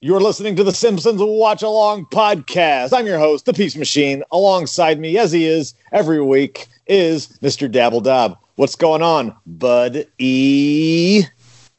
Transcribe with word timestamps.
You're 0.00 0.20
listening 0.20 0.54
to 0.54 0.62
the 0.62 0.72
Simpsons 0.72 1.20
Watch 1.20 1.60
Along 1.60 2.06
podcast. 2.06 2.96
I'm 2.96 3.04
your 3.04 3.18
host, 3.18 3.46
the 3.46 3.52
Peace 3.52 3.74
Machine. 3.74 4.22
Alongside 4.30 5.00
me, 5.00 5.18
as 5.18 5.32
he 5.32 5.44
is 5.44 5.74
every 5.90 6.22
week, 6.22 6.68
is 6.86 7.26
Mr. 7.42 7.68
Dabble 7.68 8.02
Dab. 8.02 8.36
What's 8.54 8.76
going 8.76 9.02
on, 9.02 9.34
Bud 9.44 10.06
E? 10.18 11.24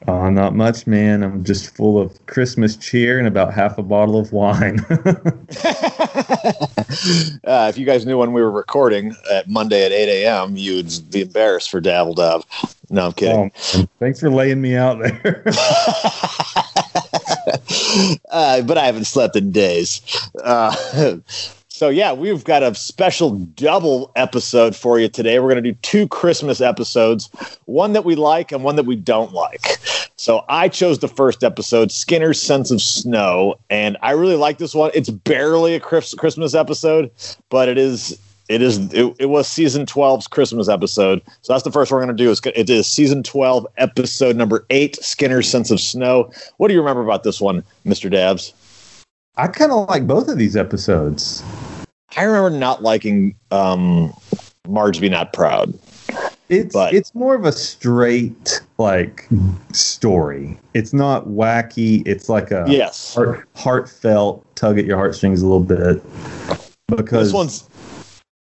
Oh, 0.06 0.28
not 0.28 0.54
much, 0.54 0.86
man. 0.86 1.22
I'm 1.22 1.44
just 1.44 1.74
full 1.74 1.98
of 1.98 2.26
Christmas 2.26 2.76
cheer 2.76 3.18
and 3.18 3.26
about 3.26 3.54
half 3.54 3.78
a 3.78 3.82
bottle 3.82 4.18
of 4.18 4.32
wine. 4.32 4.80
uh, 4.90 4.96
if 7.70 7.78
you 7.78 7.86
guys 7.86 8.04
knew 8.04 8.18
when 8.18 8.34
we 8.34 8.42
were 8.42 8.50
recording 8.50 9.16
at 9.32 9.48
Monday 9.48 9.86
at 9.86 9.92
8 9.92 10.24
a.m., 10.24 10.58
you'd 10.58 10.92
be 11.10 11.22
embarrassed 11.22 11.70
for 11.70 11.80
Dabble 11.80 12.16
Dab. 12.16 12.44
No, 12.90 13.06
I'm 13.06 13.12
kidding. 13.12 13.50
Oh, 13.74 13.88
thanks 13.98 14.20
for 14.20 14.30
laying 14.30 14.60
me 14.60 14.76
out 14.76 14.98
there. 14.98 15.42
uh, 18.30 18.62
but 18.62 18.78
I 18.78 18.86
haven't 18.86 19.04
slept 19.04 19.36
in 19.36 19.52
days. 19.52 20.00
Uh, 20.42 20.74
so 21.68 21.88
yeah, 21.88 22.12
we've 22.12 22.44
got 22.44 22.62
a 22.62 22.74
special 22.74 23.30
double 23.30 24.12
episode 24.16 24.76
for 24.76 24.98
you 24.98 25.08
today. 25.08 25.38
We're 25.38 25.50
going 25.50 25.62
to 25.62 25.72
do 25.72 25.78
two 25.82 26.08
Christmas 26.08 26.60
episodes, 26.60 27.30
one 27.66 27.92
that 27.94 28.04
we 28.04 28.14
like 28.14 28.52
and 28.52 28.64
one 28.64 28.76
that 28.76 28.86
we 28.86 28.96
don't 28.96 29.32
like. 29.32 29.78
So 30.16 30.44
I 30.50 30.68
chose 30.68 30.98
the 30.98 31.08
first 31.08 31.42
episode, 31.42 31.90
Skinner's 31.90 32.40
Sense 32.40 32.70
of 32.70 32.82
Snow, 32.82 33.54
and 33.70 33.96
I 34.02 34.10
really 34.10 34.36
like 34.36 34.58
this 34.58 34.74
one. 34.74 34.90
It's 34.92 35.08
barely 35.08 35.74
a 35.74 35.80
Christmas 35.80 36.54
episode, 36.54 37.10
but 37.48 37.70
it 37.70 37.78
is 37.78 38.20
it 38.50 38.62
is 38.62 38.92
it, 38.92 39.14
it 39.20 39.26
was 39.26 39.46
season 39.46 39.86
12's 39.86 40.26
christmas 40.26 40.68
episode. 40.68 41.22
So 41.42 41.52
that's 41.52 41.62
the 41.62 41.70
first 41.70 41.92
we're 41.92 42.04
going 42.04 42.14
to 42.16 42.22
do 42.22 42.30
is 42.30 42.40
it 42.44 42.68
is 42.68 42.86
season 42.86 43.22
12 43.22 43.66
episode 43.76 44.34
number 44.34 44.66
8 44.70 44.96
skinner's 44.96 45.48
sense 45.48 45.70
of 45.70 45.80
snow. 45.80 46.30
What 46.56 46.68
do 46.68 46.74
you 46.74 46.80
remember 46.80 47.02
about 47.02 47.22
this 47.22 47.40
one 47.40 47.62
mr 47.86 48.10
dabs? 48.10 48.52
I 49.36 49.46
kind 49.46 49.70
of 49.70 49.88
like 49.88 50.06
both 50.06 50.28
of 50.28 50.36
these 50.36 50.56
episodes. 50.56 51.44
I 52.16 52.24
remember 52.24 52.50
not 52.50 52.82
liking 52.82 53.36
um 53.52 54.12
marge 54.66 55.00
be 55.00 55.08
not 55.08 55.32
proud. 55.32 55.72
It's 56.48 56.74
but, 56.74 56.92
it's 56.92 57.14
more 57.14 57.36
of 57.36 57.44
a 57.44 57.52
straight 57.52 58.60
like 58.78 59.28
story. 59.72 60.58
It's 60.74 60.92
not 60.92 61.28
wacky. 61.28 62.02
It's 62.04 62.28
like 62.28 62.50
a 62.50 62.64
yes. 62.66 63.14
heart, 63.14 63.48
heartfelt 63.54 64.44
tug 64.56 64.76
at 64.76 64.86
your 64.86 64.96
heartstrings 64.96 65.40
a 65.40 65.46
little 65.46 65.60
bit. 65.60 66.02
Because 66.88 67.28
this 67.28 67.32
one's 67.32 67.69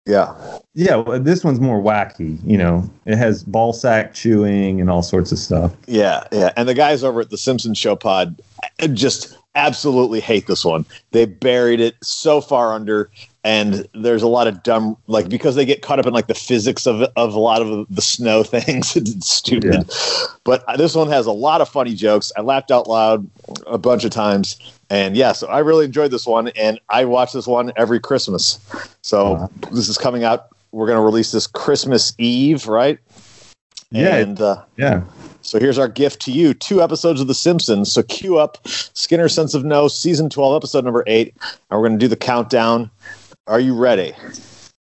yeah. 0.05 0.59
Yeah, 0.73 0.97
well, 0.97 1.19
this 1.19 1.43
one's 1.43 1.59
more 1.59 1.81
wacky, 1.81 2.39
you 2.43 2.57
know. 2.57 2.89
It 3.05 3.17
has 3.17 3.43
ball 3.43 3.73
sack 3.73 4.13
chewing 4.13 4.81
and 4.81 4.89
all 4.89 5.03
sorts 5.03 5.31
of 5.31 5.39
stuff. 5.39 5.73
Yeah, 5.87 6.23
yeah. 6.31 6.51
And 6.57 6.67
the 6.67 6.73
guys 6.73 7.03
over 7.03 7.21
at 7.21 7.29
the 7.29 7.37
Simpsons 7.37 7.77
Show 7.77 7.95
Pod 7.95 8.41
just 8.93 9.37
absolutely 9.55 10.19
hate 10.19 10.47
this 10.47 10.65
one. 10.65 10.85
They 11.11 11.25
buried 11.25 11.79
it 11.79 11.95
so 12.01 12.41
far 12.41 12.73
under 12.73 13.09
and 13.45 13.85
there's 13.93 14.23
a 14.23 14.27
lot 14.27 14.47
of 14.47 14.63
dumb 14.63 14.95
like 15.07 15.27
because 15.27 15.55
they 15.55 15.65
get 15.65 15.81
caught 15.81 15.99
up 15.99 16.05
in 16.05 16.13
like 16.13 16.27
the 16.27 16.33
physics 16.33 16.87
of 16.87 17.01
of 17.17 17.33
a 17.33 17.39
lot 17.39 17.61
of 17.61 17.85
the 17.89 18.01
snow 18.01 18.41
things 18.43 18.95
it's 18.95 19.29
stupid 19.29 19.73
yeah. 19.73 20.27
but 20.45 20.63
this 20.77 20.95
one 20.95 21.09
has 21.09 21.25
a 21.25 21.31
lot 21.33 21.59
of 21.59 21.67
funny 21.67 21.93
jokes 21.93 22.31
i 22.37 22.41
laughed 22.41 22.71
out 22.71 22.87
loud 22.87 23.29
a 23.67 23.77
bunch 23.77 24.05
of 24.05 24.11
times 24.11 24.57
and 24.93 25.17
yeah, 25.17 25.31
so 25.31 25.47
I 25.47 25.57
really 25.57 25.85
enjoyed 25.85 26.11
this 26.11 26.27
one, 26.27 26.49
and 26.49 26.79
I 26.89 27.05
watch 27.05 27.33
this 27.33 27.47
one 27.47 27.71
every 27.75 27.99
Christmas. 27.99 28.59
So 29.01 29.33
uh-huh. 29.33 29.47
this 29.71 29.89
is 29.89 29.97
coming 29.97 30.23
out. 30.23 30.49
We're 30.71 30.85
going 30.85 30.99
to 30.99 31.03
release 31.03 31.31
this 31.31 31.47
Christmas 31.47 32.13
Eve, 32.19 32.67
right? 32.67 32.99
Yeah. 33.89 34.17
And 34.17 34.39
uh, 34.39 34.63
yeah. 34.77 35.01
So 35.43 35.59
here's 35.59 35.77
our 35.77 35.87
gift 35.87 36.21
to 36.23 36.31
you: 36.31 36.53
two 36.53 36.81
episodes 36.81 37.21
of 37.21 37.27
The 37.27 37.35
Simpsons. 37.35 37.91
So 37.91 38.01
cue 38.01 38.37
up 38.39 38.65
Skinner 38.67 39.29
Sense 39.29 39.53
of 39.53 39.63
No, 39.63 39.87
season 39.87 40.29
twelve, 40.29 40.55
episode 40.55 40.83
number 40.83 41.03
eight, 41.05 41.35
and 41.69 41.79
we're 41.79 41.87
going 41.87 41.99
to 41.99 42.03
do 42.03 42.07
the 42.07 42.15
countdown. 42.15 42.89
Are 43.47 43.59
you 43.59 43.75
ready? 43.75 44.13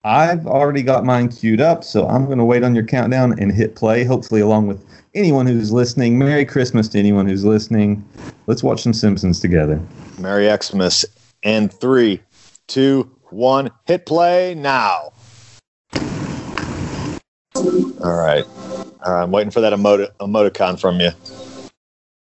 I've 0.04 0.48
already 0.48 0.82
got 0.82 1.04
mine 1.04 1.30
queued 1.30 1.62
up, 1.62 1.84
so 1.84 2.08
I'm 2.08 2.26
going 2.26 2.38
to 2.38 2.46
wait 2.46 2.64
on 2.64 2.74
your 2.74 2.86
countdown 2.86 3.38
and 3.40 3.52
hit 3.52 3.76
play. 3.76 4.04
Hopefully, 4.04 4.42
along 4.42 4.68
with 4.68 4.86
anyone 5.14 5.46
who's 5.46 5.72
listening. 5.72 6.18
Merry 6.18 6.46
Christmas 6.46 6.88
to 6.90 7.00
anyone 7.00 7.28
who's 7.28 7.44
listening. 7.44 8.08
Let's 8.48 8.64
watch 8.64 8.82
some 8.82 8.94
Simpsons 8.94 9.40
together. 9.40 9.82
Merry 10.20 10.50
Xmas. 10.56 11.06
And 11.44 11.74
three, 11.74 12.22
two, 12.68 13.10
one, 13.30 13.72
hit 13.86 14.06
play 14.06 14.54
now. 14.56 15.12
All 17.56 18.16
right. 18.16 18.46
Right. 19.06 19.24
I'm 19.24 19.32
waiting 19.32 19.52
for 19.52 19.62
that 19.62 19.74
emoti- 19.74 20.12
emoticon 20.20 20.80
from 20.80 21.00
you. 21.00 21.12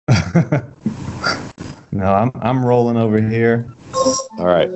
no, 1.92 2.14
I'm 2.14 2.32
I'm 2.36 2.64
rolling 2.66 2.98
over 2.98 3.20
here. 3.20 3.74
All 4.38 4.46
right. 4.46 4.70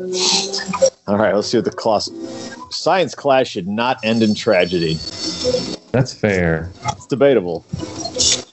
All 1.08 1.18
right. 1.18 1.34
Let's 1.36 1.50
see 1.50 1.58
what 1.58 1.66
the 1.66 1.72
class. 1.72 2.10
Science 2.70 3.14
class 3.14 3.48
should 3.48 3.68
not 3.68 4.00
end 4.04 4.24
in 4.24 4.34
tragedy. 4.34 4.94
That's 5.92 6.14
fair. 6.14 6.72
It's 6.86 7.06
debatable. 7.06 7.62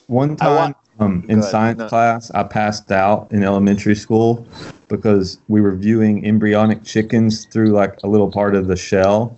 One 0.09 0.37
time 0.37 0.75
um, 0.99 1.25
in 1.29 1.43
science 1.43 1.79
no. 1.79 1.89
class, 1.89 2.31
I 2.33 2.43
passed 2.43 2.91
out 2.91 3.31
in 3.31 3.45
elementary 3.45 3.95
school 3.95 4.47
because 4.89 5.39
we 5.49 5.61
were 5.61 5.77
viewing 5.77 6.27
embryonic 6.27 6.83
chickens 6.83 7.47
through 7.47 7.71
like 7.71 7.97
a 8.03 8.09
little 8.09 8.31
part 8.31 8.57
of 8.57 8.67
the 8.67 8.77
shell, 8.77 9.37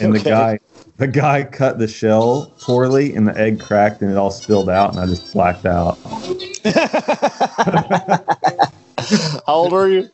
and 0.00 0.14
okay. 0.14 0.22
the 0.22 0.30
guy 0.30 0.58
the 0.98 1.06
guy 1.06 1.44
cut 1.44 1.78
the 1.78 1.88
shell 1.88 2.52
poorly, 2.60 3.14
and 3.14 3.26
the 3.26 3.36
egg 3.38 3.60
cracked, 3.60 4.02
and 4.02 4.10
it 4.10 4.16
all 4.16 4.30
spilled 4.30 4.68
out, 4.68 4.90
and 4.90 5.00
I 5.00 5.06
just 5.06 5.32
blacked 5.32 5.64
out. 5.64 5.96
How 9.46 9.54
old 9.54 9.72
were 9.72 9.88
you? 9.88 10.08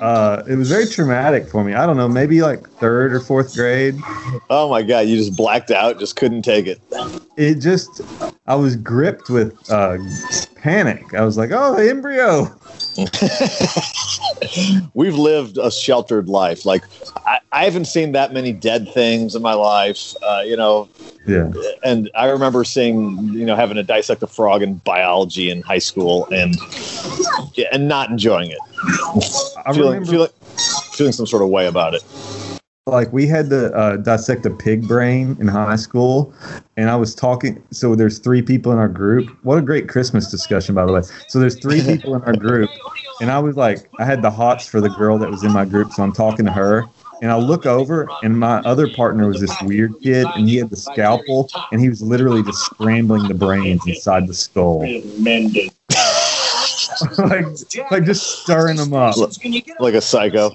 Uh, 0.00 0.42
it 0.48 0.56
was 0.56 0.70
very 0.70 0.86
traumatic 0.86 1.48
for 1.48 1.64
me. 1.64 1.74
I 1.74 1.86
don't 1.86 1.96
know, 1.96 2.08
maybe 2.08 2.42
like 2.42 2.68
third 2.78 3.12
or 3.12 3.20
fourth 3.20 3.54
grade. 3.54 3.96
Oh 4.48 4.68
my 4.70 4.82
god, 4.82 5.08
you 5.08 5.16
just 5.16 5.34
blacked 5.34 5.70
out, 5.70 5.98
just 5.98 6.16
couldn't 6.16 6.42
take 6.42 6.66
it. 6.66 6.80
It 7.36 7.56
just, 7.56 8.00
I 8.46 8.54
was 8.54 8.76
gripped 8.76 9.30
with 9.30 9.58
uh, 9.70 9.98
panic. 10.56 11.14
I 11.14 11.24
was 11.24 11.36
like, 11.36 11.50
"Oh, 11.52 11.74
the 11.74 11.88
embryo." 11.88 12.44
We've 14.94 15.14
lived 15.14 15.58
a 15.58 15.70
sheltered 15.70 16.28
life. 16.28 16.64
Like 16.64 16.84
I, 17.26 17.40
I, 17.52 17.64
haven't 17.64 17.86
seen 17.86 18.12
that 18.12 18.32
many 18.32 18.52
dead 18.52 18.92
things 18.92 19.34
in 19.34 19.42
my 19.42 19.54
life. 19.54 20.14
Uh, 20.22 20.42
you 20.44 20.56
know, 20.56 20.88
yeah. 21.26 21.52
And 21.84 22.10
I 22.14 22.26
remember 22.26 22.64
seeing, 22.64 23.18
you 23.32 23.44
know, 23.44 23.56
having 23.56 23.76
to 23.76 23.82
dissect 23.82 24.22
a 24.22 24.26
frog 24.26 24.62
in 24.62 24.76
biology 24.76 25.50
in 25.50 25.62
high 25.62 25.78
school, 25.78 26.26
and 26.32 26.56
yeah, 27.54 27.68
and 27.72 27.88
not 27.88 28.10
enjoying 28.10 28.50
it. 28.50 28.58
I 29.64 29.72
feeling, 29.72 30.00
remember 30.00 30.10
feeling, 30.10 30.30
feeling 30.92 31.12
some 31.12 31.26
sort 31.26 31.42
of 31.42 31.48
way 31.48 31.66
about 31.66 31.94
it 31.94 32.02
like 32.90 33.12
we 33.12 33.26
had 33.26 33.50
to 33.50 33.72
uh, 33.74 33.96
dissect 33.96 34.46
a 34.46 34.50
pig 34.50 34.86
brain 34.86 35.36
in 35.40 35.48
high 35.48 35.76
school 35.76 36.32
and 36.76 36.90
i 36.90 36.96
was 36.96 37.14
talking 37.14 37.62
so 37.70 37.94
there's 37.94 38.18
three 38.18 38.42
people 38.42 38.72
in 38.72 38.78
our 38.78 38.88
group 38.88 39.30
what 39.42 39.58
a 39.58 39.62
great 39.62 39.88
christmas 39.88 40.30
discussion 40.30 40.74
by 40.74 40.84
the 40.84 40.92
way 40.92 41.02
so 41.28 41.38
there's 41.38 41.56
three 41.56 41.82
people 41.82 42.14
in 42.14 42.22
our 42.22 42.36
group 42.36 42.70
and 43.20 43.30
i 43.30 43.38
was 43.38 43.56
like 43.56 43.88
i 43.98 44.04
had 44.04 44.22
the 44.22 44.30
hots 44.30 44.66
for 44.66 44.80
the 44.80 44.90
girl 44.90 45.18
that 45.18 45.30
was 45.30 45.44
in 45.44 45.52
my 45.52 45.64
group 45.64 45.92
so 45.92 46.02
i'm 46.02 46.12
talking 46.12 46.44
to 46.44 46.52
her 46.52 46.88
and 47.22 47.30
I 47.30 47.36
look 47.36 47.66
over, 47.66 48.08
and 48.22 48.38
my 48.38 48.58
other 48.60 48.88
partner 48.88 49.28
was 49.28 49.40
this 49.40 49.54
weird 49.62 49.94
kid, 50.02 50.26
and 50.34 50.48
he 50.48 50.56
had 50.56 50.70
the 50.70 50.76
scalpel, 50.76 51.50
and 51.70 51.80
he 51.80 51.88
was 51.88 52.00
literally 52.00 52.42
just 52.42 52.64
scrambling 52.64 53.28
the 53.28 53.34
brains 53.34 53.86
inside 53.86 54.26
the 54.26 54.34
skull. 54.34 54.80
like, 57.18 57.44
like 57.90 58.04
just 58.04 58.42
stirring 58.42 58.76
them 58.76 58.94
up. 58.94 59.16
Like 59.78 59.94
a 59.94 60.00
psycho. 60.00 60.50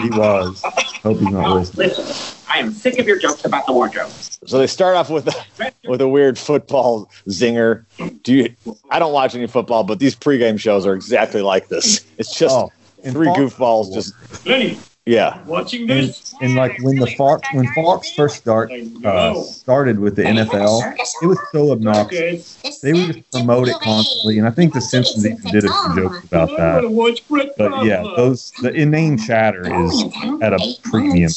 He 0.00 0.10
was. 0.10 0.62
Hope 1.02 1.18
he's 1.18 1.30
not 1.30 1.56
listening. 1.56 1.88
Listen, 1.88 2.44
I 2.48 2.58
am 2.58 2.72
sick 2.72 2.98
of 2.98 3.06
your 3.06 3.18
jokes 3.18 3.44
about 3.44 3.66
the 3.66 3.72
wardrobe. 3.72 4.10
So 4.10 4.58
they 4.58 4.66
start 4.66 4.96
off 4.96 5.08
with 5.08 5.28
a, 5.28 5.72
with 5.88 6.00
a 6.00 6.08
weird 6.08 6.38
football 6.38 7.10
zinger. 7.28 7.84
Do 8.22 8.34
you? 8.34 8.54
I 8.90 8.98
don't 8.98 9.12
watch 9.12 9.34
any 9.34 9.46
football, 9.46 9.84
but 9.84 9.98
these 9.98 10.14
pregame 10.14 10.58
shows 10.58 10.86
are 10.86 10.94
exactly 10.94 11.42
like 11.42 11.68
this. 11.68 12.04
It's 12.18 12.36
just 12.36 12.54
oh, 12.54 12.70
three 13.02 13.28
goofballs 13.28 13.94
just. 13.94 14.14
Lenny, 14.46 14.78
yeah. 15.06 15.42
Watching 15.44 15.86
this. 15.86 16.34
And, 16.34 16.42
and 16.42 16.54
like 16.56 16.78
when 16.82 16.96
the 16.96 17.06
Fox 17.06 17.48
when 17.52 17.66
Fox 17.74 18.12
first 18.12 18.36
start 18.36 18.70
uh, 19.04 19.34
started 19.42 19.98
with 19.98 20.16
the 20.16 20.22
NFL, 20.22 20.94
it 21.22 21.26
was 21.26 21.38
so 21.52 21.72
obnoxious. 21.72 22.56
They 22.80 22.92
would 22.92 23.14
just 23.14 23.30
promote 23.32 23.68
it 23.68 23.76
constantly, 23.80 24.38
and 24.38 24.46
I 24.46 24.50
think 24.50 24.74
the 24.74 24.80
Simpsons 24.80 25.26
even 25.26 25.42
did 25.50 25.64
a 25.64 25.68
few 25.68 26.02
jokes 26.02 26.24
about 26.24 26.48
that. 26.56 27.54
But 27.56 27.84
yeah, 27.84 28.02
those 28.16 28.52
the 28.62 28.72
inane 28.72 29.18
chatter 29.18 29.62
is 29.84 30.04
at 30.42 30.52
a 30.52 30.74
premium. 30.84 31.30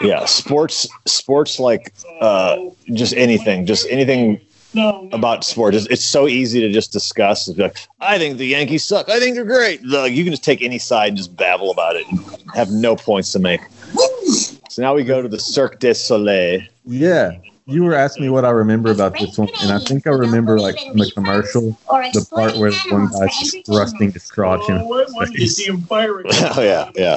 Yeah, 0.00 0.24
sports 0.26 0.86
sports 1.06 1.58
like 1.58 1.92
uh, 2.20 2.56
just 2.92 3.14
anything, 3.14 3.66
just 3.66 3.86
anything 3.88 4.40
no, 4.74 5.08
about 5.12 5.44
sports. 5.44 5.76
It's, 5.76 5.86
it's, 5.86 6.04
so 6.04 6.28
easy 6.28 6.60
to 6.60 6.70
just 6.70 6.92
discuss. 6.92 7.48
Like, 7.48 7.78
I 8.00 8.18
think 8.18 8.38
the 8.38 8.46
Yankees 8.46 8.84
suck. 8.84 9.08
I 9.08 9.18
think 9.18 9.34
they're 9.34 9.44
great. 9.44 9.84
Like, 9.84 10.12
you 10.12 10.24
can 10.24 10.32
just 10.32 10.44
take 10.44 10.62
any 10.62 10.78
side 10.78 11.08
and 11.08 11.16
just 11.16 11.36
babble 11.36 11.70
about 11.70 11.96
it 11.96 12.06
and 12.08 12.20
have 12.54 12.70
no 12.70 12.94
points 12.94 13.32
to 13.32 13.38
make. 13.38 13.60
So 14.68 14.82
now 14.82 14.94
we 14.94 15.04
go 15.04 15.22
to 15.22 15.28
the 15.28 15.38
Cirque 15.38 15.80
du 15.80 15.94
Soleil. 15.94 16.60
Yeah. 16.84 17.32
you 17.66 17.82
were 17.82 17.94
asking 17.94 18.24
me 18.24 18.30
what 18.30 18.44
I 18.44 18.50
remember 18.50 18.90
about 18.90 19.18
this 19.18 19.38
one, 19.38 19.48
and 19.62 19.72
I 19.72 19.78
think 19.78 20.06
I 20.06 20.10
remember 20.10 20.58
like 20.58 20.78
from 20.78 20.98
the 20.98 21.10
commercial, 21.12 21.70
the 21.88 22.26
part 22.30 22.56
where 22.56 22.70
the 22.70 22.88
one 22.90 23.08
guy's 23.08 23.36
just 23.38 23.66
thrusting 23.66 24.12
his 24.12 24.30
crotch 24.30 24.68
in. 24.68 24.76
Oh, 24.76 25.00
I 25.00 25.06
wanted 25.10 25.34
face. 25.34 25.56
see 25.56 25.64
him. 25.64 25.86
Oh, 25.90 26.60
yeah, 26.60 26.90
yeah. 26.94 27.16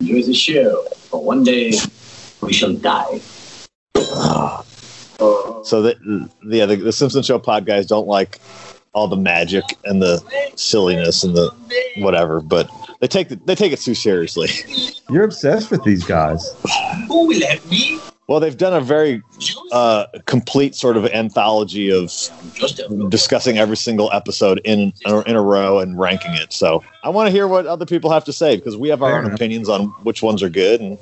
Enjoy 0.00 0.30
a 0.30 0.32
show, 0.32 0.86
but 1.10 1.24
one 1.24 1.42
day 1.42 1.72
we 2.40 2.52
shall 2.52 2.72
die. 2.72 3.20
Ah. 3.96 4.64
So 5.64 5.82
the 5.82 6.30
yeah, 6.44 6.66
the, 6.66 6.76
the 6.76 6.92
Simpson 6.92 7.22
Show 7.22 7.38
pod 7.38 7.66
guys 7.66 7.86
don't 7.86 8.06
like 8.06 8.40
all 8.92 9.06
the 9.06 9.16
magic 9.16 9.64
and 9.84 10.02
the 10.02 10.22
silliness 10.56 11.22
and 11.22 11.36
the 11.36 11.50
whatever, 11.98 12.40
but 12.40 12.68
they 13.00 13.06
take 13.06 13.28
the, 13.28 13.36
they 13.44 13.54
take 13.54 13.72
it 13.72 13.80
too 13.80 13.94
seriously. 13.94 14.48
You're 15.10 15.24
obsessed 15.24 15.70
with 15.70 15.84
these 15.84 16.04
guys. 16.04 16.54
Who 17.08 17.28
will 17.28 17.38
let 17.38 17.64
me? 17.70 18.00
Well, 18.26 18.38
they've 18.38 18.56
done 18.56 18.74
a 18.74 18.80
very 18.80 19.22
uh, 19.72 20.06
complete 20.26 20.76
sort 20.76 20.96
of 20.96 21.04
anthology 21.06 21.90
of 21.90 22.12
discussing 23.10 23.58
every 23.58 23.76
single 23.76 24.08
episode 24.12 24.60
in 24.64 24.92
in 25.04 25.34
a 25.36 25.42
row 25.42 25.80
and 25.80 25.98
ranking 25.98 26.34
it. 26.34 26.52
So 26.52 26.84
I 27.02 27.08
want 27.08 27.26
to 27.26 27.32
hear 27.32 27.48
what 27.48 27.66
other 27.66 27.84
people 27.84 28.10
have 28.12 28.24
to 28.26 28.32
say 28.32 28.54
because 28.56 28.76
we 28.76 28.88
have 28.88 29.02
our 29.02 29.10
Fair 29.10 29.18
own 29.18 29.24
enough. 29.26 29.34
opinions 29.36 29.68
on 29.68 29.86
which 30.04 30.22
ones 30.22 30.44
are 30.44 30.48
good 30.48 30.80
and 30.80 30.96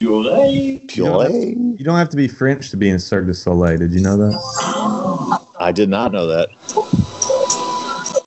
puree. 0.00 0.82
pure. 0.88 1.28
You 1.28 1.84
don't 1.84 1.96
have 1.96 2.08
to 2.10 2.16
be 2.16 2.26
French 2.26 2.70
to 2.70 2.76
be 2.76 2.88
in 2.88 2.98
Cirque 2.98 3.26
du 3.26 3.34
Soleil. 3.34 3.78
Did 3.78 3.92
you 3.92 4.00
know 4.00 4.16
that? 4.16 5.46
I 5.60 5.72
did 5.72 5.88
not 5.88 6.10
know 6.12 6.26
that. 6.26 6.48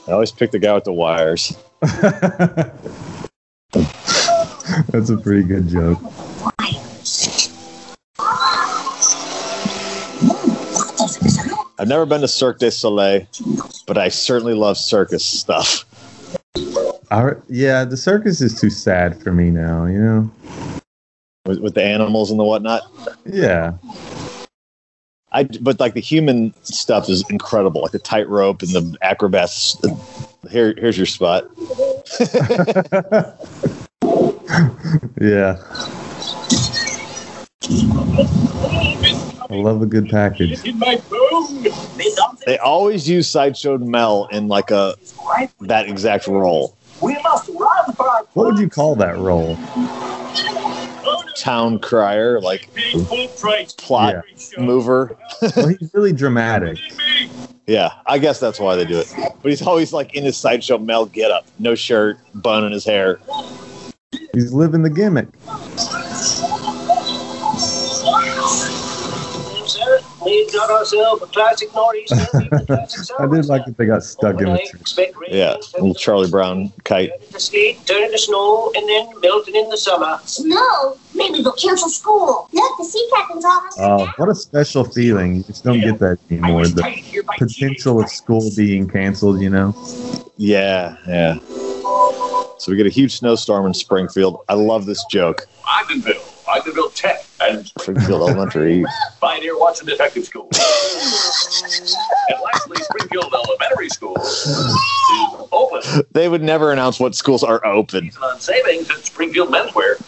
I 0.07 0.11
always 0.11 0.31
pick 0.31 0.51
the 0.51 0.59
guy 0.59 0.73
with 0.73 0.83
the 0.83 0.93
wires. 0.93 1.57
That's 4.91 5.09
a 5.09 5.17
pretty 5.17 5.43
good 5.43 5.67
joke. 5.67 5.99
I've 11.79 11.87
never 11.87 12.05
been 12.05 12.21
to 12.21 12.27
Cirque 12.27 12.59
du 12.59 12.69
Soleil, 12.69 13.27
but 13.87 13.97
I 13.97 14.09
certainly 14.09 14.53
love 14.53 14.77
circus 14.77 15.25
stuff. 15.25 15.85
I, 17.09 17.31
yeah, 17.49 17.83
the 17.83 17.97
circus 17.97 18.41
is 18.41 18.59
too 18.59 18.69
sad 18.69 19.21
for 19.21 19.31
me 19.31 19.49
now. 19.49 19.85
You 19.85 19.99
know. 19.99 20.31
With, 21.45 21.59
with 21.59 21.73
the 21.73 21.83
animals 21.83 22.31
and 22.31 22.39
the 22.39 22.43
whatnot. 22.43 22.83
Yeah. 23.25 23.73
I 25.31 25.43
but 25.43 25.79
like 25.79 25.93
the 25.93 25.99
human 25.99 26.53
stuff 26.63 27.09
is 27.09 27.27
incredible, 27.29 27.81
like 27.81 27.91
the 27.91 27.99
tightrope 27.99 28.61
and 28.61 28.71
the 28.71 28.97
acrobats. 29.01 29.75
Here, 30.49 30.75
here's 30.77 30.97
your 30.97 31.07
spot. 31.07 31.49
yeah. 35.19 35.57
I 39.49 39.55
love 39.55 39.81
a 39.81 39.85
good 39.85 40.09
package. 40.09 40.63
In 40.65 40.77
my 40.79 40.97
phone. 40.97 41.65
They 42.45 42.57
always 42.57 43.09
use 43.09 43.29
sideshow 43.29 43.77
Mel 43.77 44.27
in 44.31 44.47
like 44.47 44.69
a 44.69 44.95
that 45.61 45.87
exact 45.89 46.27
role. 46.27 46.77
We 47.01 47.17
must 47.23 47.49
run 47.49 47.93
for 47.93 48.07
our 48.07 48.23
What 48.33 48.45
would 48.47 48.59
you 48.59 48.69
call 48.69 48.95
that 48.97 49.17
role? 49.17 49.57
Town 51.43 51.77
crier, 51.77 52.39
like 52.39 52.73
Paying 52.73 53.03
full 53.03 53.27
price. 53.27 53.73
plot 53.73 54.23
mover. 54.57 55.17
Well, 55.57 55.67
he's 55.67 55.93
really 55.93 56.13
dramatic. 56.13 56.77
Yeah, 57.67 57.91
I 58.05 58.17
guess 58.17 58.39
that's 58.39 58.61
why 58.61 58.77
they 58.77 58.85
do 58.85 58.99
it. 58.99 59.13
But 59.17 59.49
he's 59.49 59.61
always 59.61 59.91
like 59.91 60.15
in 60.15 60.23
his 60.23 60.37
sideshow 60.37 60.77
Mel 60.77 61.05
getup, 61.05 61.45
no 61.59 61.75
shirt, 61.75 62.17
bun 62.35 62.63
in 62.63 62.71
his 62.71 62.85
hair. 62.85 63.19
He's 64.33 64.53
living 64.53 64.83
the 64.83 64.89
gimmick. 64.89 65.27
Sir, 70.23 70.29
we've 70.29 70.53
got 70.53 70.69
ourselves 70.69 71.21
a 71.23 71.27
classic 71.27 71.73
northeast. 71.73 72.13
I 73.19 73.27
did 73.27 73.45
like 73.45 73.65
that 73.65 73.75
they 73.77 73.85
got 73.85 74.03
stuck 74.03 74.39
in 74.41 74.53
the 74.53 74.79
tree. 74.85 75.11
Yeah, 75.27 75.55
little 75.73 75.93
Charlie 75.93 76.29
Brown 76.29 76.71
kite. 76.83 77.11
The 77.31 77.39
sleet, 77.39 77.85
turn 77.85 78.03
into 78.03 78.17
snow, 78.17 78.71
and 78.75 78.87
then 78.87 79.07
melting 79.21 79.55
in 79.55 79.69
the 79.69 79.77
summer. 79.77 80.19
Snow? 80.25 80.97
Maybe 81.15 81.41
they'll 81.41 81.53
cancel 81.53 81.89
school. 81.89 82.49
Look, 82.51 82.77
the 82.77 82.85
sea 82.85 83.09
captain's 83.13 83.45
office. 83.45 83.75
Oh, 83.79 84.11
what 84.17 84.29
a 84.29 84.35
special 84.35 84.83
feeling. 84.83 85.35
You 85.37 85.43
just 85.43 85.63
don't 85.63 85.79
get 85.79 85.99
that 85.99 86.17
anymore. 86.29 86.67
The 86.67 87.23
potential 87.37 88.01
of 88.01 88.09
school 88.09 88.49
being 88.55 88.87
canceled, 88.87 89.41
you 89.41 89.49
know? 89.49 89.75
Yeah, 90.37 90.97
yeah. 91.07 91.37
So 92.57 92.71
we 92.71 92.77
get 92.77 92.87
a 92.87 92.89
huge 92.89 93.17
snowstorm 93.17 93.65
in 93.65 93.73
Springfield. 93.73 94.43
I 94.47 94.53
love 94.53 94.85
this 94.85 95.03
joke. 95.05 95.47
Ogdenville, 95.63 96.21
Ogdenville 96.45 96.93
Tech, 96.95 97.25
and 97.49 97.67
Springfield 97.67 98.29
Elementary. 98.29 98.85
Pioneer 99.21 99.57
Watson 99.57 99.87
Detective 99.87 100.25
School. 100.25 100.49
and 100.53 102.39
lastly, 102.41 102.77
Springfield 102.77 103.33
Elementary 103.33 103.89
School 103.89 104.15
is 104.17 104.75
open. 105.51 106.03
They 106.11 106.29
would 106.29 106.43
never 106.43 106.71
announce 106.71 106.99
what 106.99 107.15
schools 107.15 107.43
are 107.43 107.65
open. 107.65 108.11
On 108.21 108.39
savings 108.39 108.89
at 108.89 109.05
Springfield 109.05 109.49
Menswear. 109.49 110.01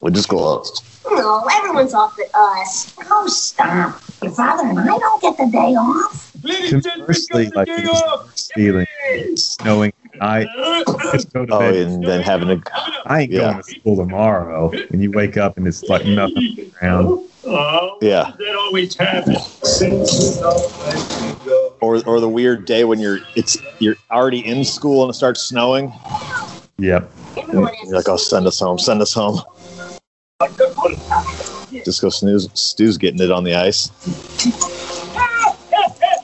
We're 0.00 0.10
just 0.10 0.28
closed. 0.28 0.84
No, 1.10 1.46
everyone's 1.52 1.94
off 1.94 2.16
at 2.18 2.34
us. 2.34 2.94
Oh, 3.10 3.26
stop. 3.28 4.00
Your 4.22 4.32
father 4.32 4.68
and 4.68 4.78
I 4.78 4.98
don't 4.98 5.22
get 5.22 5.36
the 5.36 5.46
day 5.46 5.74
off. 5.74 6.32
Conversely, 6.70 7.50
like 7.50 7.68
this 7.68 8.50
feeling, 8.54 8.86
knowing 9.64 9.92
I 10.22 10.46
just 11.12 11.32
go 11.32 11.44
to 11.44 11.52
Oh, 11.54 11.60
and 11.60 12.06
then 12.06 12.22
having 12.22 12.48
a 12.50 12.62
I 13.06 13.22
ain't 13.22 13.32
yeah. 13.32 13.40
going 13.52 13.56
to 13.56 13.62
school 13.64 13.96
tomorrow. 13.96 14.70
And 14.90 15.02
you 15.02 15.10
wake 15.10 15.36
up 15.36 15.56
and 15.56 15.66
it's 15.66 15.82
like 15.84 16.06
nothing 16.06 16.72
around. 16.80 17.28
Oh, 17.44 17.98
Yeah. 18.00 18.30
that 18.38 18.54
always 18.56 18.96
happens. 18.96 19.82
or 21.80 22.00
or 22.06 22.20
the 22.20 22.28
weird 22.28 22.64
day 22.66 22.84
when 22.84 23.00
you're 23.00 23.18
it's 23.34 23.56
you're 23.80 23.96
already 24.12 24.46
in 24.46 24.64
school 24.64 25.02
and 25.02 25.10
it 25.10 25.14
starts 25.14 25.42
snowing. 25.42 25.92
Yep. 26.78 27.10
Everyone 27.36 27.74
You're 27.84 27.96
like, 27.96 28.08
oh, 28.08 28.16
send 28.16 28.46
us 28.46 28.60
home, 28.60 28.78
send 28.78 29.02
us 29.02 29.12
home. 29.12 29.40
Just 31.84 32.00
go 32.00 32.10
snooze. 32.10 32.48
Stu's 32.54 32.96
getting 32.96 33.20
it 33.20 33.32
on 33.32 33.42
the 33.42 33.54
ice. 33.56 33.90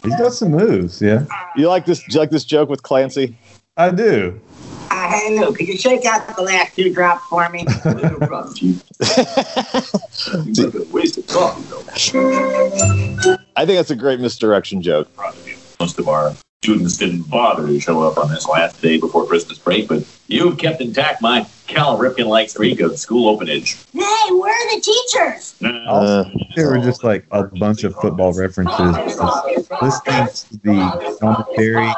He's 0.05 0.17
got 0.17 0.33
some 0.33 0.53
moves, 0.53 1.03
yeah. 1.03 1.25
You 1.57 1.69
like 1.69 1.85
this? 1.85 2.07
You 2.09 2.21
like 2.21 2.31
this 2.31 2.45
joke 2.45 2.69
with 2.69 2.83
Clancy? 2.85 3.37
I 3.79 3.91
do. 3.93 4.41
Uh, 4.91 5.09
hey, 5.09 5.39
Lou, 5.39 5.53
could 5.55 5.69
you 5.69 5.77
shake 5.79 6.05
out 6.05 6.35
the 6.35 6.43
last 6.43 6.75
two 6.75 6.93
drops 6.93 7.25
for 7.27 7.49
me? 7.49 7.63
no 7.85 8.17
problem, 8.19 8.53
Chief. 8.53 8.83
You 9.01 10.71
got 10.71 10.75
a 10.75 10.87
waste 10.91 11.19
of 11.19 11.27
coffee, 11.29 11.63
though. 11.71 13.37
I 13.55 13.65
think 13.65 13.77
that's 13.79 13.93
a 13.93 13.97
great 13.97 14.19
misdirection 14.19 14.83
joke. 14.83 15.15
Proud 15.15 15.37
of 15.37 15.49
you. 15.49 15.57
Most 15.79 16.01
of 16.01 16.09
our 16.09 16.35
students 16.65 16.97
didn't 16.97 17.31
bother 17.31 17.69
to 17.69 17.79
show 17.79 18.03
up 18.03 18.19
on 18.19 18.29
this 18.31 18.49
last 18.49 18.83
day 18.83 18.99
before 18.99 19.25
Christmas 19.27 19.59
break, 19.59 19.87
but 19.87 20.05
you've 20.27 20.59
kept 20.59 20.81
intact 20.81 21.23
my 21.23 21.47
Cal 21.69 21.97
Ripken-like 21.97 22.51
streak 22.51 22.81
of 22.81 22.99
school 22.99 23.39
openage. 23.39 23.77
Hey, 23.93 24.35
where 24.35 24.53
are 24.53 24.75
the 24.75 24.81
teachers? 24.81 25.55
Uh, 25.63 26.25
They 26.57 26.65
were 26.65 26.79
just 26.79 27.05
like 27.05 27.27
a 27.31 27.45
bunch 27.45 27.85
of 27.85 27.95
football 27.95 28.33
references. 28.33 29.21
Listening 29.81 30.27
to 30.27 30.59
the 30.65 31.17
commentary, 31.21 31.93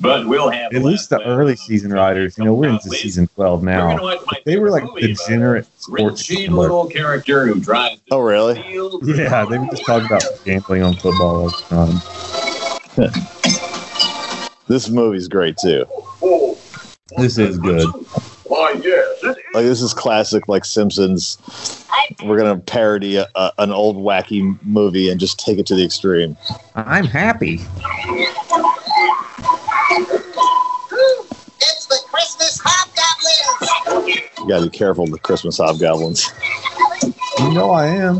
But 0.00 0.26
we'll 0.26 0.48
have 0.50 0.72
at 0.72 0.82
least 0.82 1.10
the 1.10 1.22
early 1.22 1.56
season 1.56 1.92
riders. 1.92 2.38
you 2.38 2.44
know, 2.44 2.54
we're 2.54 2.70
into 2.70 2.88
season 2.88 3.28
12 3.34 3.62
now. 3.62 4.16
They 4.46 4.58
were 4.58 4.70
like 4.70 4.84
degenerate 4.98 5.66
uh, 5.66 5.78
sports. 5.78 6.30
Rich 6.30 6.48
little 6.48 6.86
character 6.86 7.46
who 7.46 7.60
drives 7.60 8.00
the 8.08 8.14
oh, 8.14 8.20
really? 8.20 8.62
field. 8.62 9.06
Yeah, 9.20 9.44
they 9.44 9.58
would 9.58 9.70
just 9.70 9.84
talk 9.84 10.04
about 10.04 10.22
gambling 10.44 10.82
on 10.82 10.94
football 10.94 11.42
all 11.42 11.50
the 11.50 12.00
time. 12.96 13.10
This 14.70 14.88
movie's 14.88 15.26
great 15.26 15.56
too. 15.56 15.84
This 17.16 17.38
is 17.38 17.58
good. 17.58 17.88
why, 18.44 18.80
yes. 18.80 19.20
Like 19.52 19.64
this 19.64 19.82
is 19.82 19.92
classic, 19.92 20.46
like 20.46 20.64
Simpsons. 20.64 21.38
We're 22.24 22.38
gonna 22.38 22.58
parody 22.58 23.16
a, 23.16 23.26
a, 23.34 23.50
an 23.58 23.72
old 23.72 23.96
wacky 23.96 24.56
movie 24.62 25.10
and 25.10 25.18
just 25.18 25.40
take 25.40 25.58
it 25.58 25.66
to 25.66 25.74
the 25.74 25.84
extreme. 25.84 26.36
I'm 26.76 27.04
happy. 27.04 27.62
Hobgoblins. 34.50 34.50
You 34.50 34.54
gotta 34.56 34.70
be 34.70 34.76
careful 34.76 35.04
with 35.04 35.12
the 35.12 35.18
Christmas 35.20 35.58
hobgoblins. 35.58 36.26
You 37.38 37.52
know 37.52 37.70
I 37.70 37.86
am. 37.86 38.16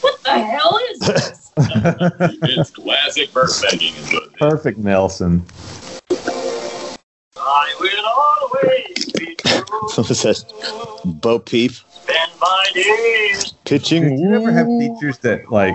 What 0.00 0.22
the 0.24 0.30
hell 0.30 0.78
is 0.90 0.98
this? 1.00 1.42
It's 1.58 2.70
classic 2.70 3.32
bird 3.32 3.48
begging 3.62 3.94
is 3.94 4.12
what 4.12 4.24
it 4.24 4.26
is. 4.26 4.32
Perfect, 4.38 4.78
Nelson. 4.78 5.42
I 7.38 7.74
will 7.80 8.06
always 8.06 9.04
be 9.12 9.34
true. 9.36 9.62
What 9.68 9.96
was 10.08 10.22
that? 10.22 10.44
Bo 11.04 11.38
Peep 11.38 11.72
Spend 11.72 12.30
my 12.40 12.66
days. 12.74 13.52
pitching. 13.64 14.02
Did 14.16 14.18
you 14.20 14.34
ever 14.34 14.52
have 14.52 14.66
teachers 14.66 15.18
that 15.18 15.50
like 15.50 15.74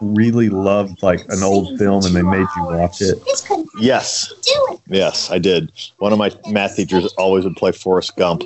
really 0.00 0.48
loved 0.48 1.02
like 1.02 1.24
an 1.28 1.42
old 1.42 1.78
film 1.78 2.04
and 2.04 2.14
they 2.14 2.22
made 2.22 2.46
you 2.56 2.64
watch 2.64 3.00
it? 3.00 3.18
Yes, 3.80 4.32
yes, 4.88 5.30
I 5.30 5.38
did. 5.38 5.72
One 5.98 6.12
of 6.12 6.18
my 6.18 6.32
math 6.50 6.76
teachers 6.76 7.12
always 7.18 7.44
would 7.44 7.56
play 7.56 7.72
Forrest 7.72 8.16
Gump. 8.16 8.42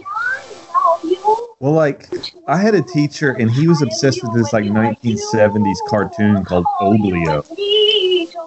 Well, 1.61 1.73
like 1.73 2.09
I 2.49 2.57
had 2.57 2.75
a 2.75 2.83
teacher, 2.83 3.33
and 3.35 3.49
he 3.49 3.69
was 3.69 3.83
obsessed 3.83 4.23
with 4.23 4.35
this 4.35 4.53
like 4.53 4.65
1970s 4.65 5.77
cartoon 5.89 6.45
called 6.45 6.67
Oblio, 6.81 7.47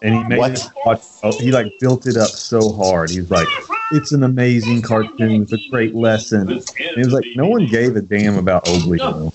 and 0.03 0.15
he 0.15 0.23
made 0.25 0.37
What? 0.37 0.51
us 0.51 0.69
watch. 0.85 1.01
Oh, 1.23 1.37
he 1.39 1.51
like 1.53 1.71
built 1.79 2.07
it 2.07 2.17
up 2.17 2.29
so 2.29 2.73
hard. 2.73 3.11
He's 3.11 3.31
like, 3.31 3.47
"It's 3.93 4.11
an 4.11 4.23
amazing 4.23 4.81
cartoon. 4.81 5.43
It's 5.43 5.53
a 5.53 5.69
great 5.69 5.95
lesson." 5.95 6.51
And 6.51 6.61
it 6.77 6.97
was 6.97 7.13
like 7.13 7.25
no 7.35 7.47
one 7.47 7.67
gave 7.67 7.95
a 7.95 8.01
damn 8.01 8.37
about 8.37 8.65
Oblio. 8.65 9.31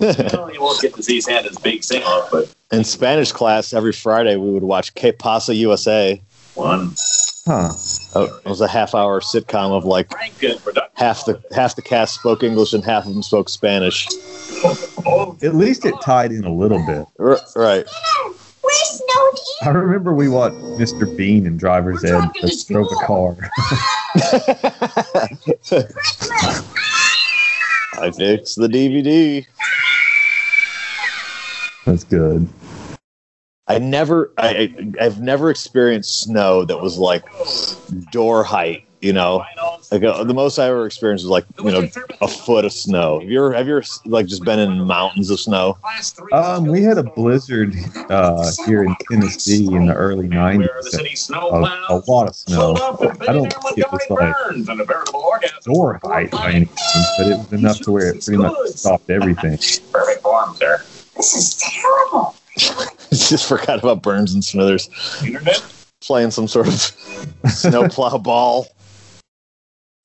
Well, 0.32 0.52
you 0.52 0.60
won't 0.60 0.80
get 0.80 0.94
to 0.94 1.02
see 1.02 1.20
Santa's 1.20 1.56
big 1.58 1.82
sing 1.82 2.02
off, 2.02 2.30
but 2.30 2.54
In 2.70 2.84
Spanish 2.84 3.32
class, 3.32 3.72
every 3.72 3.92
Friday 3.92 4.36
we 4.36 4.50
would 4.50 4.62
watch 4.62 4.94
Que 4.94 5.12
Pasa 5.12 5.54
USA. 5.54 6.20
one 6.54 6.94
Huh? 7.46 7.72
Oh, 8.14 8.24
It 8.44 8.48
was 8.48 8.60
a 8.60 8.66
half-hour 8.68 9.20
sitcom 9.20 9.70
of 9.70 9.84
like 9.84 10.12
half 10.94 11.24
the 11.24 11.40
half 11.54 11.76
the 11.76 11.82
cast 11.82 12.14
spoke 12.16 12.42
English 12.42 12.72
and 12.72 12.84
half 12.84 13.06
of 13.06 13.12
them 13.14 13.22
spoke 13.22 13.48
Spanish. 13.48 14.06
Oh, 15.06 15.36
At 15.42 15.54
least 15.54 15.84
it 15.84 15.94
tied 16.02 16.32
in 16.32 16.44
a 16.44 16.52
little 16.52 16.84
bit. 16.84 17.06
R- 17.20 17.38
right. 17.54 17.86
Where's 18.62 18.78
Snowden? 18.78 19.44
I 19.62 19.68
remember 19.70 20.12
we 20.12 20.28
watched 20.28 20.56
Mr. 20.56 21.06
Bean 21.16 21.46
in 21.46 21.56
Driver's 21.56 22.02
Ed 22.04 22.20
that 22.42 22.64
drove 22.68 22.90
a 22.90 22.96
car. 23.06 23.36
I 27.98 28.10
fixed 28.10 28.56
the 28.56 28.68
DVD. 28.68 29.46
That's 31.84 32.04
good. 32.04 32.48
I 33.68 33.78
never, 33.78 34.32
I, 34.38 34.74
I've 35.00 35.20
never 35.20 35.50
experienced 35.50 36.20
snow 36.20 36.64
that 36.64 36.80
was 36.80 36.98
like 36.98 37.24
door 38.10 38.44
height. 38.44 38.85
You 39.02 39.12
know, 39.12 39.44
like 39.92 40.02
uh, 40.02 40.24
the 40.24 40.32
most 40.32 40.58
I 40.58 40.68
ever 40.68 40.86
experienced 40.86 41.24
was 41.24 41.30
like 41.30 41.44
you 41.62 41.70
know 41.70 41.88
a 42.22 42.28
foot 42.28 42.64
of 42.64 42.72
snow. 42.72 43.20
Have 43.20 43.30
you 43.30 43.38
ever, 43.44 43.52
have 43.52 43.66
you 43.66 43.76
ever 43.76 43.86
like 44.06 44.26
just 44.26 44.42
been 44.42 44.58
in 44.58 44.84
mountains 44.86 45.28
of 45.30 45.38
snow? 45.38 45.76
Um, 46.32 46.64
we 46.64 46.82
had 46.82 46.96
a 46.96 47.02
blizzard 47.02 47.74
uh, 48.08 48.50
here 48.64 48.84
in 48.84 48.96
Tennessee 49.10 49.66
in 49.66 49.86
the 49.86 49.94
early 49.94 50.28
'90s. 50.28 51.30
A, 51.30 51.94
a 51.94 52.00
lot 52.10 52.26
of 52.26 52.34
snow. 52.34 52.74
pulled 52.74 52.80
up 52.80 53.20
and 53.20 53.28
I 53.28 53.32
don't 53.34 53.52
think 53.52 53.78
it 53.78 53.92
was 53.92 54.00
like 54.08 54.34
Burns 54.34 54.68
and 54.68 54.80
a 54.80 54.84
veritable 54.84 55.30
door 55.64 56.00
height 56.02 56.30
by 56.30 56.52
any 56.52 56.58
means, 56.60 57.06
but 57.18 57.26
it 57.26 57.38
was 57.38 57.52
enough 57.52 57.80
to 57.80 57.92
where 57.92 58.08
it 58.08 58.24
pretty 58.24 58.42
much 58.42 58.68
stopped 58.68 59.10
everything. 59.10 59.58
Perfect 59.92 60.22
form, 60.22 60.56
sir. 60.56 60.82
This 61.16 61.34
is 61.34 61.56
terrible. 61.56 62.34
just 63.10 63.46
forgot 63.46 63.78
about 63.80 64.02
Burns 64.02 64.32
and 64.32 64.42
Smithers 64.42 64.88
Internet? 65.22 65.62
playing 66.00 66.30
some 66.30 66.48
sort 66.48 66.68
of 66.68 66.74
snowplow 67.50 68.18
ball. 68.18 68.66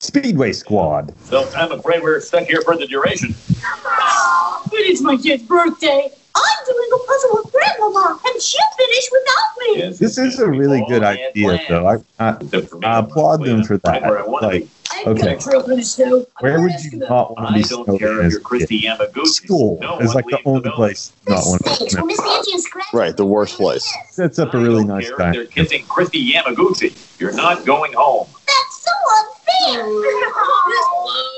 Speedway 0.06 0.52
Squad. 0.52 1.14
So 1.24 1.48
I'm 1.56 1.70
afraid 1.70 2.02
we're 2.02 2.20
stuck 2.20 2.44
here 2.44 2.60
for 2.62 2.76
the 2.76 2.86
duration. 2.86 3.32
Oh, 3.64 4.62
but 4.64 4.80
it's 4.80 5.00
my 5.00 5.16
kid's 5.16 5.44
birthday. 5.44 6.10
I'm 6.34 6.66
doing 6.66 6.88
a 6.92 7.06
puzzle 7.06 7.30
with 7.44 7.52
Grandmama, 7.52 8.20
and 8.26 8.42
she'll 8.42 8.60
finish 8.76 9.10
without 9.12 9.48
me. 9.60 9.78
Yes, 9.78 9.98
This 10.00 10.18
is 10.18 10.40
a 10.40 10.48
really 10.48 10.84
good 10.88 11.04
idea, 11.04 11.60
though. 11.68 11.86
I, 11.86 11.98
I, 12.18 12.36
Except 12.40 12.68
for 12.70 12.78
me. 12.78 12.86
I 12.86 12.98
applaud 12.98 13.44
them 13.44 13.62
for 13.62 13.78
that. 13.78 14.02
Right 14.02 14.28
where 14.28 14.44
I 14.44 14.48
Like. 14.48 14.68
I 14.92 14.98
ain't 14.98 15.08
Okay. 15.08 15.22
gonna 15.22 15.38
trail 15.38 15.62
through 15.62 15.76
the 15.76 15.82
snow. 15.84 16.26
I'm 16.36 16.42
where 16.44 16.60
would 16.60 16.72
you 16.84 16.90
them. 16.90 17.08
not 17.08 17.30
want 17.36 17.48
to 17.48 17.52
I 17.54 17.58
be 17.58 17.62
don't 17.62 17.84
snowed 17.84 17.98
care 18.00 18.12
in 18.12 18.18
if 18.20 18.24
as 18.26 18.32
you're 18.32 18.40
Kristi? 18.42 18.82
Yamaguchi. 18.82 19.26
School 19.26 19.78
No 19.80 19.98
is 20.00 20.14
like 20.14 20.26
the 20.26 20.32
leaves 20.32 20.42
the 20.44 20.50
only 20.50 20.70
place 20.70 21.12
you 21.26 21.34
not 21.34 21.46
want 21.46 21.62
to 21.64 21.68
be. 21.96 22.06
Miss 22.06 22.20
Nancy 22.20 22.52
and 22.52 22.60
Scratch. 22.62 22.86
Right, 22.92 23.16
the 23.16 23.24
worst 23.24 23.56
place. 23.56 23.90
Sets 24.10 24.38
up 24.38 24.52
a 24.52 24.58
really 24.58 24.84
nice 24.84 25.08
care 25.08 25.16
time. 25.16 25.32
They're 25.32 25.46
kissing 25.46 25.86
Kristi 25.86 26.30
Yamaguchi. 26.30 26.94
You're 27.18 27.32
not 27.32 27.64
going 27.64 27.92
home. 27.94 28.28
That's 28.46 28.84
so 28.84 28.90
unfair. 29.16 29.41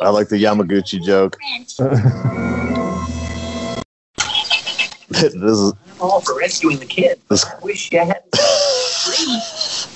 I 0.02 0.08
like 0.10 0.28
the 0.28 0.36
Yamaguchi 0.36 1.04
joke. 1.04 1.36
this 5.08 5.34
is 5.34 5.72
all 6.00 6.20
for 6.20 6.36
rescuing 6.38 6.78
the 6.78 6.86
kid. 6.86 7.20
This- 7.28 7.44
I 7.44 7.58
wish 7.60 7.90
you 7.92 7.98
had. 7.98 8.22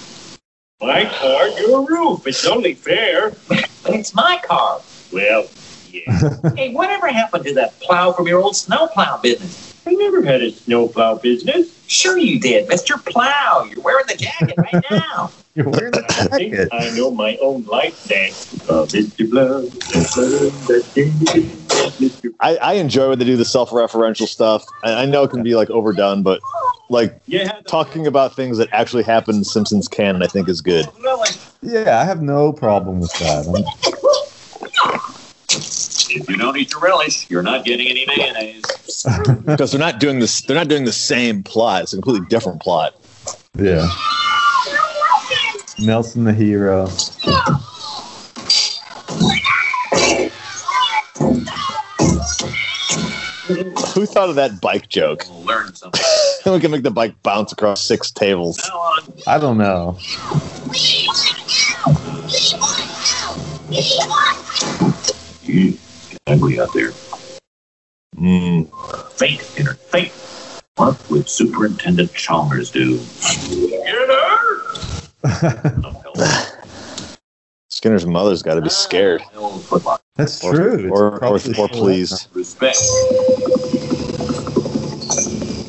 My 0.81 1.05
car, 1.07 1.49
your 1.61 1.85
roof. 1.87 2.25
It's 2.27 2.47
only 2.47 2.75
fair. 2.75 3.33
But 3.49 3.69
it's 3.87 4.15
my 4.15 4.41
car. 4.45 4.81
Well, 5.13 5.49
yeah. 5.91 6.31
hey, 6.55 6.73
whatever 6.73 7.09
happened 7.09 7.45
to 7.47 7.55
that 7.55 7.81
plow 7.81 8.13
from 8.13 8.29
your 8.29 8.41
old 8.41 8.55
snowplow 8.55 9.19
business? 9.21 9.75
I 9.87 9.95
never 9.95 10.23
had 10.23 10.41
a 10.41 10.53
snowplow 10.53 11.17
business. 11.17 11.75
Sure 11.89 12.17
you 12.17 12.39
did, 12.39 12.69
Mr. 12.69 13.05
Plow. 13.05 13.65
You're 13.69 13.83
wearing 13.83 14.05
the 14.07 14.17
jacket 14.17 14.55
right 14.57 14.85
now. 14.89 15.33
You're 15.59 15.71
wearing 15.71 15.93
a 15.97 16.03
jacket. 16.13 16.69
I 16.71 16.91
know 16.91 17.11
my 17.11 17.37
own 17.43 17.65
life 17.65 17.99
dance. 18.07 18.47
Uh, 18.69 18.87
Mr. 18.87 19.29
Plow, 19.29 19.65
I, 22.39 22.57
I 22.59 22.75
enjoy 22.75 23.09
when 23.09 23.19
they 23.19 23.25
do 23.25 23.37
the 23.37 23.45
self-referential 23.45 24.29
stuff. 24.29 24.65
I, 24.85 25.03
I 25.03 25.07
know 25.07 25.25
it 25.25 25.31
can 25.31 25.43
be 25.43 25.57
like 25.57 25.69
overdone, 25.71 26.23
but 26.23 26.41
like 26.91 27.21
Yeah, 27.27 27.61
talking 27.67 28.07
about 28.07 28.37
things 28.37 28.59
that 28.59 28.69
actually 28.71 29.03
happened 29.03 29.39
in 29.39 29.45
Simpsons 29.45 29.89
canon, 29.89 30.23
I 30.23 30.29
think 30.29 30.49
is 30.49 30.61
good. 30.61 30.87
Yeah, 31.61 31.99
I 31.99 32.05
have 32.05 32.23
no 32.23 32.53
problem 32.53 33.01
with 33.01 33.13
that. 33.15 33.45
If 36.11 36.31
you 36.31 36.37
don't 36.37 36.57
eat 36.57 36.71
your 36.71 36.81
relish, 36.81 37.29
you're 37.29 37.43
not 37.43 37.65
getting 37.65 37.89
any 37.89 38.07
mayonnaise. 38.07 38.63
Because 39.45 39.73
they're 39.73 39.81
not 39.81 39.99
doing 39.99 40.21
this. 40.21 40.43
They're 40.43 40.57
not 40.57 40.69
doing 40.69 40.85
the 40.85 40.93
same 40.93 41.43
plot. 41.43 41.83
It's 41.83 41.93
a 41.95 41.97
completely 41.97 42.27
different 42.29 42.61
plot. 42.63 42.95
yeah. 43.59 43.89
Nelson 45.81 46.25
the 46.25 46.33
hero. 46.33 46.87
Who 53.95 54.07
thought 54.07 54.29
of 54.29 54.37
that 54.37 54.61
bike 54.61 54.89
joke? 54.89 55.25
We'll 55.29 55.45
learn 55.45 55.75
something. 55.75 56.03
we 56.53 56.61
can 56.61 56.71
make 56.71 56.83
the 56.83 56.91
bike 56.91 57.23
bounce 57.23 57.53
across 57.53 57.83
six 57.83 58.11
tables. 58.11 58.61
I 59.27 59.39
don't 59.39 59.59
know. 59.59 59.99
It's 65.51 65.79
ugly 66.27 66.61
out 66.61 66.73
there. 66.75 66.93
Mm. 68.17 68.69
Faint, 69.13 69.53
dinner, 69.57 69.75
faint. 69.75 70.13
What 70.77 71.11
would 71.11 71.29
Superintendent 71.29 72.13
Chalmers 72.15 72.71
do? 72.71 72.99
Get 72.99 73.89
her! 73.89 74.68
No 75.29 75.91
help. 76.15 76.19
Skinner's 77.71 78.07
mother's 78.07 78.43
got 78.43 78.55
to 78.55 78.63
be 78.63 78.71
scared 78.71 79.23
That's 80.17 80.43
or 80.43 80.53
true. 80.53 80.75
It's 80.75 80.91
or, 80.91 81.13
or, 81.13 81.19
probably 81.19 81.55
or 81.57 81.69
pleased. 81.69 82.29
Respect. 82.35 82.77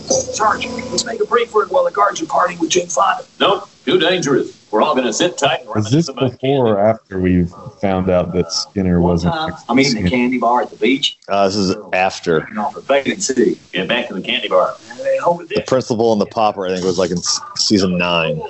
Sarge, 0.09 0.65
let's 0.67 1.05
make 1.05 1.21
a 1.21 1.25
break 1.25 1.49
for 1.49 1.63
it 1.63 1.71
while 1.71 1.83
the 1.83 1.91
guards 1.91 2.21
are 2.21 2.25
partying 2.25 2.59
with 2.59 2.71
Jane 2.71 2.87
Fonda. 2.87 3.25
Nope, 3.39 3.69
too 3.85 3.99
dangerous. 3.99 4.59
We're 4.71 4.81
all 4.81 4.95
gonna 4.95 5.11
sit 5.13 5.37
tight. 5.37 5.61
and 5.61 5.69
Was 5.69 5.85
reminisce 5.85 5.91
this 5.91 6.09
about 6.09 6.31
before 6.31 6.75
or 6.75 6.79
after 6.79 7.19
we 7.19 7.45
found 7.81 8.09
out 8.09 8.33
that 8.33 8.51
Skinner 8.51 9.01
wasn't? 9.01 9.35
I'm 9.67 9.79
eating 9.79 10.05
a 10.05 10.09
candy 10.09 10.37
bar 10.37 10.61
at 10.61 10.69
the 10.69 10.77
beach. 10.77 11.17
Uh, 11.27 11.47
this 11.47 11.55
is 11.55 11.75
after. 11.93 12.45
You 12.49 12.55
know, 12.55 12.69
for 12.69 12.81
Bacon 12.81 13.19
City. 13.19 13.59
Get 13.71 13.87
back 13.87 14.07
to 14.07 14.13
the 14.13 14.21
candy 14.21 14.47
bar. 14.47 14.75
Hey, 14.95 15.17
hold 15.17 15.41
it 15.41 15.49
The 15.49 15.61
principal 15.61 16.11
and 16.11 16.21
the 16.21 16.27
Pauper, 16.27 16.67
I 16.67 16.69
think, 16.69 16.85
was 16.85 16.99
like 16.99 17.11
in 17.11 17.17
season 17.57 17.97
nine. 17.97 18.41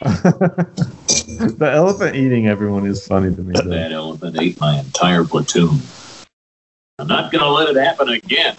The 0.00 1.70
elephant 1.72 2.14
eating 2.14 2.46
everyone 2.46 2.86
is 2.86 3.06
funny 3.06 3.34
to 3.34 3.42
me. 3.42 3.54
Though. 3.54 3.70
That 3.70 3.92
elephant 3.92 4.36
ate 4.38 4.60
my 4.60 4.78
entire 4.78 5.24
platoon. 5.24 5.80
I'm 6.98 7.08
not 7.08 7.32
gonna 7.32 7.48
let 7.48 7.68
it 7.68 7.76
happen 7.76 8.08
again. 8.08 8.56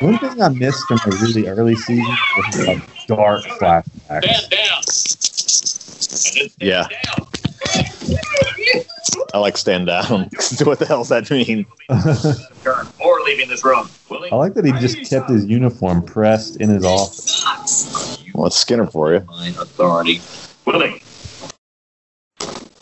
One 0.00 0.18
thing 0.18 0.40
I 0.42 0.48
missed 0.48 0.84
from 0.86 0.98
the 1.04 1.18
really 1.22 1.46
early 1.46 1.76
season 1.76 2.16
was 2.36 2.66
like 2.66 3.06
dark 3.06 3.44
flashbacks. 3.44 4.24
Stand 4.24 4.50
down. 4.50 4.82
Stand 4.82 6.50
Yeah. 6.60 6.88
down. 6.88 7.26
I 9.34 9.38
like 9.38 9.56
stand 9.56 9.86
down. 9.86 10.30
what 10.64 10.78
the 10.78 10.86
hell 10.86 11.04
does 11.04 11.08
that 11.10 11.30
mean? 11.30 11.66
Or 12.98 13.20
leaving 13.20 13.48
this 13.48 13.64
room. 13.64 13.88
Willie? 14.08 14.30
I 14.32 14.36
like 14.36 14.54
that 14.54 14.64
he 14.64 14.72
just 14.72 15.08
kept 15.08 15.28
his 15.28 15.44
uniform 15.44 16.02
pressed 16.02 16.60
in 16.60 16.70
his 16.70 16.84
office. 16.84 17.44
Well, 18.34 18.46
it's 18.46 18.56
Skinner 18.56 18.86
for 18.86 19.12
you. 19.12 19.20
My 19.20 19.48
authority. 19.48 20.20
Willie. 20.68 21.02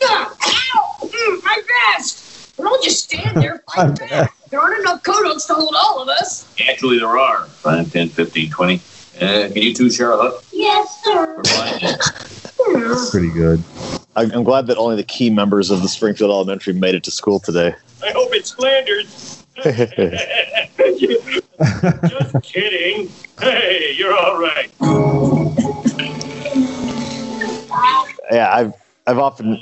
Ah, 0.03 0.35
ow! 0.75 0.97
Mm, 1.03 1.41
my 1.41 1.61
vest! 1.95 2.57
Don't 2.57 2.83
just 2.83 3.05
stand 3.05 3.37
there, 3.41 3.63
My 3.77 3.87
fight 3.87 3.99
back. 4.09 4.35
There 4.49 4.59
aren't 4.59 4.81
enough 4.81 5.03
Kodaks 5.03 5.47
to 5.47 5.53
hold 5.53 5.73
all 5.73 6.01
of 6.01 6.09
us. 6.09 6.53
Actually, 6.67 6.99
there 6.99 7.17
are 7.17 7.45
5, 7.45 7.93
10, 7.93 8.09
15, 8.09 8.49
20. 8.51 8.75
Uh, 8.75 8.79
can 9.47 9.55
you 9.55 9.73
two 9.73 9.89
share 9.89 10.11
a 10.11 10.17
hook? 10.17 10.43
Yes, 10.51 11.01
sir. 11.05 11.41
For 11.45 12.73
mine? 12.75 12.83
That's 12.89 13.09
pretty 13.09 13.29
good. 13.31 13.63
I- 14.17 14.23
I'm 14.33 14.43
glad 14.43 14.67
that 14.67 14.75
only 14.77 14.97
the 14.97 15.03
key 15.03 15.29
members 15.29 15.71
of 15.71 15.81
the 15.81 15.87
Springfield 15.87 16.29
Elementary 16.29 16.73
made 16.73 16.93
it 16.93 17.05
to 17.05 17.11
school 17.11 17.39
today. 17.39 17.73
I 18.03 18.11
hope 18.11 18.33
it's 18.33 18.51
Flanders. 18.51 19.45
Just 22.09 22.43
kidding. 22.43 23.09
Hey, 23.39 23.93
you're 23.97 24.13
all 24.15 24.37
right. 24.41 24.69
Yeah, 28.31 28.53
I've 28.53 28.73
I've 29.07 29.19
often, 29.19 29.61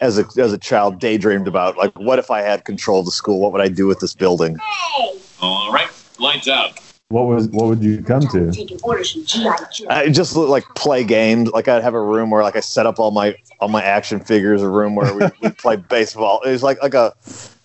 as 0.00 0.18
a 0.18 0.26
as 0.38 0.52
a 0.52 0.58
child, 0.58 1.00
daydreamed 1.00 1.48
about 1.48 1.76
like, 1.76 1.98
what 1.98 2.18
if 2.18 2.30
I 2.30 2.42
had 2.42 2.64
control 2.64 3.00
of 3.00 3.06
the 3.06 3.10
school? 3.10 3.40
What 3.40 3.52
would 3.52 3.60
I 3.60 3.68
do 3.68 3.86
with 3.86 3.98
this 3.98 4.14
building? 4.14 4.56
Hey, 4.56 5.20
All 5.40 5.72
right, 5.72 5.88
lights 6.18 6.46
out. 6.48 6.78
What 7.08 7.26
was 7.26 7.48
what 7.48 7.66
would 7.66 7.82
you 7.82 8.02
come 8.02 8.26
to? 8.28 8.50
taking 8.52 8.78
orders 8.82 9.12
from 9.12 9.24
G.I. 9.24 9.56
Joe. 9.72 9.86
I 9.88 10.08
just 10.08 10.36
look 10.36 10.48
like 10.48 10.64
play 10.74 11.04
games. 11.04 11.50
Like 11.50 11.68
I'd 11.68 11.82
have 11.82 11.94
a 11.94 12.00
room 12.00 12.30
where 12.30 12.42
like 12.42 12.56
I 12.56 12.60
set 12.60 12.86
up 12.86 12.98
all 12.98 13.10
my 13.10 13.36
all 13.60 13.68
my 13.68 13.82
action 13.82 14.20
figures. 14.20 14.62
A 14.62 14.68
room 14.68 14.94
where 14.94 15.14
we 15.14 15.28
we 15.40 15.50
play 15.50 15.76
baseball. 15.76 16.40
It 16.42 16.50
was 16.50 16.62
like 16.62 16.80
like 16.82 16.94
a 16.94 17.12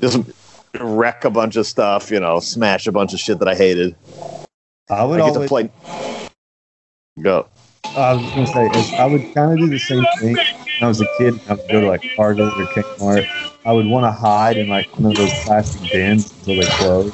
just 0.01 0.20
wreck 0.79 1.25
a 1.25 1.29
bunch 1.29 1.56
of 1.56 1.65
stuff. 1.68 2.12
You 2.12 2.20
know, 2.20 2.39
smash 2.39 2.88
a 2.88 2.91
bunch 2.91 3.13
of 3.13 3.20
shit 3.20 3.39
that 3.39 3.48
I 3.48 3.56
hated. 3.56 3.96
I 4.89 5.06
would 5.06 5.22
I 5.22 5.25
get 5.25 5.34
to 5.34 5.36
always. 5.36 5.50
play. 5.50 5.70
Go. 7.22 7.48
I 7.95 8.13
was 8.13 8.31
gonna 8.31 8.45
say 8.45 8.65
is 8.65 8.93
I 8.93 9.05
would 9.05 9.33
kind 9.33 9.53
of 9.53 9.59
do 9.59 9.67
the 9.67 9.79
same 9.79 10.03
thing. 10.19 10.36
When 10.36 10.83
I 10.83 10.88
was 10.88 11.01
a 11.01 11.07
kid, 11.17 11.39
I 11.48 11.53
would 11.53 11.67
go 11.69 11.81
to 11.81 11.88
like 11.88 12.01
Target 12.15 12.45
or 12.45 12.65
Kmart. 12.67 13.27
I 13.65 13.74
would 13.74 13.88
want 13.88 14.05
to 14.05 14.12
hide 14.12 14.57
in 14.57 14.69
like 14.69 14.88
one 14.98 15.12
of 15.12 15.17
those 15.17 15.31
plastic 15.43 15.81
bins 15.91 16.31
until 16.31 16.63
they 16.63 16.71
close, 16.77 17.13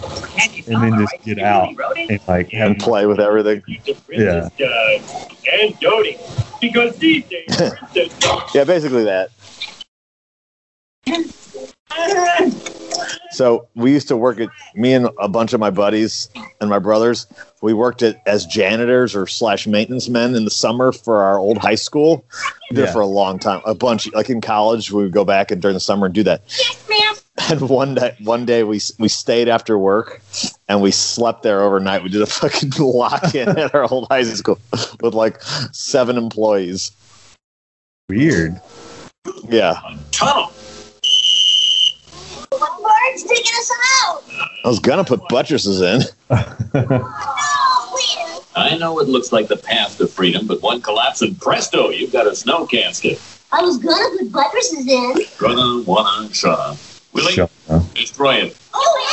and 0.67 0.83
then 0.83 0.97
just 0.99 1.15
get 1.23 1.39
out 1.39 1.69
and 2.09 2.19
like 2.27 2.51
have 2.51 2.71
and 2.71 2.79
play 2.79 3.05
with 3.05 3.19
everything. 3.19 3.63
Yeah. 4.09 4.49
And 4.59 5.79
Dodie. 5.79 6.19
Because 6.61 6.95
these 6.97 7.23
days, 7.25 7.47
Yeah, 8.53 8.63
basically 8.63 9.03
that. 9.05 9.29
So 13.31 13.67
we 13.75 13.91
used 13.91 14.07
to 14.07 14.15
work 14.15 14.39
at 14.39 14.47
me 14.75 14.93
and 14.93 15.09
a 15.19 15.27
bunch 15.27 15.51
of 15.51 15.59
my 15.59 15.69
buddies 15.69 16.29
and 16.61 16.69
my 16.69 16.79
brothers. 16.79 17.27
We 17.61 17.73
worked 17.73 18.01
at 18.01 18.21
as 18.25 18.45
janitors 18.45 19.13
or 19.13 19.27
slash 19.27 19.67
maintenance 19.67 20.07
men 20.07 20.35
in 20.35 20.45
the 20.45 20.51
summer 20.51 20.93
for 20.93 21.17
our 21.21 21.37
old 21.37 21.57
high 21.57 21.75
school. 21.75 22.23
We 22.69 22.75
did 22.77 22.83
it 22.83 22.85
Yeah. 22.87 22.93
for 22.93 23.01
a 23.01 23.05
long 23.07 23.37
time. 23.39 23.61
A 23.65 23.75
bunch 23.75 24.09
like 24.13 24.29
in 24.29 24.39
college, 24.39 24.91
we 24.91 25.03
would 25.03 25.11
go 25.11 25.25
back 25.25 25.51
and 25.51 25.61
during 25.61 25.73
the 25.73 25.81
summer 25.81 26.05
and 26.05 26.15
do 26.15 26.23
that. 26.23 26.43
Ma'am. 26.89 27.15
And 27.49 27.69
one 27.69 27.95
day, 27.95 28.15
one 28.23 28.45
day 28.45 28.63
we 28.63 28.79
we 28.99 29.09
stayed 29.09 29.49
after 29.49 29.77
work 29.77 30.21
and 30.69 30.81
we 30.81 30.91
slept 30.91 31.43
there 31.43 31.61
overnight. 31.61 32.03
We 32.03 32.09
did 32.09 32.21
a 32.21 32.25
fucking 32.41 32.71
lock 32.79 33.35
in 33.35 33.49
at 33.49 33.75
our 33.75 33.91
old 33.91 34.07
high 34.09 34.23
school 34.23 34.59
with 35.01 35.13
like 35.13 35.41
seven 35.73 36.17
employees. 36.17 36.91
weird. 38.07 38.61
Yeah, 39.49 39.77
tunnel. 40.11 40.51
Bird's 43.15 43.23
taking 43.29 43.51
us 43.57 43.71
out. 44.03 44.23
I 44.63 44.67
was 44.67 44.79
gonna 44.79 45.03
put 45.03 45.27
buttresses 45.29 45.81
in. 45.81 46.01
No, 46.29 46.37
wait. 46.73 48.41
I 48.57 48.77
know 48.77 48.99
it 48.99 49.07
looks 49.07 49.31
like 49.31 49.47
the 49.47 49.55
path 49.57 49.97
to 49.99 50.07
freedom, 50.07 50.47
but 50.47 50.61
one 50.61 50.81
collapse 50.81 51.21
and 51.21 51.39
presto, 51.39 51.89
you've 51.89 52.11
got 52.11 52.27
a 52.27 52.35
snow 52.35 52.65
casket. 52.65 53.21
I 53.51 53.61
was 53.61 53.77
gonna 53.77 54.17
put 54.17 54.31
buttresses 54.31 54.85
in. 54.87 55.13
Gonna 55.37 55.83
wanna 55.83 56.33
shut 56.33 56.77
Willie, 57.13 57.31
Shut 57.31 57.49
up. 57.69 57.93
destroy 57.93 58.35
it. 58.35 58.57
Oh, 58.73 58.99
yeah. 59.01 59.11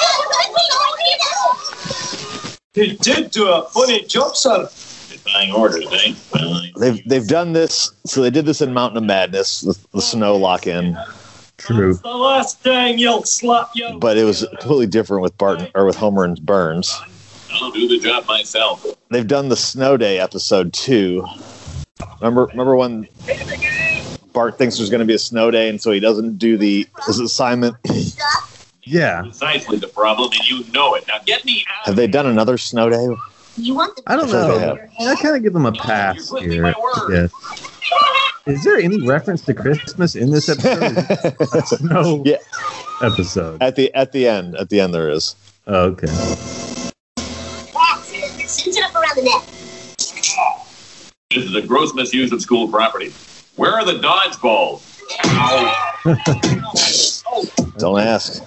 He 2.75 2.97
did 2.97 3.31
do 3.31 3.49
a 3.49 3.69
funny 3.69 4.03
jump 4.07 4.35
on 4.47 4.63
Defying 4.63 5.53
orders, 5.53 5.87
eh? 5.93 6.15
Well, 6.33 6.63
They've 6.79 7.07
they've 7.07 7.29
done 7.29 7.53
this. 7.53 7.93
So 8.07 8.23
they 8.23 8.31
did 8.31 8.47
this 8.47 8.63
in 8.63 8.73
Mountain 8.73 8.97
of 8.97 9.05
Madness, 9.05 9.61
the, 9.61 9.79
the 9.93 10.01
snow 10.01 10.37
lock 10.37 10.67
in, 10.67 10.97
True. 11.67 11.95
the 11.95 12.09
last 12.09 12.61
thing 12.61 12.99
you'll 12.99 13.23
slap 13.25 13.71
you. 13.75 13.97
but 13.99 14.17
it 14.17 14.25
was 14.25 14.45
completely 14.59 14.87
different 14.87 15.23
with 15.23 15.37
Barton 15.39 15.69
or 15.75 15.85
with 15.87 15.97
Homer 15.97 16.25
and 16.25 16.41
Burns. 16.45 17.01
I'll 17.53 17.71
do 17.71 17.87
the 17.87 17.99
job 17.99 18.27
myself. 18.27 18.85
They've 19.11 19.27
done 19.27 19.49
the 19.49 19.57
Snow 19.57 19.97
Day 19.97 20.19
episode 20.19 20.73
too. 20.73 21.27
Remember 22.21 22.47
remember 22.47 22.75
when 22.77 23.07
Bart 24.33 24.57
thinks 24.59 24.79
there's 24.79 24.91
going 24.91 25.01
to 25.01 25.05
be 25.07 25.15
a 25.15 25.19
snow 25.19 25.51
day, 25.51 25.69
and 25.69 25.81
so 25.81 25.91
he 25.93 26.01
doesn't 26.01 26.39
do 26.39 26.57
the 26.57 26.87
his 27.07 27.21
assignment. 27.21 27.77
Yeah. 28.85 29.23
Precisely 29.23 29.77
the 29.79 29.87
problem, 29.89 30.31
and 30.33 30.49
you 30.49 30.65
know 30.73 30.95
it. 30.95 31.07
Now 31.07 31.19
get 31.27 31.45
me 31.45 31.65
out. 31.69 31.87
Have 31.87 31.97
they 31.97 32.07
done 32.09 32.27
another 32.27 32.59
snow 32.59 32.89
day? 32.89 33.07
You 33.59 33.75
want 33.75 33.95
the 33.97 34.03
I 34.07 34.17
don't 34.17 34.29
I 34.31 34.33
know. 34.33 34.59
they. 34.99 35.07
I 35.07 35.15
kind 35.17 35.37
of 35.37 35.43
give 35.43 35.53
them 35.53 35.67
a 35.67 35.73
pass 35.73 36.31
here. 36.41 36.67
I 36.67 36.73
guess. 37.11 37.31
Is 38.47 38.65
there 38.65 38.77
any 38.79 39.01
reference 39.07 39.43
to 39.43 39.55
Christmas 39.55 40.17
in 40.17 40.31
this 40.31 40.49
episode? 40.49 41.81
no 41.83 42.23
Yeah. 42.25 42.37
episode. 43.01 43.63
At 43.63 43.77
the 43.77 43.93
at 43.95 44.11
the 44.13 44.27
end, 44.27 44.57
at 44.57 44.69
the 44.69 44.81
end 44.81 44.93
there 44.95 45.09
is. 45.11 45.37
Oh, 45.67 45.95
okay. 45.97 46.09
Cinch 48.47 48.77
it 48.77 48.85
up 48.85 48.95
around 48.95 49.17
the 49.17 49.23
neck. 49.23 49.45
This 51.31 51.45
is 51.45 51.55
a 51.55 51.63
gross 51.63 51.95
misuse 51.95 52.33
of 52.33 52.43
school 52.43 52.69
property. 52.69 53.13
Where 53.57 53.73
are 53.73 53.85
the 53.85 53.95
dodgeballs? 54.01 54.83
Don't 57.79 58.01
ask. 58.01 58.43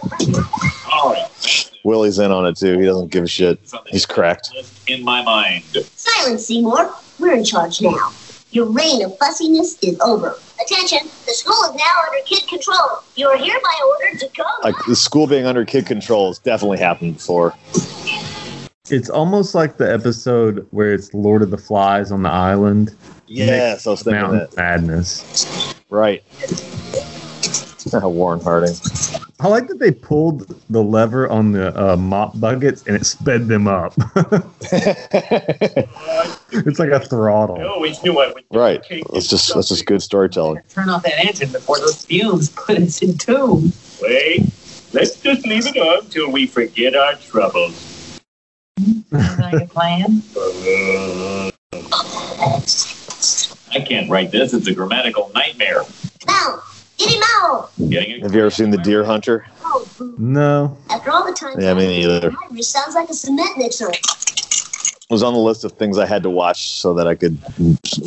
All 0.91 1.11
right. 1.13 1.71
Willie's 1.85 2.19
in 2.19 2.31
on 2.31 2.45
it 2.45 2.57
too. 2.57 2.77
He 2.79 2.85
doesn't 2.85 3.11
give 3.11 3.23
a 3.23 3.27
shit. 3.27 3.59
He's 3.87 4.05
cracked. 4.05 4.49
In 4.87 5.03
my 5.03 5.23
mind. 5.23 5.63
Silence, 5.95 6.45
Seymour. 6.47 6.93
We're 7.19 7.33
in 7.35 7.43
charge 7.45 7.81
now. 7.81 8.11
Your 8.55 8.67
reign 8.67 9.03
of 9.03 9.17
fussiness 9.17 9.77
is 9.83 9.99
over. 9.99 10.33
Attention, 10.63 11.09
the 11.25 11.33
school 11.33 11.61
is 11.65 11.75
now 11.75 11.91
under 12.07 12.23
kid 12.25 12.47
control. 12.47 13.03
You 13.17 13.27
are 13.27 13.35
hereby 13.35 13.73
ordered 13.85 14.17
to 14.21 14.29
go. 14.33 14.45
Like 14.63 14.75
the 14.87 14.95
school 14.95 15.27
being 15.27 15.45
under 15.45 15.65
kid 15.65 15.85
control 15.85 16.29
has 16.29 16.39
definitely 16.39 16.77
happened 16.77 17.15
before. 17.15 17.53
It's 18.89 19.09
almost 19.09 19.55
like 19.55 19.75
the 19.75 19.93
episode 19.93 20.65
where 20.71 20.93
it's 20.93 21.13
Lord 21.13 21.41
of 21.41 21.51
the 21.51 21.57
Flies 21.57 22.13
on 22.13 22.23
the 22.23 22.29
island. 22.29 22.95
Yes, 23.27 23.85
I 23.85 23.89
was 23.89 24.03
thinking 24.03 24.21
Mountain 24.21 24.39
that. 24.39 24.55
Madness. 24.55 25.75
Right. 25.89 26.23
Warren 27.93 28.39
Harding. 28.39 28.75
I 29.39 29.47
like 29.47 29.67
that 29.67 29.79
they 29.79 29.91
pulled 29.91 30.47
the 30.69 30.83
lever 30.83 31.29
on 31.29 31.51
the 31.51 31.77
uh, 31.79 31.95
mop 31.97 32.39
buckets 32.39 32.83
and 32.87 32.95
it 32.95 33.05
sped 33.05 33.47
them 33.47 33.67
up. 33.67 33.93
it's 36.51 36.79
like 36.79 36.89
a 36.89 36.99
throttle. 36.99 37.61
always 37.67 38.01
knew 38.03 38.19
I 38.19 38.31
would. 38.31 38.43
right. 38.51 38.81
It's 38.89 39.27
just 39.27 39.53
that's 39.53 39.69
just 39.69 39.85
good 39.85 40.01
storytelling. 40.01 40.61
Turn 40.69 40.89
off 40.89 41.03
that 41.03 41.19
engine 41.25 41.51
before 41.51 41.79
those 41.79 42.05
fumes 42.05 42.49
put 42.49 42.77
us 42.79 43.01
in 43.01 43.17
tune. 43.17 43.71
Wait. 44.01 44.49
Let's 44.93 45.19
just 45.19 45.45
leave 45.45 45.67
it 45.67 45.77
on 45.77 46.07
till 46.07 46.31
we 46.31 46.47
forget 46.47 46.95
our 46.95 47.15
troubles. 47.15 48.19
Sounds 49.11 49.39
like 49.39 49.61
a 49.61 49.67
plan. 49.67 50.21
I 53.71 53.79
can't 53.85 54.09
write 54.09 54.31
this. 54.31 54.53
It's 54.53 54.67
a 54.67 54.73
grammatical 54.73 55.31
nightmare. 55.35 55.83
Now, 56.25 56.63
get 56.97 57.11
him 57.11 57.21
out. 57.41 57.71
Getting 57.89 58.11
it? 58.11 58.23
Have 58.23 58.33
you 58.33 58.41
ever 58.41 58.49
seen 58.49 58.69
The 58.69 58.77
Deer 58.77 59.03
Hunter? 59.03 59.45
No. 60.17 60.77
After 60.89 61.11
all 61.11 61.25
the 61.25 61.33
time. 61.33 61.59
Yeah, 61.59 61.73
me 61.73 61.87
neither. 61.87 62.33
It 62.51 62.63
sounds 62.63 62.95
like 62.95 63.09
a 63.09 63.13
cement 63.13 63.57
mixer. 63.57 63.89
It 63.91 65.11
was 65.11 65.21
on 65.21 65.33
the 65.33 65.39
list 65.39 65.63
of 65.63 65.73
things 65.73 65.97
I 65.97 66.05
had 66.05 66.23
to 66.23 66.29
watch 66.29 66.71
so 66.71 66.93
that 66.95 67.07
I 67.07 67.13
could 67.15 67.37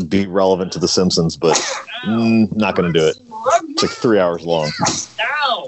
be 0.08 0.26
relevant 0.26 0.72
to 0.72 0.78
The 0.80 0.88
Simpsons, 0.88 1.36
but 1.36 1.56
mm, 2.04 2.54
not 2.56 2.74
going 2.74 2.92
to 2.92 2.98
do 2.98 3.06
it. 3.06 3.16
It's 3.70 3.82
like 3.82 3.92
three 3.92 4.18
hours 4.18 4.42
long. 4.44 4.70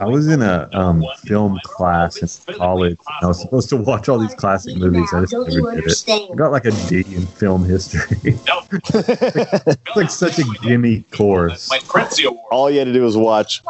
Ow! 0.01 0.05
I 0.05 0.07
was 0.07 0.29
in 0.29 0.43
a 0.43 0.69
um, 0.73 1.05
film 1.25 1.61
class 1.65 2.17
in 2.17 2.55
college. 2.55 2.99
I 3.23 3.27
was 3.27 3.41
supposed 3.41 3.69
to 3.71 3.77
watch 3.77 4.09
all 4.09 4.19
these 4.19 4.35
classic 4.35 4.77
movies. 4.77 5.09
I 5.13 5.21
just 5.23 5.33
never 5.33 5.75
did 5.77 5.85
it. 5.87 6.05
I 6.09 6.35
got 6.35 6.53
like 6.53 6.65
a 6.65 6.71
D 6.89 7.01
in 7.15 7.27
film 7.27 7.65
history. 7.65 8.39
No. 8.47 8.63
it's 8.73 9.97
like 9.97 10.11
such 10.11 10.39
a 10.39 10.45
gimme 10.63 11.03
course. 11.13 11.69
My 11.69 11.79
Prezi 11.79 12.25
All 12.51 12.71
you 12.71 12.79
had 12.79 12.87
to 12.87 12.93
do 12.93 13.03
was 13.03 13.17
watch 13.17 13.63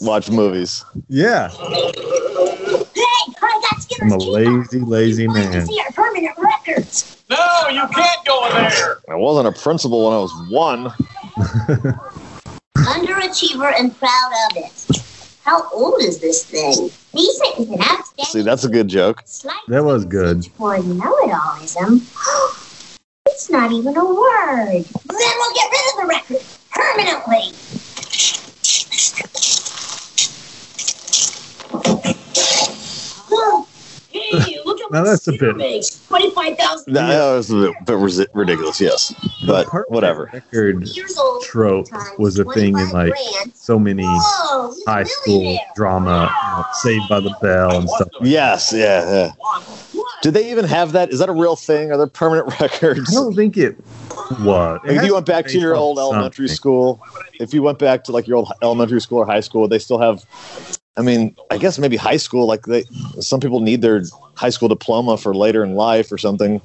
watch 0.00 0.30
movies. 0.30 0.84
Yeah. 1.08 1.50
I 3.44 3.60
got 3.70 3.82
Skinner's 3.82 4.12
I'm 4.12 4.20
a 4.20 4.24
lazy, 4.24 4.80
lazy 4.80 5.28
We'd 5.28 5.34
like 5.34 5.50
to 5.50 5.58
man. 5.58 5.66
see 5.66 5.80
our 5.80 5.92
permanent 5.92 6.36
records. 6.38 7.22
No, 7.30 7.68
you 7.70 7.86
can't 7.88 8.24
go 8.26 8.46
in 8.46 8.52
there. 8.54 8.98
I 9.08 9.14
wasn't 9.14 9.48
a 9.56 9.60
principal 9.60 10.04
when 10.04 10.14
I 10.14 10.18
was 10.18 10.32
one. 10.50 10.92
Underachiever 12.76 13.72
and 13.78 13.96
proud 13.98 14.32
of 14.50 14.56
it. 14.56 15.03
How 15.44 15.68
old 15.72 16.00
is 16.00 16.20
this 16.20 16.42
thing? 16.42 16.90
Decent 17.14 17.58
with 17.58 17.68
an 17.68 17.82
outstanding. 17.82 18.24
See, 18.24 18.40
that's 18.40 18.64
a 18.64 18.68
good 18.68 18.88
joke. 18.88 19.22
That 19.68 19.84
was 19.84 20.06
good. 20.06 20.46
For 20.46 20.78
know-it-allism. 20.78 22.00
it's 23.26 23.50
not 23.50 23.70
even 23.70 23.94
a 23.94 24.04
word. 24.06 24.84
Then 24.86 25.32
we'll 25.36 25.54
get 25.54 25.70
rid 25.70 25.84
of 25.90 26.00
the 26.00 26.06
record 26.08 26.42
permanently. 26.72 27.52
Look, 33.30 33.68
Hey, 34.10 34.58
look 34.74 34.84
at 34.84 34.92
Now 34.92 35.00
what 35.00 35.04
that's 35.10 35.28
a 35.28 35.32
Skinner 35.34 35.52
bit- 35.52 35.56
makes. 35.58 36.06
Twenty-five 36.08 36.56
thousand. 36.58 36.92
That 36.94 37.32
was 37.34 37.50
a 37.50 37.56
bit, 37.56 37.74
bit 37.86 38.28
ridiculous, 38.34 38.80
yes, 38.80 39.14
but 39.46 39.66
whatever. 39.90 40.30
Record 40.32 40.88
trope 41.42 41.86
was 42.18 42.38
a 42.38 42.44
thing 42.52 42.78
in 42.78 42.90
like 42.90 43.12
grand. 43.12 43.54
so 43.54 43.78
many 43.78 44.04
Whoa, 44.04 44.74
high 44.86 44.98
really 44.98 45.04
school 45.10 45.42
there. 45.42 45.58
drama, 45.74 46.34
you 46.44 46.50
know, 46.50 46.64
Saved 46.74 47.08
by 47.08 47.20
the 47.20 47.34
Bell 47.40 47.78
and 47.78 47.88
stuff. 47.88 48.08
Yes, 48.22 48.72
yeah, 48.74 49.04
yeah. 49.10 49.30
One. 49.38 49.62
What? 49.62 50.06
Did 50.22 50.34
they 50.34 50.50
even 50.50 50.64
have 50.64 50.92
that? 50.92 51.10
Is 51.10 51.18
that 51.18 51.28
a 51.28 51.32
real 51.32 51.56
thing? 51.56 51.90
Are 51.92 51.96
there 51.96 52.06
permanent 52.06 52.48
records? 52.60 53.10
I 53.10 53.20
don't 53.20 53.34
think 53.34 53.56
it 53.56 53.76
was. 54.40 54.80
It 54.84 54.96
if 54.96 55.04
you 55.04 55.14
went 55.14 55.26
back 55.26 55.46
to 55.46 55.58
your 55.58 55.74
old 55.76 55.98
on 55.98 56.14
elementary 56.14 56.48
school, 56.48 57.00
if 57.40 57.52
you 57.54 57.62
went 57.62 57.78
back 57.78 58.04
to 58.04 58.12
like 58.12 58.26
your 58.26 58.36
old 58.38 58.52
elementary 58.62 59.00
school 59.00 59.18
or 59.18 59.26
high 59.26 59.40
school, 59.40 59.68
they 59.68 59.78
still 59.78 59.98
have. 59.98 60.24
I 60.96 61.02
mean, 61.02 61.36
I 61.50 61.58
guess 61.58 61.78
maybe 61.78 61.96
high 61.96 62.16
school. 62.16 62.46
Like 62.46 62.62
they, 62.62 62.84
some 63.20 63.40
people 63.40 63.60
need 63.60 63.82
their 63.82 64.02
high 64.34 64.50
school 64.50 64.68
diploma 64.68 65.16
for 65.16 65.34
later 65.34 65.64
in 65.64 65.74
life 65.74 66.12
or 66.12 66.18
something. 66.18 66.60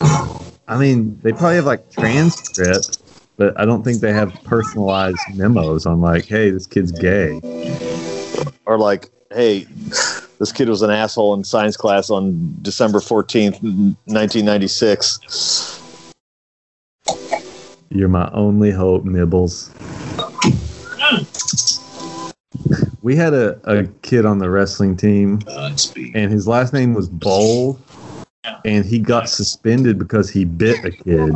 I 0.00 0.76
mean, 0.78 1.18
they 1.22 1.32
probably 1.32 1.56
have 1.56 1.64
like 1.64 1.90
transcripts, 1.90 2.98
but 3.36 3.58
I 3.58 3.64
don't 3.64 3.82
think 3.82 4.00
they 4.00 4.12
have 4.12 4.32
personalized 4.44 5.18
memos 5.34 5.86
on 5.86 6.00
like, 6.00 6.26
hey, 6.26 6.50
this 6.50 6.66
kid's 6.66 6.92
gay. 6.92 7.40
Or 8.66 8.78
like, 8.78 9.10
hey, 9.32 9.66
this 10.38 10.52
kid 10.52 10.68
was 10.68 10.82
an 10.82 10.90
asshole 10.90 11.34
in 11.34 11.44
science 11.44 11.76
class 11.76 12.10
on 12.10 12.58
December 12.60 13.00
fourteenth, 13.00 13.58
nineteen 14.06 14.44
ninety 14.44 14.68
six. 14.68 15.72
You're 17.88 18.08
my 18.08 18.28
only 18.32 18.72
hope, 18.72 19.04
Nibbles. 19.04 19.70
We 23.06 23.14
had 23.14 23.34
a, 23.34 23.60
a 23.70 23.84
kid 24.02 24.26
on 24.26 24.38
the 24.40 24.50
wrestling 24.50 24.96
team, 24.96 25.38
uh, 25.46 25.68
Godspeed. 25.68 26.16
and 26.16 26.32
his 26.32 26.48
last 26.48 26.72
name 26.72 26.92
was 26.92 27.08
Bowl, 27.08 27.78
and 28.64 28.84
he 28.84 28.98
got 28.98 29.28
suspended 29.28 29.96
because 29.96 30.28
he 30.28 30.44
bit 30.44 30.84
a 30.84 30.90
kid. 30.90 31.32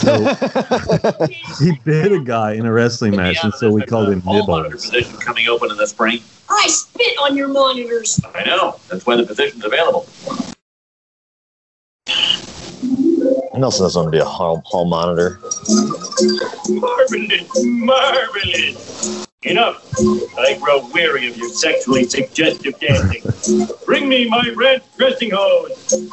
So 0.00 0.24
he 1.62 1.72
bit 1.84 2.12
a 2.12 2.20
guy 2.20 2.54
in 2.54 2.64
a 2.64 2.72
wrestling 2.72 3.14
match, 3.16 3.36
and 3.42 3.52
so 3.52 3.70
we 3.70 3.82
called 3.82 4.08
him 4.08 4.22
Hall 4.22 4.46
monitor 4.46 4.70
Nibbles. 4.70 4.86
position 4.86 5.18
coming 5.18 5.46
open 5.46 5.70
in 5.70 5.76
the 5.76 5.86
spring. 5.86 6.22
I 6.48 6.66
spit 6.68 7.18
on 7.20 7.36
your 7.36 7.48
monitors. 7.48 8.18
I 8.34 8.42
know. 8.46 8.80
That's 8.88 9.04
why 9.04 9.16
the 9.16 9.26
position's 9.26 9.66
available. 9.66 10.08
Nelson 13.54 13.84
doesn't 13.84 14.00
want 14.00 14.06
to 14.06 14.10
be 14.10 14.22
a 14.22 14.24
hall, 14.24 14.62
hall 14.64 14.86
monitor. 14.86 15.38
Marvelous, 16.70 17.62
marvelous. 17.62 19.26
Enough. 19.44 19.92
I 20.38 20.56
grow 20.58 20.86
weary 20.92 21.28
of 21.28 21.36
your 21.36 21.48
sexually 21.48 22.04
suggestive 22.04 22.78
dancing. 22.78 23.24
Bring 23.84 24.08
me 24.08 24.28
my 24.28 24.48
red 24.56 24.82
dressing 24.96 25.30
hose. 25.32 26.08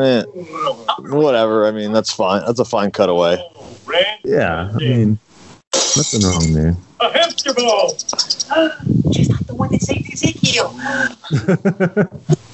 Eh, 0.00 0.22
whatever. 0.98 1.66
I 1.66 1.70
mean, 1.70 1.92
that's 1.92 2.12
fine. 2.12 2.42
That's 2.46 2.60
a 2.60 2.64
fine 2.64 2.90
cutaway. 2.90 3.38
Red, 3.86 4.18
Yeah, 4.24 4.70
I 4.74 4.78
mean, 4.78 5.18
nothing 5.72 6.22
wrong 6.22 6.52
there. 6.52 6.76
a 7.00 7.12
hamster 7.12 7.54
ball. 7.54 7.90
She's 9.12 9.28
not 9.28 9.46
the 9.46 9.54
one 9.54 9.70
that 9.70 9.82
saved 9.82 10.12
Ezekiel. 10.12 10.74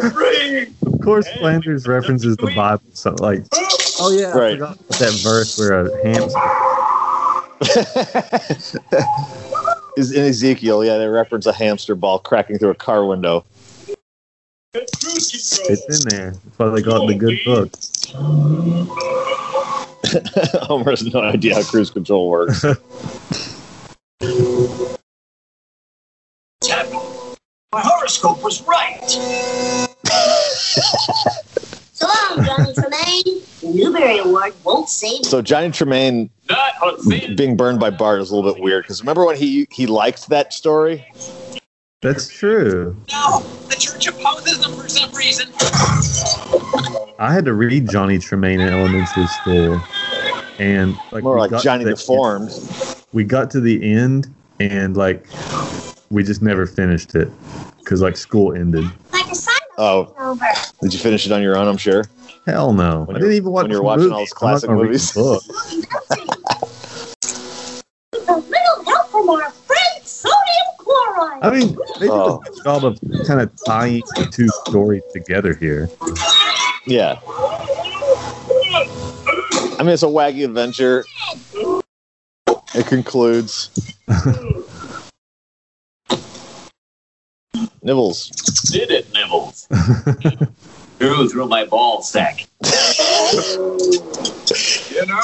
We're 0.00 0.10
free. 0.10 0.66
Of 0.86 1.00
course, 1.00 1.28
Flanders 1.38 1.86
references 1.86 2.36
the 2.36 2.52
Bible, 2.54 2.82
so 2.92 3.14
like, 3.18 3.44
oh 3.52 4.10
yeah, 4.10 4.30
I 4.30 4.32
forgot 4.32 4.56
about 4.56 4.88
that 4.88 5.20
verse 5.22 5.58
where 5.58 5.86
a 5.86 6.02
hamster. 6.06 6.40
Is 9.96 10.12
in 10.12 10.26
Ezekiel, 10.26 10.84
yeah, 10.84 10.98
they 10.98 11.06
reference 11.06 11.46
a 11.46 11.54
hamster 11.54 11.94
ball 11.94 12.18
cracking 12.18 12.58
through 12.58 12.68
a 12.70 12.74
car 12.74 13.06
window. 13.06 13.46
Cruise 14.74 15.30
control. 15.30 15.70
It's 15.70 16.06
in 16.06 16.10
there. 16.10 16.32
That's 16.32 16.58
why 16.58 16.68
they 16.68 16.82
call 16.82 17.08
it 17.08 17.14
the 17.14 17.18
good 17.18 17.38
book. 17.46 17.70
Homer 20.66 20.90
has 20.90 21.02
no 21.12 21.20
idea 21.20 21.54
how 21.54 21.62
cruise 21.62 21.90
control 21.90 22.28
works. 22.28 22.62
My 27.72 27.80
horoscope 27.82 28.42
was 28.42 28.62
right. 28.62 29.85
So 31.92 32.06
long, 32.06 32.44
Johnny 32.44 32.72
Tremain. 32.72 33.60
The 33.60 33.68
Newbery 33.74 34.18
Award 34.18 34.54
won't 34.64 34.88
save 34.88 35.18
you. 35.18 35.24
So 35.24 35.42
Johnny 35.42 35.68
Tremain 35.70 36.28
Not 36.48 36.98
being 37.36 37.56
burned 37.56 37.80
by 37.80 37.90
Bart 37.90 38.20
is 38.20 38.30
a 38.30 38.36
little 38.36 38.52
bit 38.52 38.62
weird 38.62 38.84
because 38.84 39.00
remember 39.00 39.24
when 39.24 39.36
he 39.36 39.66
he 39.70 39.86
liked 39.86 40.28
that 40.28 40.52
story? 40.52 41.04
That's 42.02 42.28
true. 42.28 42.94
No, 43.10 43.40
the 43.68 43.76
church 43.76 44.06
opposes 44.06 44.60
them 44.60 44.74
for 44.76 44.88
some 44.88 45.10
reason. 45.12 45.48
I 47.18 47.32
had 47.32 47.46
to 47.46 47.54
read 47.54 47.88
Johnny 47.90 48.18
Tremain 48.18 48.60
in 48.60 48.68
elementary 48.68 49.26
school, 49.28 49.80
and 50.58 50.96
like 51.10 51.24
More 51.24 51.34
we 51.36 51.40
like 51.40 51.50
got 51.50 51.64
Johnny 51.64 51.84
to 51.84 51.90
the- 51.90 51.96
Deformed. 51.96 52.50
We 53.12 53.24
got 53.24 53.50
to 53.52 53.60
the 53.60 53.82
end, 53.90 54.28
and 54.60 54.96
like 54.96 55.26
we 56.10 56.22
just 56.22 56.42
never 56.42 56.66
finished 56.66 57.14
it 57.14 57.30
because 57.78 58.02
like 58.02 58.16
school 58.18 58.52
ended. 58.54 58.84
Like 59.12 59.30
a 59.30 59.34
sign 59.34 59.55
Oh, 59.78 60.38
did 60.80 60.92
you 60.94 60.98
finish 60.98 61.26
it 61.26 61.32
on 61.32 61.42
your 61.42 61.56
own? 61.56 61.68
I'm 61.68 61.76
sure. 61.76 62.04
Hell 62.46 62.72
no! 62.72 63.02
When 63.04 63.16
I 63.16 63.20
didn't 63.20 63.34
even 63.34 63.50
watch. 63.52 63.64
when 63.64 63.70
you're 63.72 63.80
the 63.80 63.84
watching 63.84 64.04
all 64.04 64.10
movie. 64.10 64.22
those 64.22 64.32
classic 64.32 64.68
gonna 64.68 64.80
read 64.80 64.86
movies. 64.88 65.12
book. 65.12 65.42
A 68.28 68.32
little 68.38 68.84
help 68.84 69.08
from 69.10 69.28
our 69.30 69.50
friend 69.50 70.04
sodium 70.04 70.68
chloride. 70.78 71.42
I 71.42 71.50
mean, 71.50 71.76
they 72.00 72.06
did 72.06 72.10
Oh. 72.10 72.40
a 72.40 72.50
good 72.50 72.64
job 72.64 72.84
of 72.84 72.98
kind 73.26 73.40
of 73.40 73.50
tying 73.66 74.02
the 74.16 74.28
two 74.32 74.48
stories 74.66 75.02
together 75.12 75.54
here. 75.54 75.88
Yeah. 76.86 77.18
I 79.78 79.80
mean, 79.80 79.90
it's 79.90 80.02
a 80.02 80.06
wacky 80.06 80.44
adventure. 80.44 81.04
It 82.74 82.86
concludes. 82.86 83.70
Nibbles. 87.86 88.30
Did 88.72 88.90
it, 88.90 89.06
Nibbles? 89.14 89.68
Drew 90.98 91.28
through 91.28 91.46
my 91.46 91.64
ball 91.66 92.02
sack. 92.02 92.46
Dinner? 94.90 95.20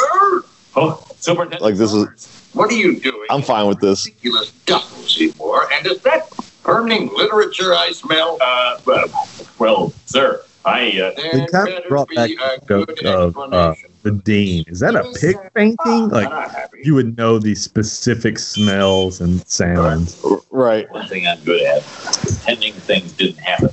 Oh, 0.76 1.04
Superintendent. 1.18 1.62
Like, 1.62 1.74
this 1.74 1.92
is- 1.92 2.28
What 2.52 2.70
are 2.70 2.74
you 2.76 3.00
doing? 3.00 3.26
I'm 3.30 3.42
fine 3.42 3.66
with 3.66 3.80
this. 3.80 4.06
Ridiculous 4.06 4.52
duffel, 4.64 5.02
Seymour. 5.08 5.72
And 5.72 5.86
is 5.88 6.00
that 6.02 6.28
burning 6.62 7.10
literature 7.16 7.74
I 7.74 7.90
smell? 7.90 8.38
Uh, 8.40 8.78
well, 8.86 9.26
well, 9.58 9.92
sir, 10.06 10.40
I, 10.64 11.00
uh, 11.00 11.12
They 11.16 11.30
There 11.30 11.46
kind 11.48 11.74
of 11.74 11.88
brought 11.88 12.08
back 12.14 12.30
a 12.30 12.60
the 12.68 12.94
joke 12.94 13.36
of 13.36 13.52
uh, 13.52 13.74
the 14.02 14.12
dean. 14.12 14.64
Is 14.68 14.80
that 14.80 14.94
a 14.94 15.12
pig 15.18 15.36
painting? 15.54 16.08
Like 16.08 16.70
you 16.82 16.94
would 16.94 17.16
know 17.16 17.38
the 17.38 17.54
specific 17.54 18.38
smells 18.38 19.20
and 19.20 19.46
sounds. 19.48 20.24
Right. 20.50 20.90
one 20.90 21.08
thing 21.08 21.26
I'm 21.26 21.40
good 21.44 21.62
at, 21.62 21.82
pretending 21.82 22.74
things 22.74 23.12
didn't 23.12 23.38
happen. 23.38 23.70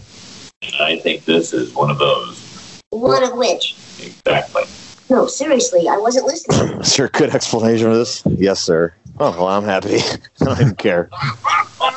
And 0.61 0.75
I 0.81 0.97
think 0.99 1.25
this 1.25 1.53
is 1.53 1.73
one 1.73 1.89
of 1.91 1.99
those. 1.99 2.81
One 2.89 3.23
of 3.23 3.33
which? 3.33 3.75
Exactly. 3.99 4.63
No, 5.09 5.25
seriously, 5.27 5.87
I 5.89 5.97
wasn't 5.97 6.25
listening. 6.25 6.79
Is 6.81 6.95
there 6.95 7.07
a 7.07 7.09
good 7.09 7.33
explanation 7.33 7.89
of 7.89 7.95
this? 7.95 8.23
Yes, 8.25 8.59
sir. 8.59 8.93
Oh, 9.19 9.31
well, 9.31 9.47
I'm 9.47 9.63
happy. 9.63 9.97
I 10.41 10.45
don't 10.45 10.61
even 10.61 10.75
care. 10.75 11.09
Come 11.79 11.95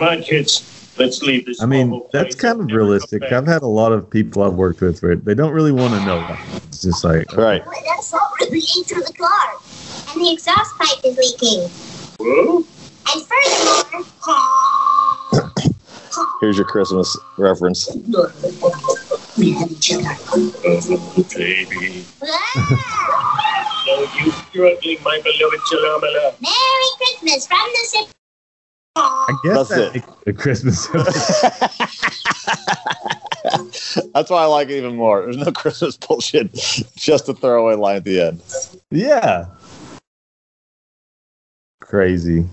on, 0.00 0.22
kids. 0.22 0.75
Let's 0.98 1.22
leave 1.22 1.46
this. 1.46 1.62
I 1.62 1.66
mean, 1.66 2.02
that's 2.12 2.34
kind 2.34 2.60
of 2.60 2.66
realistic. 2.66 3.22
I've 3.24 3.46
had 3.46 3.62
a 3.62 3.66
lot 3.66 3.92
of 3.92 4.08
people 4.08 4.42
I've 4.42 4.54
worked 4.54 4.80
with 4.80 5.02
where 5.02 5.16
they 5.16 5.34
don't 5.34 5.52
really 5.52 5.72
want 5.72 5.94
to 5.94 6.00
know. 6.06 6.20
That. 6.20 6.64
It's 6.68 6.82
just 6.82 7.04
like, 7.04 7.32
Right. 7.36 7.64
Boy, 7.64 7.72
that 7.84 8.02
salt 8.02 8.22
really 8.40 8.58
ate 8.58 8.86
through 8.86 9.02
the 9.02 9.12
car. 9.12 9.56
And 10.14 10.24
the 10.24 10.32
exhaust 10.32 10.74
pipe 10.78 11.04
is 11.04 11.16
leaking. 11.18 11.68
Whoa. 12.18 12.64
And 13.12 13.22
furthermore, 13.26 14.06
Here's 16.40 16.56
your 16.56 16.66
Christmas 16.66 17.16
reference. 17.38 17.88
we 19.36 19.52
have 19.52 19.70
each 19.70 19.92
other. 19.92 20.16
Oh, 20.32 21.26
baby. 21.36 22.04
Ah! 22.22 23.84
Oh, 23.88 24.12
you 24.18 24.30
struggling, 24.32 24.98
my 25.04 25.20
beloved 25.22 25.60
Shalamala. 25.70 26.40
Merry 26.40 26.90
Christmas 26.98 27.46
from 27.46 27.58
the 27.72 27.84
sip. 27.84 28.08
I 28.96 29.38
guess 29.44 29.68
That's 29.68 29.70
that 29.70 29.96
it. 29.96 30.04
the 30.24 30.32
Christmas. 30.32 30.88
That's 34.14 34.30
why 34.30 34.42
I 34.42 34.46
like 34.46 34.68
it 34.70 34.76
even 34.78 34.96
more. 34.96 35.22
There's 35.22 35.36
no 35.36 35.52
Christmas 35.52 35.96
bullshit. 35.96 36.52
Just 36.96 37.28
a 37.28 37.34
throwaway 37.34 37.74
line 37.74 37.96
at 37.96 38.04
the 38.04 38.20
end. 38.20 38.42
yeah. 38.90 39.46
Crazy. 41.80 42.46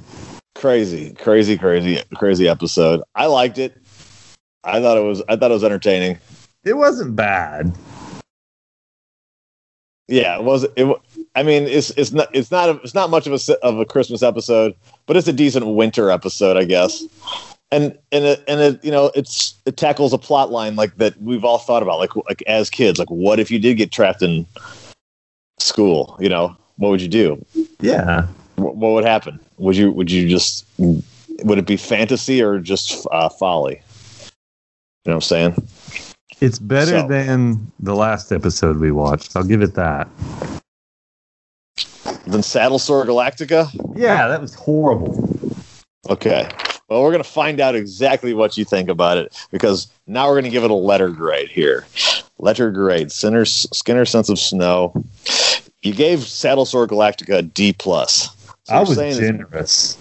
Crazy, 0.56 1.14
crazy, 1.14 1.58
crazy, 1.58 2.02
crazy 2.16 2.48
episode. 2.48 3.02
I 3.16 3.26
liked 3.26 3.58
it. 3.58 3.76
I 4.64 4.80
thought 4.80 4.98
it 4.98 5.02
was. 5.02 5.22
I 5.28 5.36
thought 5.36 5.52
it 5.52 5.56
was 5.56 5.64
entertaining. 5.64 6.20
It 6.64 6.78
wasn't 6.78 7.16
bad. 7.16 7.74
Yeah, 10.08 10.38
it 10.38 10.44
was. 10.44 10.66
It. 10.76 10.98
I 11.36 11.44
mean, 11.44 11.64
it's 11.64 11.90
it's 11.92 12.12
not 12.12 12.30
it's 12.34 12.52
not 12.52 12.70
a, 12.70 12.74
it's 12.84 12.94
not 12.94 13.10
much 13.10 13.26
of 13.28 13.34
a 13.34 13.58
of 13.66 13.80
a 13.80 13.86
Christmas 13.86 14.22
episode, 14.22 14.76
but 15.08 15.18
it's 15.18 15.28
a 15.28 15.34
decent 15.34 15.66
winter 15.66 16.10
episode, 16.12 16.58
I 16.58 16.64
guess. 16.64 17.04
And 17.72 17.98
and 18.12 18.24
it, 18.26 18.44
and 18.48 18.60
it, 18.62 18.86
you 18.86 18.92
know, 18.92 19.12
it's 19.16 19.56
it 19.66 19.76
tackles 19.78 20.14
a 20.14 20.20
plot 20.20 20.52
line 20.52 20.76
like 20.76 20.96
that 20.98 21.20
we've 21.22 21.44
all 21.44 21.58
thought 21.58 21.82
about, 21.82 21.98
like 21.98 22.16
like 22.16 22.44
as 22.46 22.70
kids, 22.70 23.00
like 23.00 23.10
what 23.10 23.40
if 23.40 23.50
you 23.50 23.58
did 23.58 23.78
get 23.78 23.92
trapped 23.92 24.22
in 24.22 24.46
school? 25.58 26.16
You 26.20 26.30
know, 26.30 26.56
what 26.78 26.90
would 26.90 27.02
you 27.02 27.08
do? 27.08 27.44
Yeah. 27.80 28.28
What, 28.58 28.76
what 28.76 28.92
would 28.92 29.06
happen? 29.06 29.40
Would 29.58 29.76
you 29.76 29.92
would 29.92 30.12
you 30.12 30.30
just 30.30 30.66
would 30.78 31.58
it 31.58 31.66
be 31.66 31.78
fantasy 31.78 32.44
or 32.44 32.60
just 32.60 33.08
uh, 33.12 33.30
folly? 33.30 33.82
You 35.06 35.10
know 35.10 35.16
what 35.16 35.16
I'm 35.16 35.22
saying? 35.22 35.68
It's 36.42 36.60
better 36.60 37.00
So- 37.00 37.08
than 37.08 37.72
the 37.80 37.96
last 37.96 38.32
episode 38.32 38.78
we 38.78 38.92
watched. 38.92 39.36
I'll 39.36 39.44
give 39.44 39.64
it 39.64 39.74
that. 39.74 40.08
Then 42.26 42.44
Saddle 42.44 42.80
Sore 42.80 43.06
Galactica. 43.06 43.70
Yeah, 43.96 44.28
that 44.28 44.42
was 44.42 44.54
horrible. 44.54 45.56
Okay. 46.10 46.50
Well, 46.90 47.02
we're 47.02 47.12
going 47.12 47.24
to 47.24 47.30
find 47.30 47.60
out 47.60 47.76
exactly 47.76 48.34
what 48.34 48.58
you 48.58 48.66
think 48.66 48.90
about 48.90 49.18
it 49.18 49.36
because 49.52 49.88
now 50.08 50.28
we're 50.28 50.36
going 50.36 50.44
to 50.46 50.50
give 50.50 50.64
it 50.64 50.72
a 50.72 50.76
letter 50.76 51.10
grade 51.10 51.50
here. 51.50 51.86
Letter 52.40 52.72
grade. 52.72 53.12
Skinner, 53.12 53.46
Skinner 53.46 54.06
Sense 54.06 54.30
of 54.30 54.38
Snow. 54.38 54.94
You 55.82 55.94
gave 55.94 56.24
Saddle 56.24 56.66
Sore 56.66 56.88
Galactica 56.88 57.38
a 57.40 57.42
D 57.42 57.74
plus. 57.74 58.30
So 58.66 58.74
I 58.76 58.80
was 58.82 58.98
generous. 58.98 59.98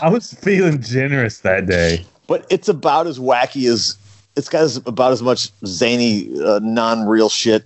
I 0.00 0.08
was 0.12 0.32
feeling 0.34 0.80
generous 0.82 1.38
that 1.40 1.66
day. 1.66 2.04
but 2.26 2.46
it's 2.50 2.68
about 2.68 3.06
as 3.06 3.18
wacky 3.18 3.68
as 3.68 3.96
it's 4.36 4.48
got 4.48 4.62
as, 4.62 4.76
about 4.78 5.12
as 5.12 5.22
much 5.22 5.50
zany, 5.66 6.30
uh, 6.40 6.60
non-real 6.62 7.28
shit. 7.28 7.64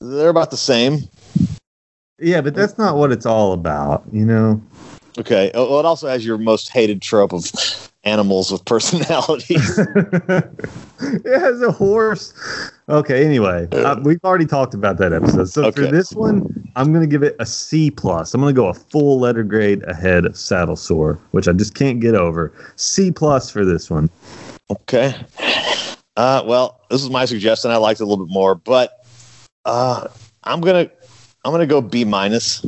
They're 0.00 0.28
about 0.28 0.50
the 0.50 0.56
same. 0.56 1.08
Yeah, 2.22 2.40
but 2.40 2.54
that's 2.54 2.78
not 2.78 2.96
what 2.96 3.10
it's 3.12 3.26
all 3.26 3.52
about, 3.52 4.04
you 4.12 4.24
know? 4.24 4.62
Okay. 5.18 5.50
Oh, 5.54 5.68
Well, 5.70 5.80
it 5.80 5.86
also 5.86 6.08
has 6.08 6.24
your 6.24 6.38
most 6.38 6.70
hated 6.70 7.02
trope 7.02 7.32
of 7.32 7.44
animals 8.04 8.50
with 8.50 8.64
personalities. 8.64 9.78
it 9.78 11.40
has 11.40 11.60
a 11.62 11.70
horse. 11.72 12.32
Okay, 12.88 13.24
anyway, 13.24 13.68
uh, 13.72 13.96
we've 14.02 14.18
already 14.24 14.46
talked 14.46 14.74
about 14.74 14.98
that 14.98 15.12
episode. 15.12 15.48
So 15.48 15.64
Okay. 15.66 15.82
for 15.86 15.90
this 15.90 16.12
one, 16.12 16.66
I'm 16.76 16.92
going 16.92 17.02
to 17.02 17.08
give 17.10 17.22
it 17.22 17.36
a 17.38 17.46
C 17.46 17.90
plus. 17.90 18.34
I'm 18.34 18.40
going 18.40 18.54
to 18.54 18.58
go 18.58 18.68
a 18.68 18.74
full 18.74 19.20
letter 19.20 19.42
grade 19.42 19.82
ahead 19.84 20.24
of 20.24 20.36
Saddle 20.36 20.76
Sore, 20.76 21.18
which 21.32 21.46
I 21.48 21.52
just 21.52 21.74
can't 21.74 22.00
get 22.00 22.14
over. 22.14 22.52
C 22.76 23.10
plus 23.10 23.50
for 23.50 23.64
this 23.64 23.90
one. 23.90 24.08
Okay. 24.70 25.14
Uh, 26.16 26.42
well, 26.46 26.80
this 26.90 27.02
is 27.02 27.10
my 27.10 27.24
suggestion. 27.24 27.70
I 27.70 27.76
liked 27.76 28.00
it 28.00 28.04
a 28.04 28.06
little 28.06 28.24
bit 28.26 28.32
more, 28.32 28.54
but 28.54 29.04
uh, 29.64 30.08
I'm 30.44 30.60
gonna 30.60 30.90
I'm 31.44 31.52
gonna 31.52 31.66
go 31.66 31.80
B 31.80 32.04
minus, 32.04 32.60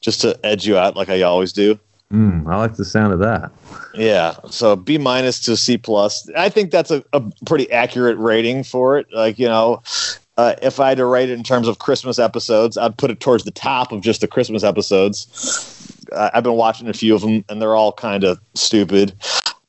just 0.00 0.20
to 0.22 0.38
edge 0.44 0.66
you 0.66 0.76
out 0.76 0.96
like 0.96 1.08
I 1.08 1.22
always 1.22 1.52
do. 1.52 1.78
Mm, 2.12 2.52
I 2.52 2.56
like 2.56 2.74
the 2.74 2.84
sound 2.84 3.12
of 3.12 3.20
that. 3.20 3.52
Yeah. 3.94 4.34
So 4.50 4.74
B 4.74 4.98
minus 4.98 5.40
to 5.42 5.56
C 5.56 5.78
plus. 5.78 6.28
I 6.36 6.48
think 6.48 6.70
that's 6.72 6.90
a, 6.90 7.04
a 7.12 7.22
pretty 7.46 7.70
accurate 7.70 8.18
rating 8.18 8.64
for 8.64 8.98
it. 8.98 9.06
Like 9.12 9.38
you 9.38 9.48
know. 9.48 9.82
Uh, 10.36 10.54
if 10.62 10.80
I 10.80 10.88
had 10.88 10.96
to 10.96 11.04
rate 11.04 11.28
it 11.28 11.34
in 11.34 11.42
terms 11.42 11.68
of 11.68 11.80
Christmas 11.80 12.18
episodes, 12.18 12.78
I'd 12.78 12.96
put 12.96 13.10
it 13.10 13.20
towards 13.20 13.44
the 13.44 13.50
top 13.50 13.92
of 13.92 14.00
just 14.00 14.22
the 14.22 14.26
Christmas 14.26 14.64
episodes. 14.64 16.06
I 16.16 16.30
I've 16.32 16.44
been 16.44 16.54
watching 16.54 16.88
a 16.88 16.94
few 16.94 17.14
of 17.14 17.20
them, 17.20 17.44
and 17.50 17.60
they're 17.60 17.76
all 17.76 17.92
kind 17.92 18.24
of 18.24 18.40
stupid. 18.54 19.12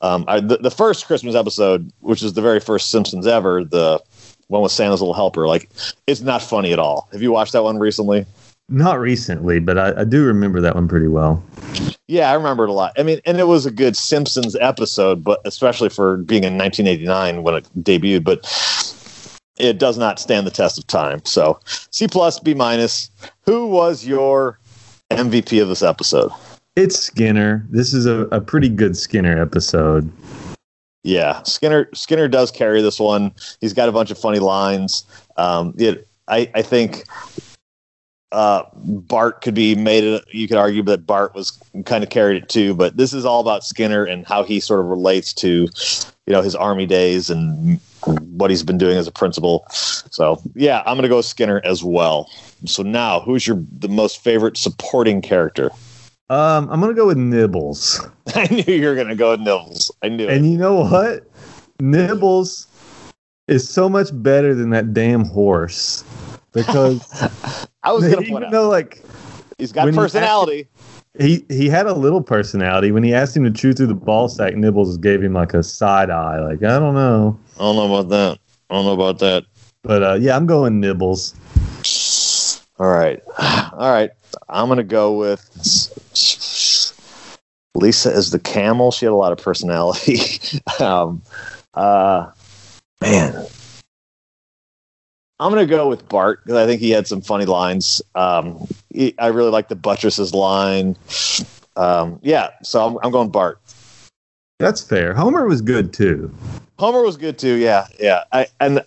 Um, 0.01 0.23
I, 0.29 0.39
the, 0.39 0.57
the 0.57 0.71
first 0.71 1.07
Christmas 1.07 1.35
episode, 1.35 1.91
which 1.99 2.23
is 2.23 2.33
the 2.33 2.41
very 2.41 2.59
first 2.61 2.89
Simpsons 2.89 3.27
ever, 3.27 3.65
the 3.65 4.01
one 4.51 4.61
with 4.61 4.71
Santa's 4.71 5.01
Little 5.01 5.13
Helper, 5.13 5.47
like 5.47 5.69
it's 6.07 6.21
not 6.21 6.41
funny 6.41 6.73
at 6.73 6.79
all. 6.79 7.07
Have 7.11 7.21
you 7.21 7.31
watched 7.31 7.53
that 7.53 7.63
one 7.63 7.79
recently? 7.79 8.25
Not 8.69 8.99
recently, 8.99 9.59
but 9.59 9.77
I, 9.77 10.01
I 10.01 10.03
do 10.03 10.23
remember 10.25 10.61
that 10.61 10.75
one 10.75 10.87
pretty 10.87 11.07
well. 11.07 11.43
Yeah, 12.07 12.31
I 12.31 12.33
remember 12.35 12.65
it 12.65 12.69
a 12.69 12.73
lot. 12.73 12.93
I 12.97 13.03
mean, 13.03 13.19
and 13.25 13.39
it 13.39 13.47
was 13.47 13.65
a 13.65 13.71
good 13.71 13.95
Simpsons 13.95 14.55
episode, 14.57 15.23
but 15.23 15.39
especially 15.45 15.89
for 15.89 16.17
being 16.17 16.43
in 16.43 16.57
1989 16.57 17.43
when 17.43 17.55
it 17.55 17.67
debuted. 17.79 18.23
But 18.23 18.45
it 19.57 19.77
does 19.77 19.97
not 19.97 20.19
stand 20.19 20.45
the 20.45 20.51
test 20.51 20.77
of 20.77 20.87
time. 20.87 21.21
So 21.25 21.59
C 21.65 22.07
plus, 22.07 22.39
B 22.39 22.53
minus. 22.53 23.09
Who 23.45 23.67
was 23.67 24.05
your 24.05 24.59
MVP 25.11 25.61
of 25.61 25.69
this 25.69 25.83
episode? 25.83 26.31
It's 26.75 26.97
Skinner. 26.97 27.65
This 27.69 27.93
is 27.93 28.05
a, 28.05 28.21
a 28.31 28.41
pretty 28.41 28.69
good 28.69 28.95
Skinner 28.97 29.41
episode. 29.41 30.09
Yeah, 31.03 31.41
Skinner 31.43 31.89
Skinner 31.93 32.27
does 32.27 32.51
carry 32.51 32.81
this 32.81 32.99
one. 32.99 33.33
He's 33.59 33.73
got 33.73 33.89
a 33.89 33.91
bunch 33.91 34.11
of 34.11 34.17
funny 34.19 34.39
lines. 34.39 35.03
Um, 35.37 35.73
it, 35.77 36.07
I 36.27 36.49
I 36.53 36.61
think 36.61 37.05
uh, 38.31 38.63
Bart 38.75 39.41
could 39.41 39.55
be 39.55 39.75
made. 39.75 40.21
You 40.31 40.47
could 40.47 40.57
argue 40.57 40.83
that 40.83 41.05
Bart 41.05 41.33
was 41.33 41.51
kind 41.85 42.03
of 42.03 42.09
carried 42.09 42.43
it 42.43 42.49
too, 42.49 42.73
but 42.73 42.97
this 42.97 43.13
is 43.13 43.25
all 43.25 43.41
about 43.41 43.63
Skinner 43.63 44.05
and 44.05 44.25
how 44.25 44.43
he 44.43 44.59
sort 44.59 44.79
of 44.79 44.87
relates 44.87 45.33
to 45.35 45.67
you 46.27 46.33
know 46.33 46.41
his 46.41 46.55
army 46.55 46.85
days 46.85 47.29
and 47.29 47.79
what 48.05 48.49
he's 48.49 48.63
been 48.63 48.77
doing 48.77 48.97
as 48.97 49.07
a 49.07 49.11
principal. 49.11 49.65
So 49.71 50.41
yeah, 50.55 50.83
I'm 50.85 50.97
gonna 50.97 51.09
go 51.09 51.21
Skinner 51.21 51.61
as 51.63 51.83
well. 51.83 52.29
So 52.65 52.83
now, 52.83 53.21
who's 53.21 53.47
your 53.47 53.61
the 53.79 53.89
most 53.89 54.23
favorite 54.23 54.55
supporting 54.55 55.21
character? 55.21 55.71
Um, 56.31 56.69
I'm 56.71 56.79
gonna 56.79 56.93
go 56.93 57.07
with 57.07 57.17
Nibbles. 57.17 57.99
I 58.35 58.47
knew 58.47 58.63
you 58.73 58.87
were 58.87 58.95
gonna 58.95 59.15
go 59.15 59.31
with 59.31 59.41
Nibbles. 59.41 59.91
I 60.01 60.07
knew 60.07 60.29
it. 60.29 60.37
And 60.37 60.49
you 60.49 60.57
know 60.57 60.75
what? 60.75 61.29
Nibbles 61.81 62.67
is 63.49 63.67
so 63.67 63.89
much 63.89 64.07
better 64.13 64.55
than 64.55 64.69
that 64.69 64.93
damn 64.93 65.25
horse 65.25 66.05
because 66.53 67.01
I 67.83 67.91
was 67.91 68.07
gonna 68.07 68.21
point 68.29 68.45
out 68.45 68.51
though 68.51 68.69
like 68.69 69.03
he's 69.57 69.73
got 69.73 69.83
when 69.83 69.93
he 69.93 69.99
personality. 69.99 70.69
he 71.19 71.43
he 71.49 71.67
had 71.67 71.85
a 71.85 71.93
little 71.93 72.21
personality 72.21 72.93
when 72.93 73.03
he 73.03 73.13
asked 73.13 73.35
him 73.35 73.43
to 73.43 73.51
chew 73.51 73.73
through 73.73 73.87
the 73.87 73.93
ball 73.93 74.29
sack, 74.29 74.55
Nibbles 74.55 74.97
gave 74.99 75.21
him 75.21 75.33
like 75.33 75.53
a 75.53 75.61
side 75.61 76.09
eye, 76.09 76.39
like 76.39 76.63
I 76.63 76.79
don't 76.79 76.95
know. 76.95 77.37
I 77.57 77.59
don't 77.59 77.75
know 77.75 77.93
about 77.93 78.07
that. 78.07 78.39
I 78.69 78.75
don't 78.75 78.85
know 78.85 78.93
about 78.93 79.19
that. 79.19 79.43
But 79.83 80.01
uh, 80.01 80.13
yeah, 80.13 80.37
I'm 80.37 80.45
going 80.45 80.79
Nibbles. 80.79 81.35
All 82.79 82.87
right. 82.87 83.21
All 83.73 83.91
right. 83.91 84.11
I'm 84.49 84.67
going 84.67 84.77
to 84.77 84.83
go 84.83 85.17
with 85.17 85.41
Lisa 87.75 88.13
as 88.13 88.31
the 88.31 88.39
camel. 88.39 88.91
She 88.91 89.05
had 89.05 89.11
a 89.11 89.15
lot 89.15 89.31
of 89.31 89.37
personality. 89.37 90.19
um, 90.79 91.21
uh, 91.73 92.31
man. 93.01 93.45
I'm 95.39 95.51
going 95.51 95.67
to 95.67 95.75
go 95.75 95.89
with 95.89 96.07
Bart 96.07 96.43
because 96.43 96.57
I 96.57 96.67
think 96.67 96.81
he 96.81 96.91
had 96.91 97.07
some 97.07 97.21
funny 97.21 97.45
lines. 97.45 98.01
Um, 98.13 98.67
he, 98.89 99.15
I 99.17 99.27
really 99.27 99.49
like 99.49 99.69
the 99.69 99.75
buttresses 99.75 100.35
line. 100.35 100.95
Um, 101.75 102.19
yeah. 102.21 102.51
So 102.61 102.85
I'm, 102.85 102.97
I'm 103.01 103.11
going 103.11 103.29
Bart. 103.29 103.59
That's 104.59 104.83
fair. 104.83 105.15
Homer 105.15 105.47
was 105.47 105.59
good 105.61 105.91
too. 105.91 106.31
Homer 106.77 107.01
was 107.01 107.17
good 107.17 107.39
too. 107.39 107.55
Yeah, 107.55 107.87
yeah. 107.99 108.25
I 108.31 108.45
and 108.59 108.83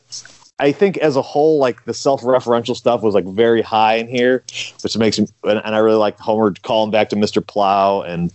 I 0.59 0.71
think 0.71 0.99
as 0.99 1.17
a 1.17 1.23
whole, 1.23 1.59
like 1.59 1.85
the 1.85 1.95
self-referential 1.95 2.77
stuff 2.77 3.03
was 3.03 3.14
like 3.14 3.25
very 3.25 3.61
high 3.61 3.97
in 3.97 4.07
here, 4.07 4.45
which 4.83 4.97
makes 4.97 5.19
me. 5.19 5.27
And, 5.43 5.61
and 5.64 5.75
I 5.75 5.79
really 5.79 5.97
like 5.97 6.19
Homer 6.19 6.55
calling 6.62 6.90
back 6.90 7.09
to 7.11 7.17
Mr. 7.17 7.45
Plow 7.45 8.03
and 8.03 8.33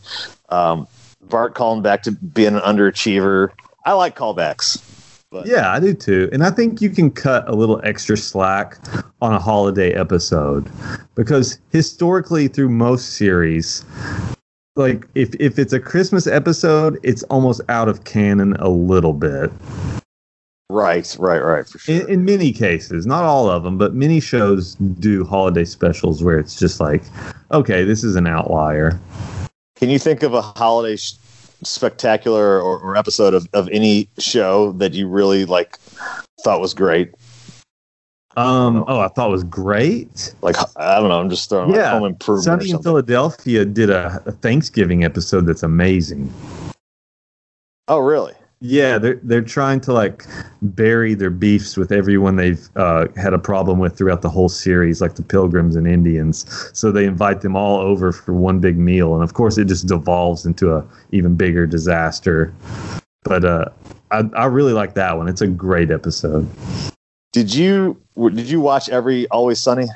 um, 0.49 0.88
Bart 1.21 1.55
calling 1.55 1.82
back 1.82 2.03
to 2.03 2.12
being 2.12 2.55
an 2.55 2.62
underachiever. 2.62 3.51
I 3.86 3.93
like 3.93 4.17
callbacks. 4.17 4.84
But 5.32 5.45
Yeah, 5.45 5.71
I 5.71 5.79
do 5.79 5.93
too. 5.93 6.27
And 6.34 6.43
I 6.43 6.49
think 6.49 6.82
you 6.82 6.89
can 6.89 7.12
cut 7.12 7.47
a 7.47 7.53
little 7.53 7.79
extra 7.84 8.17
slack 8.17 8.77
on 9.21 9.32
a 9.32 9.39
holiday 9.39 9.93
episode 9.93 10.69
because 11.15 11.60
historically, 11.71 12.47
through 12.47 12.69
most 12.69 13.13
series, 13.13 13.86
like 14.75 15.05
if, 15.15 15.36
if 15.36 15.60
it's 15.60 15.71
a 15.71 15.79
Christmas 15.79 16.25
episode, 16.25 16.99
it's 17.03 17.23
almost 17.23 17.62
out 17.69 17.88
of 17.88 18.03
canon 18.05 18.53
a 18.53 18.69
little 18.69 19.13
bit. 19.13 19.51
Right, 20.69 21.15
right, 21.19 21.39
right, 21.39 21.67
for 21.67 21.79
sure. 21.79 22.01
In, 22.01 22.10
in 22.10 22.25
many 22.25 22.51
cases, 22.51 23.05
not 23.05 23.23
all 23.23 23.49
of 23.49 23.63
them, 23.63 23.77
but 23.77 23.93
many 23.93 24.19
shows 24.19 24.75
do 24.75 25.23
holiday 25.25 25.65
specials 25.65 26.23
where 26.23 26.39
it's 26.39 26.58
just 26.60 26.79
like, 26.79 27.03
okay, 27.51 27.84
this 27.84 28.03
is 28.03 28.15
an 28.15 28.27
outlier. 28.27 28.99
Can 29.75 29.89
you 29.89 29.99
think 29.99 30.23
of 30.23 30.34
a 30.34 30.41
holiday 30.41 30.95
sh- 30.95 31.13
spectacular 31.63 32.62
or, 32.62 32.79
or 32.79 32.95
episode 32.97 33.34
of, 33.34 33.47
of 33.53 33.69
any 33.69 34.10
show 34.17 34.73
that 34.73 34.93
you 34.93 35.08
really 35.08 35.45
like 35.45 35.77
thought 36.43 36.62
was 36.62 36.73
great? 36.73 37.13
Um, 38.38 38.86
oh, 38.88 38.99
I 38.99 39.08
thought 39.10 39.29
it 39.29 39.32
was 39.32 39.43
great. 39.43 40.34
Like 40.41 40.55
I 40.77 40.99
don't 40.99 41.10
know, 41.10 41.19
I'm 41.19 41.29
just 41.29 41.49
throwing 41.49 41.69
like 41.71 41.77
Yeah, 41.77 41.91
home 41.91 42.05
improvement. 42.05 42.62
Sunny 42.62 42.71
in. 42.71 42.82
Philadelphia 42.82 43.65
did 43.65 43.89
a, 43.89 44.21
a 44.25 44.32
Thanksgiving 44.32 45.03
episode 45.03 45.45
that's 45.45 45.63
amazing. 45.63 46.32
Oh, 47.88 47.97
really? 47.99 48.34
Yeah, 48.61 48.97
they're 48.97 49.19
they're 49.23 49.41
trying 49.41 49.79
to 49.81 49.93
like 49.93 50.25
bury 50.61 51.13
their 51.13 51.29
beefs 51.29 51.77
with 51.77 51.93
everyone 51.93 52.35
they've 52.35 52.67
uh, 52.75 53.07
had 53.15 53.33
a 53.33 53.39
problem 53.39 53.79
with 53.79 53.97
throughout 53.97 54.21
the 54.21 54.29
whole 54.29 54.49
series, 54.49 54.99
like 54.99 55.15
the 55.15 55.23
Pilgrims 55.23 55.77
and 55.77 55.87
Indians. 55.87 56.45
So 56.73 56.91
they 56.91 57.05
invite 57.05 57.39
them 57.39 57.55
all 57.55 57.77
over 57.79 58.11
for 58.11 58.33
one 58.33 58.59
big 58.59 58.77
meal, 58.77 59.13
and 59.13 59.23
of 59.23 59.33
course, 59.33 59.57
it 59.57 59.69
just 59.69 59.87
devolves 59.87 60.45
into 60.45 60.75
a 60.75 60.85
even 61.11 61.35
bigger 61.35 61.65
disaster. 61.65 62.53
But 63.23 63.45
uh, 63.45 63.65
I 64.11 64.23
I 64.35 64.45
really 64.47 64.73
like 64.73 64.93
that 64.95 65.15
one. 65.15 65.29
It's 65.29 65.41
a 65.41 65.47
great 65.47 65.89
episode. 65.89 66.45
Did 67.31 67.53
you 67.53 68.01
did 68.17 68.49
you 68.49 68.59
watch 68.59 68.89
every 68.89 69.25
Always 69.29 69.59
Sunny? 69.59 69.87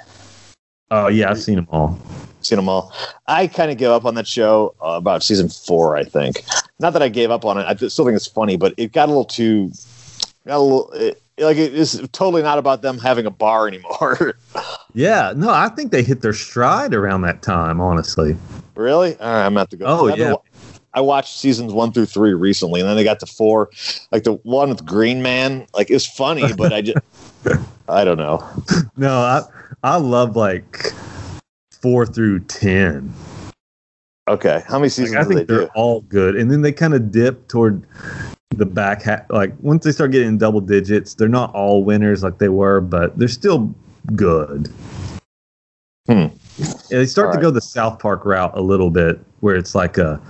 Oh 0.89 1.07
yeah, 1.07 1.29
I've 1.29 1.41
seen 1.41 1.55
them 1.55 1.67
all. 1.69 1.99
Seen 2.43 2.57
them 2.57 2.69
all. 2.69 2.93
I 3.27 3.47
kind 3.47 3.71
of 3.71 3.77
gave 3.77 3.89
up 3.89 4.05
on 4.05 4.15
that 4.15 4.27
show 4.27 4.75
uh, 4.81 4.89
about 4.89 5.23
season 5.23 5.49
four, 5.49 5.95
I 5.95 6.03
think. 6.03 6.43
Not 6.79 6.93
that 6.93 7.01
I 7.01 7.09
gave 7.09 7.31
up 7.31 7.45
on 7.45 7.57
it. 7.57 7.65
I 7.65 7.75
still 7.75 8.05
think 8.05 8.15
it's 8.15 8.27
funny, 8.27 8.57
but 8.57 8.73
it 8.77 8.91
got 8.91 9.05
a 9.05 9.11
little 9.11 9.25
too, 9.25 9.71
got 10.45 10.57
a 10.57 10.59
little. 10.59 10.91
It, 10.91 11.19
like 11.39 11.57
it 11.57 11.73
is 11.73 11.99
totally 12.11 12.43
not 12.43 12.59
about 12.59 12.83
them 12.83 12.99
having 12.99 13.25
a 13.25 13.31
bar 13.31 13.67
anymore. 13.69 14.35
Yeah, 14.93 15.33
no, 15.35 15.49
I 15.49 15.69
think 15.69 15.91
they 15.91 16.03
hit 16.03 16.21
their 16.21 16.33
stride 16.33 16.93
around 16.93 17.21
that 17.21 17.41
time. 17.41 17.81
Honestly, 17.81 18.37
Really? 18.75 19.17
All 19.19 19.33
right, 19.33 19.45
I'm 19.45 19.57
at 19.57 19.69
to 19.71 19.77
go. 19.77 19.85
Oh, 19.85 20.07
yeah. 20.07 20.35
I 20.95 21.01
watched 21.01 21.37
seasons 21.37 21.73
one 21.73 21.91
through 21.91 22.05
three 22.05 22.33
recently, 22.33 22.79
and 22.79 22.87
then 22.89 22.95
they 22.95 23.03
got 23.03 23.19
to 23.21 23.25
four. 23.25 23.69
Like 24.11 24.23
the 24.23 24.33
one 24.43 24.69
with 24.69 24.85
Green 24.85 25.23
Man, 25.23 25.65
like 25.73 25.89
it's 25.89 26.05
funny, 26.05 26.53
but 26.53 26.71
I 26.71 26.81
just, 26.81 26.97
I 27.89 28.03
don't 28.03 28.17
know. 28.19 28.47
no, 28.95 29.17
I 29.17 29.41
I 29.83 29.97
love 29.97 30.35
like 30.35 30.91
four 31.83 32.05
through 32.07 32.39
ten. 32.39 33.13
Okay, 34.29 34.63
how 34.65 34.79
many 34.79 34.87
seasons 34.87 35.17
Like, 35.17 35.25
I 35.25 35.27
think 35.27 35.47
they're 35.49 35.65
do? 35.65 35.69
all 35.75 36.01
good, 36.01 36.37
and 36.37 36.49
then 36.49 36.61
they 36.61 36.71
kind 36.71 36.93
of 36.93 37.11
dip 37.11 37.47
toward 37.49 37.85
the 38.55 38.65
back 38.65 39.01
half. 39.03 39.29
Like 39.29 39.53
once 39.59 39.83
they 39.83 39.91
start 39.91 40.11
getting 40.11 40.37
double 40.37 40.61
digits, 40.61 41.13
they're 41.15 41.27
not 41.27 41.53
all 41.53 41.83
winners 41.83 42.23
like 42.23 42.37
they 42.37 42.47
were, 42.49 42.79
but 42.79 43.19
they're 43.19 43.27
still 43.27 43.75
good. 44.15 44.69
Hmm. 46.07 46.27
Yeah, 46.89 46.99
they 46.99 47.05
start 47.05 47.27
All 47.27 47.33
to 47.33 47.37
right. 47.37 47.43
go 47.43 47.51
the 47.51 47.61
South 47.61 47.99
Park 47.99 48.25
route 48.25 48.51
a 48.55 48.61
little 48.61 48.89
bit, 48.89 49.19
where 49.41 49.55
it's 49.55 49.75
like 49.75 49.97
a 49.97 50.21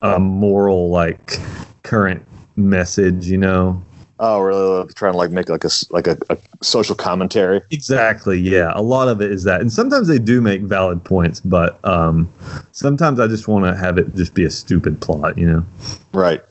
a 0.00 0.18
moral, 0.18 0.88
like 0.88 1.38
current 1.82 2.26
message, 2.56 3.26
you 3.26 3.36
know. 3.38 3.82
Oh, 4.20 4.40
really? 4.40 4.86
Trying 4.94 5.12
to 5.12 5.18
like 5.18 5.30
make 5.30 5.48
like 5.48 5.64
a 5.64 5.70
like 5.90 6.06
a, 6.06 6.16
a 6.30 6.38
social 6.62 6.94
commentary. 6.94 7.60
Exactly. 7.70 8.38
Yeah. 8.38 8.72
A 8.74 8.82
lot 8.82 9.08
of 9.08 9.20
it 9.20 9.32
is 9.32 9.42
that. 9.44 9.60
And 9.60 9.72
sometimes 9.72 10.06
they 10.08 10.18
do 10.18 10.40
make 10.40 10.62
valid 10.62 11.02
points, 11.02 11.40
but 11.40 11.84
um, 11.84 12.32
sometimes 12.72 13.18
I 13.18 13.26
just 13.26 13.48
want 13.48 13.64
to 13.64 13.76
have 13.76 13.98
it 13.98 14.14
just 14.14 14.34
be 14.34 14.44
a 14.44 14.50
stupid 14.50 15.00
plot, 15.00 15.36
you 15.36 15.46
know? 15.46 15.66
Right. 16.12 16.42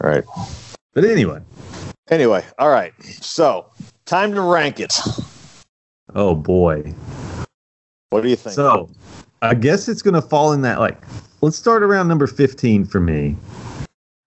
Right. 0.00 0.24
But 0.94 1.04
anyway. 1.04 1.40
Anyway, 2.10 2.44
all 2.58 2.70
right. 2.70 2.92
So 3.02 3.66
time 4.04 4.34
to 4.34 4.40
rank 4.40 4.80
it. 4.80 4.98
Oh, 6.14 6.34
boy. 6.34 6.92
What 8.10 8.22
do 8.22 8.28
you 8.28 8.36
think? 8.36 8.54
So 8.54 8.90
I 9.40 9.54
guess 9.54 9.88
it's 9.88 10.02
going 10.02 10.14
to 10.14 10.22
fall 10.22 10.52
in 10.52 10.62
that, 10.62 10.78
like, 10.78 11.00
let's 11.40 11.56
start 11.56 11.82
around 11.82 12.08
number 12.08 12.26
15 12.26 12.84
for 12.84 13.00
me. 13.00 13.36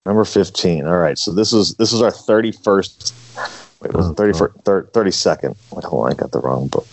Number 0.06 0.24
15. 0.26 0.86
All 0.86 0.98
right. 0.98 1.18
So 1.18 1.32
this 1.32 1.52
is 1.54 1.76
this 1.76 1.92
is 1.94 2.02
our 2.02 2.12
31st. 2.12 3.82
Wait, 3.82 3.94
was 3.94 4.08
it 4.10 4.16
31st? 4.16 4.64
Thir- 4.64 4.84
32nd. 4.94 5.56
Wait, 5.72 5.84
hold 5.84 6.06
on. 6.06 6.12
I 6.12 6.16
got 6.16 6.32
the 6.32 6.40
wrong 6.40 6.68
book. 6.68 6.88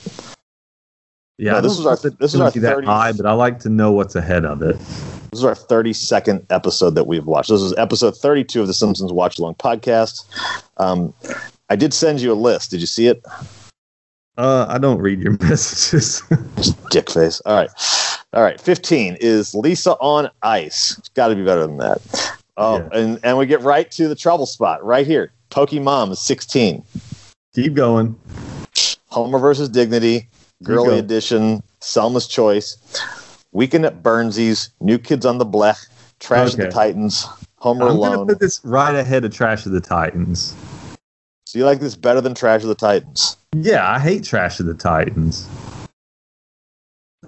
Yeah. 1.38 1.52
No, 1.52 1.60
this 1.60 1.72
is 1.78 1.80
our- 1.80 1.84
know 1.86 1.92
if 1.92 2.04
it's 2.06 2.16
this 2.16 2.34
is 2.34 2.40
our 2.40 2.50
be 2.50 2.60
that 2.60 2.74
30 2.74 2.86
high, 2.86 3.12
but 3.12 3.26
I 3.26 3.32
like 3.32 3.58
to 3.60 3.68
know 3.68 3.92
what's 3.92 4.14
ahead 4.14 4.44
of 4.44 4.62
it. 4.62 4.78
This 4.78 5.40
is 5.40 5.44
our 5.44 5.54
32nd 5.54 6.44
episode 6.50 6.94
that 6.94 7.06
we've 7.06 7.24
watched. 7.24 7.50
This 7.50 7.62
is 7.62 7.74
episode 7.78 8.16
32 8.16 8.60
of 8.60 8.66
the 8.66 8.74
Simpsons 8.74 9.12
Watch 9.12 9.38
Along 9.38 9.54
podcast. 9.54 10.24
Um, 10.76 11.14
I 11.70 11.76
did 11.76 11.94
send 11.94 12.20
you 12.20 12.32
a 12.32 12.34
list. 12.34 12.70
Did 12.70 12.80
you 12.80 12.86
see 12.86 13.06
it? 13.06 13.22
Uh, 14.36 14.66
I 14.68 14.78
don't 14.78 14.98
read 14.98 15.20
your 15.20 15.32
messages. 15.40 16.22
Dick 16.90 17.10
face. 17.10 17.40
All 17.46 17.56
right. 17.56 17.70
All 18.34 18.42
right. 18.42 18.60
15 18.60 19.16
is 19.20 19.54
Lisa 19.54 19.92
on 19.92 20.30
Ice. 20.42 20.96
It's 20.98 21.08
got 21.10 21.28
to 21.28 21.34
be 21.34 21.44
better 21.44 21.66
than 21.66 21.78
that. 21.78 22.00
Oh, 22.56 22.78
Yeah. 22.78 22.88
and, 22.92 23.20
and 23.22 23.38
we 23.38 23.46
get 23.46 23.62
right 23.62 23.90
to 23.92 24.08
the 24.08 24.14
trouble 24.14 24.46
spot 24.46 24.84
right 24.84 25.06
here. 25.06 25.32
Pokemon 25.50 26.10
is 26.12 26.20
16. 26.20 26.82
Keep 27.54 27.74
going. 27.74 28.18
Homer 29.08 29.38
versus 29.38 29.68
Dignity, 29.68 30.28
Girly. 30.62 30.98
Edition, 30.98 31.62
Selma's 31.80 32.26
Choice, 32.26 32.76
Weekend 33.52 33.84
at 33.84 34.02
Burnsies, 34.02 34.70
New 34.80 34.98
Kids 34.98 35.26
on 35.26 35.36
the 35.38 35.44
Blech, 35.46 35.86
Trash 36.20 36.52
of 36.52 36.58
the 36.58 36.68
Titans, 36.68 37.26
Homer 37.58 37.86
I'm 37.88 37.96
going 37.96 38.12
to 38.12 38.16
Alone. 38.18 38.26
put 38.28 38.40
this 38.40 38.60
right 38.64 38.94
ahead 38.94 39.24
of 39.26 39.34
Trash 39.34 39.66
of 39.66 39.72
the 39.72 39.80
Titans. 39.80 40.54
So 41.46 41.58
you 41.58 41.66
like 41.66 41.80
this 41.80 41.94
better 41.96 42.22
than 42.22 42.34
Trash 42.34 42.62
of 42.62 42.68
the 42.68 42.74
Titans? 42.74 43.36
Yeah, 43.54 43.86
I 43.90 43.98
hate 43.98 44.24
Trash 44.24 44.58
of 44.60 44.66
the 44.66 44.74
Titans. 44.74 45.46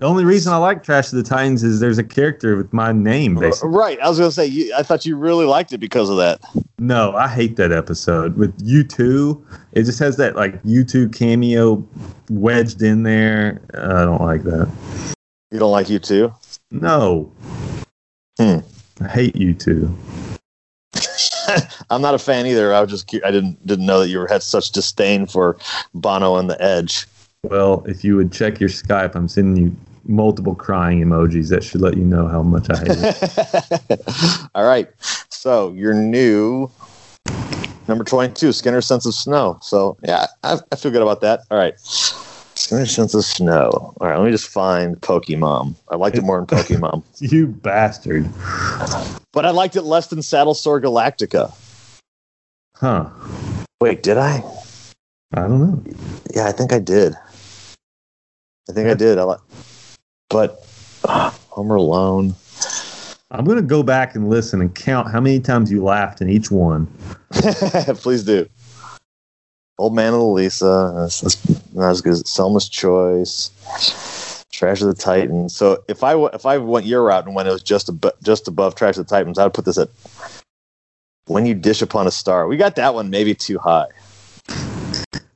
The 0.00 0.06
only 0.06 0.24
reason 0.24 0.52
I 0.52 0.56
like 0.56 0.82
Trash 0.82 1.12
of 1.12 1.16
the 1.18 1.22
Titans 1.22 1.62
is 1.62 1.78
there's 1.78 1.98
a 1.98 2.04
character 2.04 2.56
with 2.56 2.72
my 2.72 2.90
name, 2.90 3.36
basically. 3.36 3.68
Right. 3.68 4.00
I 4.00 4.08
was 4.08 4.18
going 4.18 4.28
to 4.28 4.34
say, 4.34 4.46
you, 4.46 4.74
I 4.76 4.82
thought 4.82 5.06
you 5.06 5.16
really 5.16 5.46
liked 5.46 5.72
it 5.72 5.78
because 5.78 6.10
of 6.10 6.16
that. 6.16 6.40
No, 6.80 7.14
I 7.14 7.28
hate 7.28 7.54
that 7.56 7.70
episode. 7.70 8.36
With 8.36 8.58
U2, 8.66 9.40
it 9.70 9.84
just 9.84 10.00
has 10.00 10.16
that 10.16 10.34
like 10.34 10.60
U2 10.64 11.14
cameo 11.16 11.86
wedged 12.28 12.82
in 12.82 13.04
there. 13.04 13.60
I 13.74 14.04
don't 14.04 14.20
like 14.20 14.42
that. 14.42 14.68
You 15.52 15.60
don't 15.60 15.70
like 15.70 15.88
you 15.88 16.00
too? 16.00 16.34
No. 16.72 17.30
Hmm. 18.36 18.58
I 19.00 19.06
hate 19.06 19.36
U2. 19.36 19.94
I'm 21.90 22.02
not 22.02 22.14
a 22.14 22.18
fan 22.18 22.46
either. 22.46 22.74
I 22.74 22.80
was 22.80 22.90
just 22.90 23.14
I 23.24 23.30
didn't 23.30 23.64
didn't 23.64 23.86
know 23.86 24.00
that 24.00 24.08
you 24.08 24.26
had 24.26 24.42
such 24.42 24.72
disdain 24.72 25.26
for 25.26 25.56
Bono 25.94 26.36
and 26.36 26.50
the 26.50 26.60
Edge. 26.60 27.06
Well, 27.44 27.84
if 27.86 28.04
you 28.04 28.16
would 28.16 28.32
check 28.32 28.58
your 28.58 28.70
Skype, 28.70 29.14
I'm 29.14 29.28
sending 29.28 29.62
you 29.62 29.76
multiple 30.06 30.54
crying 30.54 31.02
emojis. 31.02 31.50
That 31.50 31.62
should 31.62 31.82
let 31.82 31.94
you 31.96 32.04
know 32.04 32.26
how 32.26 32.42
much 32.42 32.70
I 32.70 32.78
hate 32.78 32.88
it. 32.88 34.48
All 34.54 34.64
right. 34.64 34.88
So 35.28 35.72
your 35.74 35.92
new 35.92 36.70
number 37.86 38.02
22, 38.02 38.52
Skinner's 38.52 38.86
Sense 38.86 39.04
of 39.04 39.14
Snow. 39.14 39.58
So 39.60 39.98
yeah, 40.02 40.26
I, 40.42 40.58
I 40.72 40.76
feel 40.76 40.90
good 40.90 41.02
about 41.02 41.20
that. 41.20 41.40
All 41.50 41.58
right. 41.58 41.78
Skinner's 41.80 42.92
Sense 42.94 43.12
of 43.12 43.24
Snow. 43.24 43.94
All 44.00 44.08
right. 44.08 44.16
Let 44.16 44.24
me 44.24 44.30
just 44.30 44.48
find 44.48 44.98
Pokemon. 45.00 45.74
I 45.90 45.96
liked 45.96 46.16
it 46.16 46.24
more 46.24 46.38
than 46.38 46.46
Pokemon, 46.46 47.02
you 47.18 47.48
bastard. 47.48 48.26
but 49.32 49.44
I 49.44 49.50
liked 49.50 49.76
it 49.76 49.82
less 49.82 50.06
than 50.06 50.22
Saddle 50.22 50.54
Sore 50.54 50.80
Galactica. 50.80 51.54
Huh. 52.76 53.10
Wait, 53.82 54.02
did 54.02 54.16
I? 54.16 54.42
I 55.34 55.42
don't 55.42 55.60
know. 55.60 55.82
Yeah, 56.34 56.46
I 56.46 56.52
think 56.52 56.72
I 56.72 56.78
did. 56.78 57.14
I 58.68 58.72
think 58.72 58.88
I 58.88 58.94
did. 58.94 59.18
I 59.18 59.24
li- 59.24 59.36
but 60.30 60.66
uh, 61.04 61.30
Homer 61.50 61.76
Alone. 61.76 62.34
I'm 63.30 63.44
going 63.44 63.56
to 63.56 63.62
go 63.62 63.82
back 63.82 64.14
and 64.14 64.30
listen 64.30 64.60
and 64.60 64.74
count 64.74 65.10
how 65.10 65.20
many 65.20 65.40
times 65.40 65.70
you 65.70 65.82
laughed 65.82 66.20
in 66.20 66.28
each 66.28 66.50
one. 66.50 66.86
Please 67.32 68.22
do. 68.22 68.48
Old 69.78 69.94
Man 69.94 70.12
and 70.12 70.22
the 70.22 70.26
Lisa. 70.26 70.92
That's, 70.96 71.20
that's 71.20 71.74
not 71.74 71.90
as 71.90 72.00
good 72.00 72.12
as 72.12 72.28
Selma's 72.30 72.68
Choice. 72.68 73.50
Trash 74.52 74.82
of 74.82 74.86
the 74.86 74.94
Titans. 74.94 75.54
So 75.56 75.82
if 75.88 76.04
I 76.04 76.12
w- 76.12 76.30
if 76.32 76.46
I 76.46 76.58
went 76.58 76.86
your 76.86 77.02
route 77.02 77.26
and 77.26 77.34
when 77.34 77.48
it 77.48 77.50
was 77.50 77.62
just 77.62 77.88
ab- 77.88 78.14
just 78.22 78.46
above 78.46 78.76
Trash 78.76 78.96
of 78.96 79.06
the 79.06 79.10
Titans, 79.10 79.36
I'd 79.36 79.52
put 79.52 79.64
this 79.64 79.78
at 79.78 79.88
When 81.26 81.44
You 81.44 81.54
Dish 81.54 81.82
Upon 81.82 82.06
a 82.06 82.12
Star. 82.12 82.46
We 82.46 82.56
got 82.56 82.76
that 82.76 82.94
one 82.94 83.10
maybe 83.10 83.34
too 83.34 83.58
high. 83.58 83.88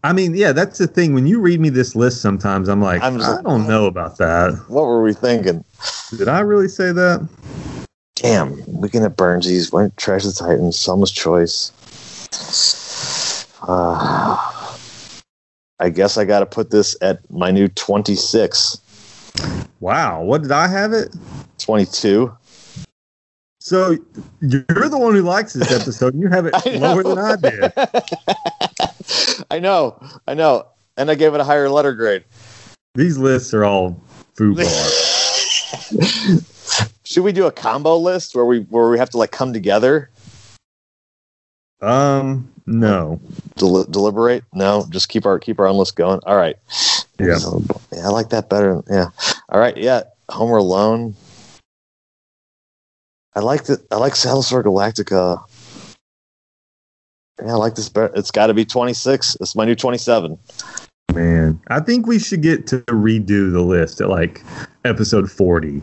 I 0.04 0.12
mean, 0.12 0.34
yeah, 0.34 0.52
that's 0.52 0.78
the 0.78 0.86
thing. 0.86 1.12
When 1.12 1.26
you 1.26 1.40
read 1.40 1.60
me 1.60 1.70
this 1.70 1.96
list, 1.96 2.22
sometimes 2.22 2.68
I'm 2.68 2.80
like, 2.80 3.02
I'm 3.02 3.20
I 3.20 3.42
don't 3.42 3.66
know 3.66 3.86
about 3.86 4.18
that. 4.18 4.54
What 4.68 4.84
were 4.84 5.02
we 5.02 5.12
thinking? 5.12 5.64
Did 6.16 6.28
I 6.28 6.40
really 6.40 6.68
say 6.68 6.92
that? 6.92 7.28
Damn, 8.14 8.62
Weekend 8.80 9.04
at 9.04 9.16
Burnsies, 9.16 9.72
went 9.72 9.96
Trash 9.96 10.24
the 10.24 10.32
Titans, 10.32 10.78
Selma's 10.78 11.12
Choice. 11.12 11.72
Uh, 13.62 14.36
I 15.80 15.88
guess 15.88 16.16
I 16.16 16.24
got 16.24 16.40
to 16.40 16.46
put 16.46 16.70
this 16.70 16.96
at 17.00 17.28
my 17.30 17.50
new 17.50 17.68
26. 17.68 18.80
Wow. 19.80 20.22
What 20.22 20.42
did 20.42 20.52
I 20.52 20.68
have 20.68 20.92
it? 20.92 21.14
22. 21.58 22.36
So 23.60 23.96
you're 24.40 24.88
the 24.88 24.98
one 24.98 25.14
who 25.14 25.22
likes 25.22 25.52
this 25.52 25.70
episode, 25.70 26.14
and 26.14 26.22
you 26.22 26.28
have 26.28 26.46
it 26.46 26.54
lower 26.80 27.02
than 27.02 27.18
I 27.18 27.36
did. 27.36 27.72
I 29.50 29.58
know, 29.58 30.00
I 30.26 30.34
know. 30.34 30.66
And 30.96 31.10
I 31.10 31.14
gave 31.14 31.34
it 31.34 31.40
a 31.40 31.44
higher 31.44 31.68
letter 31.68 31.92
grade. 31.92 32.24
These 32.94 33.18
lists 33.18 33.54
are 33.54 33.64
all 33.64 34.02
foobar. 34.34 34.64
Should 37.04 37.22
we 37.22 37.32
do 37.32 37.46
a 37.46 37.52
combo 37.52 37.96
list 37.96 38.34
where 38.34 38.44
we 38.44 38.60
where 38.62 38.90
we 38.90 38.98
have 38.98 39.10
to 39.10 39.16
like 39.18 39.30
come 39.30 39.52
together, 39.52 40.10
um, 41.80 42.52
no. 42.66 43.20
del- 43.56 43.84
deliberate? 43.84 44.44
No, 44.52 44.86
just 44.90 45.08
keep 45.08 45.24
our 45.24 45.38
keep 45.38 45.58
our 45.60 45.66
own 45.66 45.76
list 45.76 45.96
going. 45.96 46.20
All 46.26 46.36
right. 46.36 46.56
Yeah. 47.18 47.38
yeah, 47.92 48.06
I 48.06 48.08
like 48.08 48.30
that 48.30 48.48
better. 48.48 48.82
Yeah. 48.90 49.10
All 49.48 49.60
right. 49.60 49.76
Yeah, 49.76 50.02
Homer 50.28 50.58
Alone. 50.58 51.14
I 53.34 53.40
like 53.40 53.64
the 53.64 53.82
I 53.90 53.96
like 53.96 54.14
Battlestar 54.14 54.62
Galactica. 54.62 55.42
Yeah, 57.44 57.52
I 57.52 57.56
like 57.56 57.74
this 57.74 57.88
better. 57.88 58.12
It's 58.14 58.30
got 58.30 58.48
to 58.48 58.54
be 58.54 58.64
twenty 58.64 58.94
six. 58.94 59.36
It's 59.40 59.54
my 59.54 59.64
new 59.64 59.74
twenty 59.74 59.98
seven. 59.98 60.38
Man, 61.14 61.60
I 61.68 61.80
think 61.80 62.06
we 62.06 62.18
should 62.18 62.42
get 62.42 62.66
to 62.68 62.78
redo 62.82 63.50
the 63.50 63.62
list 63.62 64.00
at 64.00 64.08
like 64.08 64.42
episode 64.84 65.30
40. 65.30 65.82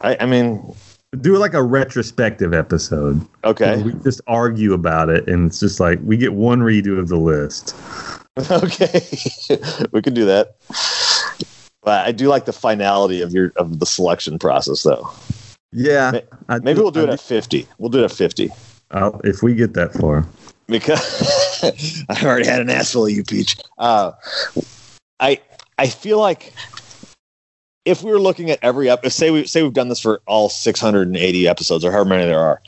I, 0.00 0.16
I 0.20 0.26
mean, 0.26 0.74
Do 1.20 1.36
like 1.38 1.54
a 1.54 1.62
retrospective 1.62 2.54
episode. 2.54 3.26
okay, 3.42 3.82
We 3.82 3.94
just 3.94 4.20
argue 4.26 4.74
about 4.74 5.08
it, 5.10 5.28
and 5.28 5.46
it's 5.46 5.58
just 5.58 5.80
like 5.80 5.98
we 6.04 6.16
get 6.16 6.34
one 6.34 6.60
redo 6.60 6.98
of 6.98 7.08
the 7.08 7.16
list. 7.16 7.74
okay, 8.50 9.00
we 9.92 10.00
can 10.00 10.14
do 10.14 10.24
that. 10.24 10.54
But 11.82 12.06
I 12.06 12.12
do 12.12 12.28
like 12.28 12.44
the 12.44 12.52
finality 12.52 13.22
of 13.22 13.32
your 13.32 13.52
of 13.56 13.80
the 13.80 13.86
selection 13.86 14.38
process, 14.38 14.84
though. 14.84 15.10
Yeah, 15.72 16.20
I 16.48 16.60
Maybe 16.60 16.80
we'll 16.80 16.92
do 16.92 17.02
it 17.02 17.10
I 17.10 17.14
at 17.14 17.20
fifty. 17.20 17.66
We'll 17.78 17.90
do 17.90 18.00
it 18.00 18.04
at 18.04 18.12
fifty 18.12 18.50
I'll- 18.94 19.20
if 19.24 19.42
we 19.42 19.54
get 19.54 19.74
that 19.74 19.92
far. 19.92 20.26
because 20.66 21.62
I've 22.08 22.24
already 22.24 22.46
had 22.46 22.60
an 22.62 22.70
ass 22.70 22.92
full 22.92 23.08
you, 23.08 23.22
Peach. 23.24 23.56
Uh, 23.76 24.12
I 25.20 25.40
I 25.78 25.88
feel 25.88 26.18
like 26.18 26.54
if 27.84 28.02
we 28.02 28.10
were 28.10 28.18
looking 28.20 28.50
at 28.50 28.58
every 28.62 28.88
episode, 28.88 29.12
say 29.12 29.30
we 29.30 29.46
say 29.46 29.62
we've 29.62 29.72
done 29.74 29.88
this 29.88 30.00
for 30.00 30.22
all 30.26 30.48
680 30.48 31.48
episodes 31.48 31.84
or 31.84 31.92
however 31.92 32.08
many 32.08 32.24
there 32.24 32.40
are, 32.40 32.62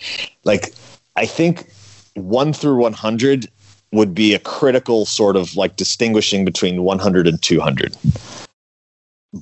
like 0.44 0.74
I 1.16 1.24
think 1.26 1.70
one 2.14 2.52
through 2.52 2.76
100 2.76 3.48
would 3.92 4.14
be 4.14 4.34
a 4.34 4.38
critical 4.38 5.06
sort 5.06 5.36
of 5.36 5.56
like 5.56 5.76
distinguishing 5.76 6.44
between 6.44 6.82
100 6.82 7.26
and 7.26 7.40
200. 7.40 7.96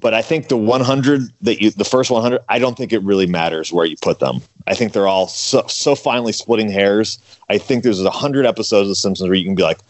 But 0.00 0.14
I 0.14 0.22
think 0.22 0.48
the 0.48 0.56
100 0.56 1.22
that 1.42 1.60
you, 1.60 1.70
the 1.70 1.84
first 1.84 2.10
100, 2.10 2.40
I 2.48 2.58
don't 2.58 2.76
think 2.76 2.92
it 2.92 3.02
really 3.02 3.26
matters 3.26 3.72
where 3.72 3.86
you 3.86 3.96
put 4.00 4.18
them. 4.18 4.42
I 4.66 4.74
think 4.74 4.92
they're 4.92 5.08
all 5.08 5.28
so, 5.28 5.66
so 5.68 5.94
finely 5.94 6.32
splitting 6.32 6.68
hairs. 6.70 7.18
I 7.48 7.58
think 7.58 7.82
there's 7.82 8.00
a 8.00 8.10
hundred 8.10 8.46
episodes 8.46 8.90
of 8.90 8.96
Simpsons 8.96 9.28
where 9.28 9.36
you 9.36 9.44
can 9.44 9.54
be 9.54 9.62
like, 9.62 9.80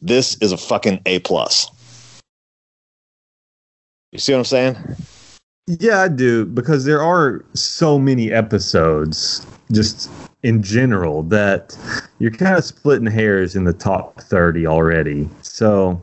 this 0.00 0.36
is 0.40 0.52
a 0.52 0.56
fucking 0.56 1.00
A 1.06 1.18
plus. 1.20 1.70
You 4.12 4.18
see 4.18 4.32
what 4.32 4.38
I'm 4.38 4.44
saying? 4.44 4.76
Yeah, 5.66 6.00
I 6.00 6.08
do 6.08 6.44
because 6.44 6.84
there 6.84 7.02
are 7.02 7.44
so 7.54 7.98
many 7.98 8.32
episodes 8.32 9.46
just 9.70 10.10
in 10.42 10.62
general 10.62 11.22
that 11.24 11.76
you're 12.18 12.30
kind 12.32 12.56
of 12.56 12.64
splitting 12.64 13.06
hairs 13.06 13.54
in 13.54 13.64
the 13.64 13.72
top 13.72 14.20
30 14.22 14.66
already. 14.66 15.28
So 15.42 16.00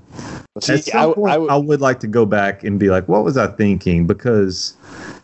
See, 0.62 0.74
at 0.74 0.86
some 0.86 1.12
I- 1.12 1.14
point, 1.14 1.32
I 1.32 1.36
I, 1.36 1.38
would- 1.58 1.68
would 1.68 1.82
like 1.82 2.00
to 2.02 2.08
go 2.08 2.26
back 2.26 2.64
and 2.64 2.80
be 2.80 2.90
like, 2.90 3.08
what 3.08 3.24
was 3.24 3.38
I 3.38 3.48
thinking? 3.48 4.08
Because 4.08 4.76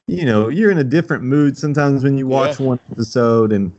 you 0.08 0.24
know, 0.24 0.50
you're 0.50 0.70
in 0.70 0.78
a 0.78 0.84
different 0.84 1.24
mood 1.24 1.58
sometimes 1.58 2.04
when 2.04 2.16
you 2.18 2.28
watch 2.28 2.60
Yeah. 2.60 2.68
one 2.68 2.80
episode 2.92 3.52
and 3.52 3.72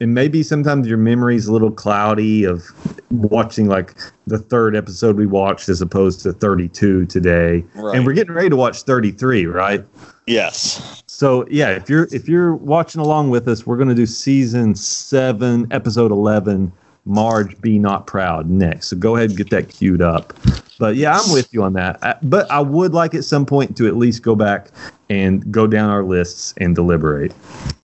and 0.00 0.14
maybe 0.14 0.42
sometimes 0.42 0.88
your 0.88 0.98
memory's 0.98 1.46
a 1.46 1.52
little 1.52 1.70
cloudy 1.70 2.42
of 2.44 2.64
watching 3.10 3.68
like 3.68 3.94
the 4.26 4.38
third 4.38 4.74
episode 4.76 5.16
we 5.16 5.26
watched 5.26 5.68
as 5.68 5.80
opposed 5.80 6.20
to 6.22 6.32
32 6.32 7.06
today. 7.06 7.64
Right. 7.76 7.96
And 7.96 8.04
we're 8.06 8.12
getting 8.14 8.34
ready 8.34 8.48
to 8.48 8.56
watch 8.56 8.82
33, 8.82 9.46
right? 9.46 9.84
Yes. 10.26 11.01
So 11.22 11.46
yeah, 11.48 11.70
if 11.70 11.88
you're 11.88 12.08
if 12.10 12.26
you're 12.28 12.56
watching 12.56 13.00
along 13.00 13.30
with 13.30 13.46
us, 13.46 13.64
we're 13.64 13.76
gonna 13.76 13.94
do 13.94 14.06
season 14.06 14.74
seven, 14.74 15.68
episode 15.70 16.10
eleven. 16.10 16.72
Marge, 17.04 17.60
be 17.60 17.78
not 17.78 18.08
proud 18.08 18.50
next. 18.50 18.88
So 18.88 18.96
go 18.96 19.14
ahead 19.14 19.30
and 19.30 19.38
get 19.38 19.48
that 19.50 19.68
queued 19.68 20.02
up. 20.02 20.36
But 20.80 20.96
yeah, 20.96 21.16
I'm 21.16 21.32
with 21.32 21.54
you 21.54 21.62
on 21.62 21.74
that. 21.74 22.02
I, 22.02 22.16
but 22.24 22.50
I 22.50 22.58
would 22.58 22.92
like 22.92 23.14
at 23.14 23.22
some 23.22 23.46
point 23.46 23.76
to 23.76 23.86
at 23.86 23.96
least 23.96 24.24
go 24.24 24.34
back 24.34 24.72
and 25.10 25.48
go 25.52 25.68
down 25.68 25.90
our 25.90 26.02
lists 26.02 26.54
and 26.56 26.74
deliberate. 26.74 27.32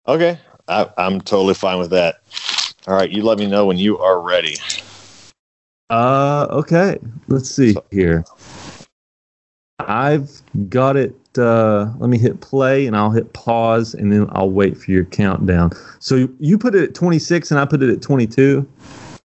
Okay. 0.09 0.36
I, 0.66 0.91
I'm 0.99 1.20
totally 1.20 1.55
fine 1.55 1.78
with 1.78 1.91
that. 1.91 2.16
All 2.89 2.97
right. 2.97 3.09
You 3.09 3.22
let 3.22 3.39
me 3.39 3.47
know 3.47 3.66
when 3.66 3.78
you 3.78 4.01
are 4.01 4.20
ready. 4.20 4.57
Uh, 5.91 6.49
okay. 6.51 6.99
Let's 7.28 7.49
see 7.49 7.76
here. 7.93 8.24
I've 9.78 10.43
got 10.68 10.97
it. 10.97 11.14
Uh, 11.39 11.93
let 11.99 12.11
me 12.11 12.18
hit 12.18 12.41
play 12.41 12.86
and 12.86 12.97
I'll 12.97 13.11
hit 13.11 13.32
pause 13.32 13.95
and 13.95 14.12
then 14.12 14.26
I'll 14.32 14.51
wait 14.51 14.76
for 14.76 14.91
your 14.91 15.05
countdown. 15.05 15.70
So 16.01 16.28
you 16.39 16.59
put 16.59 16.74
it 16.74 16.82
at 16.82 16.95
26 16.95 17.51
and 17.51 17.61
I 17.61 17.64
put 17.64 17.82
it 17.82 17.91
at 17.91 18.03
22. 18.03 18.68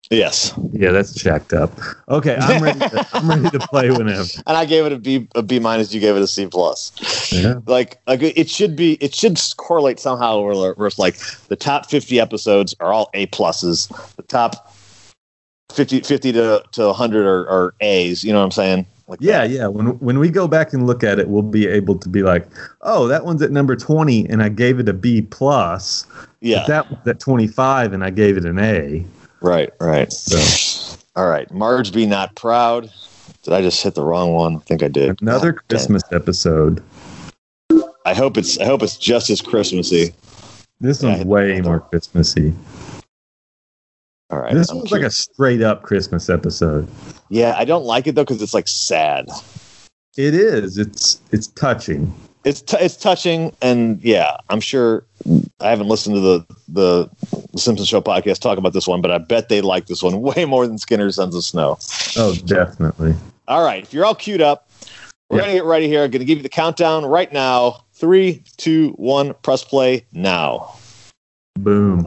Yes. 0.10 0.54
Yeah, 0.74 0.92
that's 0.92 1.14
checked 1.16 1.54
up. 1.54 1.72
Okay, 2.10 2.36
I'm 2.36 2.62
ready. 2.62 2.80
To, 2.80 3.08
I'm 3.14 3.30
ready 3.30 3.50
to 3.50 3.60
play 3.68 3.90
whenever. 3.90 4.28
And 4.46 4.58
I 4.58 4.66
gave 4.66 4.86
it 4.86 4.92
a 4.92 5.00
B 5.00 5.28
a 5.34 5.42
B 5.42 5.60
minus. 5.60 5.94
You 5.94 6.00
gave 6.00 6.16
it 6.16 6.22
a 6.22 6.28
C 6.28 6.46
plus. 6.46 7.32
Yeah. 7.32 7.56
Like 7.66 8.00
like 8.06 8.22
it 8.22 8.50
should 8.50 8.76
be. 8.76 8.94
It 8.96 9.16
should 9.16 9.40
correlate 9.58 10.00
somehow. 10.00 10.42
Where, 10.42 10.74
where 10.74 10.88
it's 10.88 11.00
like 11.00 11.18
the 11.48 11.56
top 11.56 11.90
50 11.90 12.20
episodes 12.20 12.76
are 12.80 12.94
all 12.94 13.10
A 13.14 13.28
pluses. 13.28 13.88
The 14.16 14.24
top 14.24 14.74
50, 15.74 16.02
50 16.02 16.32
to 16.34 16.64
to 16.74 16.86
100 16.88 17.26
are, 17.26 17.50
are 17.50 17.76
A's. 17.80 18.24
You 18.24 18.34
know 18.34 18.40
what 18.40 18.46
I'm 18.46 18.52
saying? 18.52 18.86
Like 19.08 19.20
Yeah, 19.22 19.42
that. 19.42 19.50
yeah. 19.50 19.68
When 19.68 19.88
when 20.00 20.20
we 20.20 20.30
go 20.30 20.48
back 20.48 20.74
and 20.74 20.88
look 20.88 21.04
at 21.04 21.20
it, 21.20 21.28
we'll 21.28 21.42
be 21.44 21.68
able 21.68 21.98
to 22.00 22.08
be 22.10 22.24
like, 22.24 22.48
oh, 22.82 23.08
that 23.08 23.26
one's 23.26 23.42
at 23.42 23.52
number 23.52 23.76
20, 23.76 24.28
and 24.30 24.42
I 24.42 24.50
gave 24.50 24.80
it 24.80 24.88
a 24.88 24.94
B 24.94 25.22
plus. 25.22 26.06
yeah. 26.42 26.66
That 26.68 26.90
one's 26.90 27.08
at 27.08 27.20
25, 27.20 27.94
and 27.94 28.04
I 28.04 28.10
gave 28.10 28.38
it 28.38 28.46
an 28.46 28.60
A. 28.60 29.06
Right, 29.42 29.72
right. 29.82 30.12
So 30.12 30.98
All 31.18 31.28
right. 31.28 31.52
Marge 31.52 31.92
be 31.94 32.06
not 32.06 32.34
proud. 32.36 32.90
Did 33.44 33.54
I 33.54 33.62
just 33.62 33.84
hit 33.84 33.94
the 33.94 34.04
wrong 34.06 34.32
one? 34.34 34.56
I 34.56 34.60
think 34.60 34.82
I 34.84 34.88
did. 34.88 35.22
another 35.22 35.50
oh, 35.50 35.52
God 35.52 35.62
damn. 35.68 35.78
Christmas 35.78 36.04
episode. 36.14 36.82
I 38.06 38.14
hope 38.14 38.38
it's 38.38 38.58
I 38.60 38.66
hope 38.66 38.84
it's 38.84 38.96
just 38.98 39.30
as 39.30 39.42
Christmassy. 39.42 40.14
This 40.80 41.04
Yeah, 41.04 41.10
one's 41.10 41.22
I- 41.24 41.28
way 41.28 41.60
more 41.62 41.82
Christmassy. 41.82 42.54
All 44.30 44.40
right. 44.40 44.54
This 44.54 44.70
I'm 44.70 44.78
one's 44.78 44.92
like 44.92 45.04
a 45.04 45.12
straight 45.12 45.62
up 45.62 45.84
Christmas 45.84 46.30
episode. 46.30 46.88
Yeah, 47.34 47.56
I 47.58 47.66
don't 47.66 47.84
like 47.86 48.06
it 48.06 48.14
though 48.14 48.22
because 48.24 48.44
it's 48.44 48.54
like 48.54 48.68
sad. 48.68 49.28
It 50.16 50.36
is. 50.36 50.78
It's 50.78 51.20
it's 51.32 51.48
touching. 51.48 52.14
It's 52.44 52.62
t- 52.62 52.78
it's 52.80 52.96
touching, 52.96 53.52
and 53.60 54.00
yeah, 54.04 54.38
I'm 54.50 54.60
sure. 54.60 55.04
I 55.60 55.70
haven't 55.72 55.88
listened 55.88 56.16
to 56.16 56.20
the 56.22 56.46
the 56.68 57.10
Simpsons 57.58 57.88
Show 57.88 58.02
podcast 58.02 58.38
talk 58.40 58.60
about 58.60 58.74
this 58.74 58.88
one, 58.88 59.02
but 59.02 59.10
I 59.10 59.18
bet 59.18 59.50
they 59.50 59.62
like 59.62 59.88
this 59.88 60.04
one 60.04 60.22
way 60.36 60.46
more 60.46 60.68
than 60.68 60.78
Skinner's 60.78 61.16
Sense 61.16 61.34
of 61.34 61.44
Snow. 61.44 61.80
Oh, 62.18 62.36
definitely. 62.46 63.16
All 63.48 63.66
right, 63.66 63.82
if 63.82 63.94
you're 63.96 64.06
all 64.06 64.14
queued 64.14 64.42
up, 64.42 64.70
we're 65.32 65.38
Yeah. 65.38 65.42
gonna 65.46 65.54
get 65.54 65.64
ready 65.66 65.88
here. 65.88 66.04
I'm 66.04 66.12
gonna 66.12 66.26
give 66.26 66.38
you 66.38 66.44
the 66.44 66.50
countdown 66.50 67.04
right 67.04 67.34
now. 67.34 67.84
Three, 67.94 68.44
two, 68.58 68.90
one. 68.98 69.34
Press 69.42 69.64
play 69.64 70.06
now. 70.14 70.76
Boom. 71.58 72.04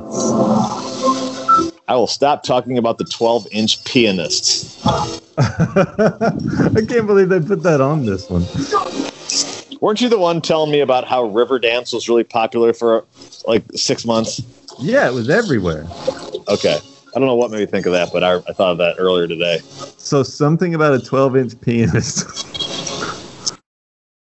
I 1.89 1.95
will 1.95 2.09
stop 2.09 2.43
talking 2.43 2.79
about 2.79 2.99
the 2.99 3.05
12 3.05 3.47
inch 3.53 3.85
pianists. 3.85 4.85
I 5.39 6.85
can't 6.89 7.07
believe 7.07 7.29
they 7.29 7.41
put 7.41 7.63
that 7.63 7.81
on 7.81 8.07
this 8.07 8.29
one. 8.29 8.43
Weren't 9.81 10.01
you 10.01 10.09
the 10.09 10.19
one 10.19 10.41
telling 10.41 10.73
me 10.73 10.81
about 10.81 11.07
how 11.07 11.29
Riverdance 11.29 11.93
was 11.95 12.09
really 12.09 12.25
popular 12.25 12.73
for 12.73 13.05
like 13.47 13.63
six 13.75 14.05
months? 14.05 14.41
Yeah, 14.81 15.07
it 15.07 15.15
was 15.15 15.31
everywhere. 15.31 15.87
Okay. 16.49 16.79
I 17.15 17.19
don't 17.19 17.29
know 17.29 17.37
what 17.37 17.51
made 17.51 17.61
me 17.61 17.67
think 17.67 17.87
of 17.87 17.93
that, 17.93 18.11
but 18.13 18.25
I, 18.25 18.37
I 18.37 18.53
thought 18.53 18.73
of 18.73 18.79
that 18.79 18.97
earlier 18.99 19.29
today. 19.29 19.59
So 19.97 20.23
something 20.23 20.75
about 20.75 20.95
a 20.95 20.99
12 20.99 21.37
inch 21.37 21.61
pianist. 21.61 22.47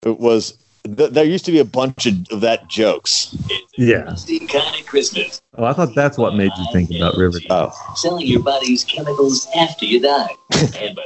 It 0.05 0.19
was, 0.19 0.55
th- 0.85 1.11
there 1.11 1.25
used 1.25 1.45
to 1.47 1.53
be 1.53 1.59
a 1.59 1.65
bunch 1.65 2.07
of, 2.07 2.15
of 2.31 2.41
that 2.41 2.69
jokes. 2.69 3.37
yeah. 3.77 4.15
Kind 4.49 4.81
of 4.81 4.87
Christmas. 4.87 5.41
Oh, 5.57 5.65
I 5.65 5.73
thought 5.73 5.95
that's 5.95 6.19
what 6.19 6.35
made 6.35 6.51
you 6.57 6.67
think 6.73 6.91
about 6.91 7.17
Riverdale. 7.17 7.73
Oh. 7.75 7.95
Selling 7.97 8.27
your 8.27 8.43
body's 8.43 8.85
chemicals 8.85 9.47
after 9.57 9.85
you 9.85 10.01
die. 10.01 10.29
and 10.79 10.97
by 10.97 11.05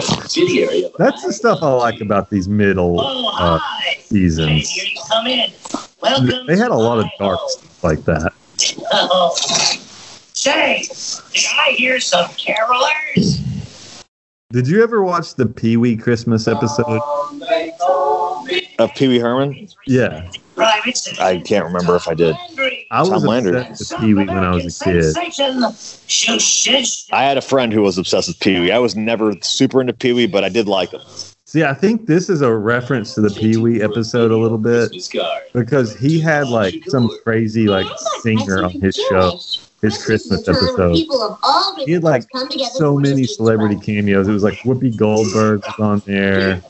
subsidiary 0.00 0.84
of 0.84 0.92
That's 0.98 1.24
the 1.24 1.32
stuff 1.32 1.60
I 1.62 1.72
like 1.72 2.00
about 2.00 2.28
these 2.30 2.48
middle 2.48 3.00
Oh, 3.00 3.32
uh, 3.38 3.58
seasons. 4.00 4.68
here 4.70 4.84
you 4.84 5.00
come 5.08 5.26
in. 5.26 5.50
Welcome. 6.02 6.46
They 6.46 6.56
had 6.56 6.70
a 6.70 6.76
lot 6.76 6.98
of 6.98 7.06
dark 7.18 7.38
stuff 7.48 7.84
like 7.84 8.04
that. 8.04 8.32
Oh. 8.92 9.34
Say, 10.32 10.84
did 11.32 11.44
I 11.58 11.72
hear 11.76 11.98
some 11.98 12.26
carolers? 12.30 13.40
Did 14.52 14.68
you 14.68 14.80
ever 14.80 15.02
watch 15.02 15.34
the 15.34 15.46
Pee 15.46 15.76
Wee 15.76 15.96
Christmas 15.96 16.46
episode? 16.46 17.00
Of 18.78 18.94
Pee 18.94 19.08
Wee 19.08 19.18
Herman? 19.18 19.68
Yeah. 19.88 20.30
I 20.56 21.42
can't 21.44 21.64
remember 21.64 21.96
if 21.96 22.06
I 22.06 22.14
did. 22.14 22.36
I 22.92 23.00
was 23.00 23.24
Tom 23.24 23.28
obsessed 23.28 23.92
with 23.92 24.00
Pee 24.00 24.14
Wee 24.14 24.24
when 24.24 24.30
I 24.30 24.54
was 24.54 24.80
a 24.80 24.84
kid. 24.84 25.16
I 27.12 27.24
had 27.24 27.36
a 27.36 27.42
friend 27.42 27.72
who 27.72 27.82
was 27.82 27.98
obsessed 27.98 28.28
with 28.28 28.38
Pee 28.38 28.60
Wee. 28.60 28.70
I 28.70 28.78
was 28.78 28.94
never 28.94 29.34
super 29.42 29.80
into 29.80 29.92
Pee 29.92 30.12
Wee, 30.12 30.28
but 30.28 30.44
I 30.44 30.48
did 30.48 30.68
like 30.68 30.92
him. 30.92 31.00
See, 31.44 31.64
I 31.64 31.74
think 31.74 32.06
this 32.06 32.28
is 32.30 32.40
a 32.40 32.54
reference 32.54 33.14
to 33.14 33.22
the 33.22 33.30
Pee 33.30 33.56
Wee 33.56 33.82
episode 33.82 34.30
a 34.30 34.36
little 34.36 34.58
bit 34.58 34.92
because 35.54 35.96
he 35.96 36.20
had 36.20 36.48
like 36.48 36.74
some 36.86 37.10
crazy 37.24 37.66
like 37.66 37.86
singer 38.20 38.62
on 38.64 38.70
his 38.80 38.94
show, 38.94 39.40
his 39.82 40.04
Christmas 40.04 40.48
episode. 40.48 40.94
He 41.84 41.92
had 41.92 42.02
like 42.02 42.24
so 42.72 42.96
many 42.96 43.24
celebrity 43.24 43.76
cameos. 43.76 44.28
It 44.28 44.32
was 44.32 44.42
like 44.42 44.58
Whoopi 44.60 44.96
Goldberg 44.96 45.62
was 45.66 45.78
on 45.78 46.02
there. 46.06 46.62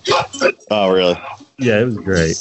Oh, 0.70 0.92
really? 0.92 1.18
Yeah, 1.58 1.80
it 1.80 1.84
was 1.84 1.96
great. 1.96 2.36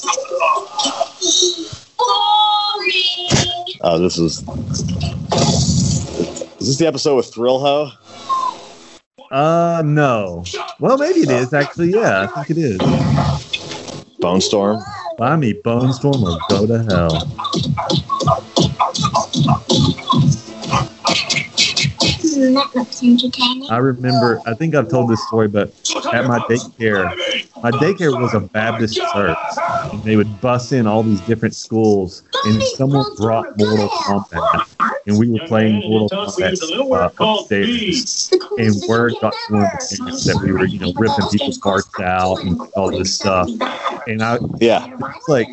Oh, 3.81 3.99
this 3.99 4.17
is. 4.17 4.43
Is 6.59 6.67
this 6.67 6.77
the 6.77 6.87
episode 6.87 7.15
with 7.17 7.31
Thrillho? 7.31 7.91
Uh, 9.31 9.81
no. 9.85 10.43
Well, 10.79 10.97
maybe 10.97 11.19
it 11.21 11.29
is 11.29 11.53
actually. 11.53 11.91
Yeah, 11.91 12.27
I 12.35 12.43
think 12.43 12.57
it 12.57 12.63
is. 12.63 12.77
Bonestorm? 14.19 14.81
Buy 15.17 15.35
me 15.35 15.53
Bonestorm 15.53 16.23
or 16.23 16.39
go 16.49 16.65
to 16.65 16.83
hell. 16.83 17.21
That 22.35 22.71
looks 22.75 23.03
entertaining. 23.03 23.69
I 23.69 23.77
remember. 23.77 24.41
I 24.45 24.53
think 24.55 24.75
I've 24.75 24.89
told 24.89 25.09
this 25.09 25.25
story, 25.27 25.47
but 25.47 25.69
at 26.13 26.25
my 26.25 26.39
daycare, 26.39 27.05
my 27.61 27.71
daycare 27.71 28.19
was 28.19 28.33
a 28.33 28.41
Baptist 28.41 28.95
church, 29.13 29.37
and 29.93 30.03
they 30.03 30.15
would 30.15 30.41
bus 30.41 30.71
in 30.71 30.87
all 30.87 31.03
these 31.03 31.21
different 31.21 31.55
schools, 31.55 32.23
and 32.45 32.61
someone 32.75 33.05
brought 33.17 33.57
Mortal 33.57 33.87
Kombat, 33.89 34.74
and 35.07 35.17
we 35.19 35.29
were 35.29 35.39
playing 35.39 35.75
Mortal 35.75 36.07
they 36.09 36.15
taught 36.15 36.37
we 36.37 36.43
Kombat 36.43 36.61
little 36.69 36.89
word 36.89 37.01
uh, 37.01 37.09
upstairs. 37.19 37.67
bees. 37.67 38.29
The 38.29 38.37
coolest 38.39 38.81
And 38.81 38.89
word 38.89 39.15
got 39.21 39.33
to 39.33 39.53
one 39.53 39.63
of 39.63 39.69
ever. 39.69 39.77
the 39.89 39.97
games 39.97 40.25
that 40.25 40.41
we 40.41 40.51
were, 40.51 40.65
you 40.65 40.79
know, 40.79 40.93
ripping 40.97 41.27
people's 41.29 41.57
parts 41.59 41.99
out 41.99 42.41
and 42.41 42.59
all 42.75 42.91
this 42.91 43.15
stuff. 43.15 43.49
And 44.07 44.23
I, 44.23 44.39
Yeah. 44.59 44.85
it's 45.15 45.27
like 45.27 45.47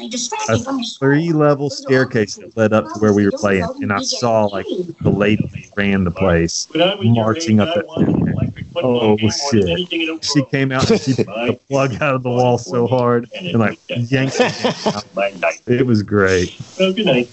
a 0.48 0.58
three 0.98 1.32
level 1.32 1.70
staircase 1.70 2.36
that 2.36 2.56
led 2.56 2.72
up 2.72 2.92
to 2.92 2.98
where 3.00 3.12
we 3.12 3.24
were 3.24 3.32
playing, 3.32 3.66
and 3.80 3.92
I 3.92 4.00
saw 4.00 4.46
like 4.46 4.66
the 5.02 5.10
lady 5.10 5.42
who 5.52 5.58
ran 5.76 6.04
the 6.04 6.10
place. 6.10 6.68
When 6.70 6.82
I 6.82 6.94
was 6.94 7.04
your 7.06 7.14
marching 7.14 7.60
up 7.60 7.68
I 7.70 7.74
that 7.74 7.90
staircase. 7.90 8.26
electric 8.32 8.66
Oh, 8.76 9.00
game 9.00 9.00
more 9.00 9.16
than 9.20 9.30
shit. 9.30 9.68
anything 9.70 10.00
in 10.02 10.06
the 10.16 10.22
She 10.22 10.42
came 10.44 10.72
out 10.72 10.90
and 10.90 11.00
she 11.00 11.14
picked 11.14 11.26
the 11.26 11.58
plug 11.68 11.94
out 12.02 12.14
of 12.14 12.22
the 12.22 12.30
wall 12.30 12.58
so 12.58 12.86
hard 12.86 13.28
and 13.34 13.58
like 13.58 13.78
yanked 13.88 14.36
it 14.40 14.86
out. 14.86 15.04
It 15.66 15.86
was 15.86 16.02
great. 16.02 16.52
Well, 16.78 16.92
good 16.92 17.06
night. 17.06 17.28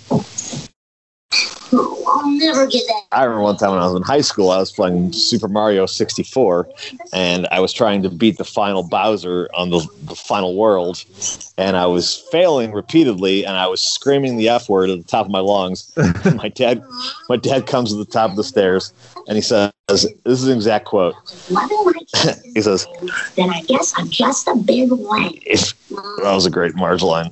I'll 2.39 2.53
never 2.53 2.67
get 2.67 2.83
that. 2.87 3.03
I 3.11 3.23
remember 3.23 3.43
one 3.43 3.57
time 3.57 3.71
when 3.71 3.79
I 3.79 3.85
was 3.85 3.95
in 3.95 4.01
high 4.03 4.21
school, 4.21 4.51
I 4.51 4.57
was 4.57 4.71
playing 4.71 5.11
Super 5.13 5.47
Mario 5.47 5.85
64, 5.85 6.69
and 7.13 7.47
I 7.51 7.59
was 7.59 7.73
trying 7.73 8.03
to 8.03 8.09
beat 8.09 8.37
the 8.37 8.45
final 8.45 8.83
Bowser 8.83 9.49
on 9.53 9.69
the, 9.69 9.85
the 10.03 10.15
final 10.15 10.55
world, 10.55 11.03
and 11.57 11.75
I 11.75 11.85
was 11.85 12.17
failing 12.31 12.71
repeatedly, 12.71 13.45
and 13.45 13.57
I 13.57 13.67
was 13.67 13.81
screaming 13.81 14.37
the 14.37 14.49
F 14.49 14.69
word 14.69 14.89
at 14.89 14.97
the 14.99 15.03
top 15.05 15.25
of 15.25 15.31
my 15.31 15.39
lungs. 15.39 15.91
My 16.35 16.49
dad, 16.49 16.83
my 17.27 17.37
dad 17.37 17.65
comes 17.65 17.91
to 17.91 17.97
the 17.97 18.05
top 18.05 18.29
of 18.31 18.37
the 18.37 18.43
stairs, 18.43 18.93
and 19.27 19.35
he 19.35 19.41
says, 19.41 19.71
"This 19.87 20.05
is 20.25 20.47
an 20.47 20.55
exact 20.55 20.85
quote." 20.85 21.15
Loving 21.49 21.77
my 21.85 21.93
kids 22.13 22.41
He 22.55 22.61
says, 22.61 22.87
then 23.35 23.49
I 23.49 23.61
guess 23.63 23.93
I'm 23.97 24.09
just 24.09 24.47
a 24.47 24.55
big 24.55 24.91
wank. 24.91 25.43
"If 25.45 25.73
that 25.89 26.31
was 26.33 26.45
a 26.45 26.49
great 26.49 26.75
Marge 26.75 27.01
line." 27.01 27.31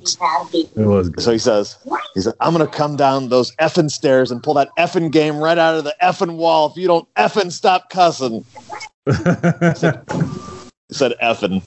It 0.52 0.70
was 0.76 1.08
good. 1.08 1.24
So 1.24 1.32
he 1.32 1.38
says, 1.38 1.76
he 2.14 2.20
said, 2.20 2.34
I'm 2.40 2.52
gonna 2.52 2.66
come 2.66 2.96
down 2.96 3.28
those 3.28 3.54
effing 3.56 3.90
stairs 3.90 4.30
and 4.30 4.42
pull 4.42 4.54
that 4.54 4.70
effing 4.78 4.97
game 5.06 5.38
right 5.38 5.56
out 5.56 5.76
of 5.76 5.84
the 5.84 5.94
effing 6.02 6.36
wall 6.36 6.70
if 6.70 6.76
you 6.76 6.86
don't 6.88 7.12
effing 7.14 7.52
stop 7.52 7.90
cussing. 7.90 8.44
He 10.88 10.94
said 10.94 11.14
effing. 11.22 11.60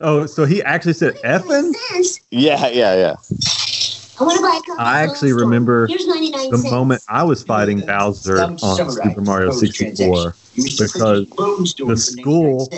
oh, 0.00 0.24
so 0.26 0.46
he 0.46 0.62
actually 0.62 0.94
said 0.94 1.14
effing? 1.16 1.74
Yeah, 2.30 2.68
yeah, 2.68 2.94
yeah. 2.96 3.14
I 4.20 4.24
want 4.24 4.36
to 4.38 4.42
buy 4.42 4.58
a 4.58 4.66
cup 4.66 4.80
I 4.80 5.02
actually 5.02 5.30
Cold 5.30 5.42
remember 5.42 5.86
The 5.86 5.98
cents. 5.98 6.70
moment 6.70 7.02
I 7.08 7.22
was 7.22 7.42
fighting 7.42 7.80
Bowser 7.80 8.40
on 8.40 8.58
Super 8.58 9.20
Mario 9.20 9.50
64 9.52 10.34
because 10.54 11.26
the 11.76 11.96
school 11.96 12.70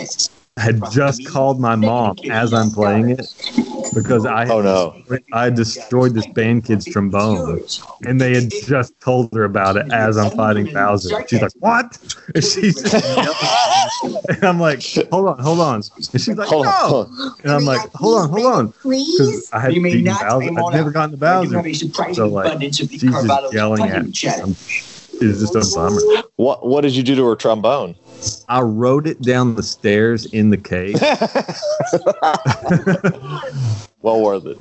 had 0.57 0.81
just 0.91 1.25
called 1.25 1.59
my 1.59 1.75
mom 1.75 2.15
as 2.29 2.53
I'm 2.53 2.71
playing 2.71 3.11
it 3.11 3.25
because 3.93 4.25
I 4.25 4.45
had, 4.45 4.51
Oh 4.51 4.61
no. 4.61 4.95
I 5.31 5.49
destroyed 5.49 6.13
this 6.13 6.27
band 6.27 6.65
kid's 6.65 6.85
trombone 6.85 7.61
and 8.03 8.19
they 8.19 8.33
had 8.35 8.51
just 8.51 8.99
told 8.99 9.33
her 9.33 9.45
about 9.45 9.77
it 9.77 9.91
as 9.91 10.17
I'm 10.17 10.31
fighting 10.31 10.71
Bowser. 10.73 11.25
She's 11.27 11.41
like, 11.41 11.51
"What?" 11.59 11.97
And 12.35 12.43
she's 12.43 12.81
and 12.93 14.43
I'm 14.43 14.59
like, 14.59 14.83
"Hold 15.11 15.29
on, 15.29 15.39
hold 15.39 15.59
on." 15.59 15.75
And 15.75 16.21
she's 16.21 16.29
like, 16.29 16.47
Hold 16.47 16.65
"No." 16.65 16.71
on. 16.71 17.35
And 17.43 17.51
I'm 17.51 17.65
like, 17.65 17.89
"Hold 17.93 18.21
on, 18.21 18.29
hold 18.29 18.45
on," 18.45 18.67
because 18.67 18.81
Please? 18.81 19.49
I 19.53 19.59
had 19.59 19.73
You 19.73 19.81
may 19.81 19.91
beaten 19.91 20.05
not 20.05 20.21
Bowser. 20.21 20.59
I'd 20.59 20.73
never 20.73 20.91
gotten 20.91 21.11
to 21.11 21.17
Bowser. 21.17 22.13
So, 22.13 22.27
like, 22.27 22.61
she's 22.73 23.01
just 23.01 23.53
yelling 23.53 23.89
at 23.89 24.05
me. 24.05 24.11
It's 24.11 25.39
just 25.39 25.55
a 25.55 25.75
bummer. 25.75 26.01
What 26.35 26.65
what 26.65 26.81
did 26.81 26.95
you 26.95 27.03
do 27.03 27.15
to 27.15 27.25
her 27.25 27.35
trombone? 27.35 27.95
I 28.47 28.61
rode 28.61 29.07
it 29.07 29.21
down 29.21 29.55
the 29.55 29.63
stairs 29.63 30.25
in 30.27 30.49
the 30.49 30.57
cave. 30.57 30.95
well 34.01 34.21
worth 34.21 34.45
it. 34.45 34.57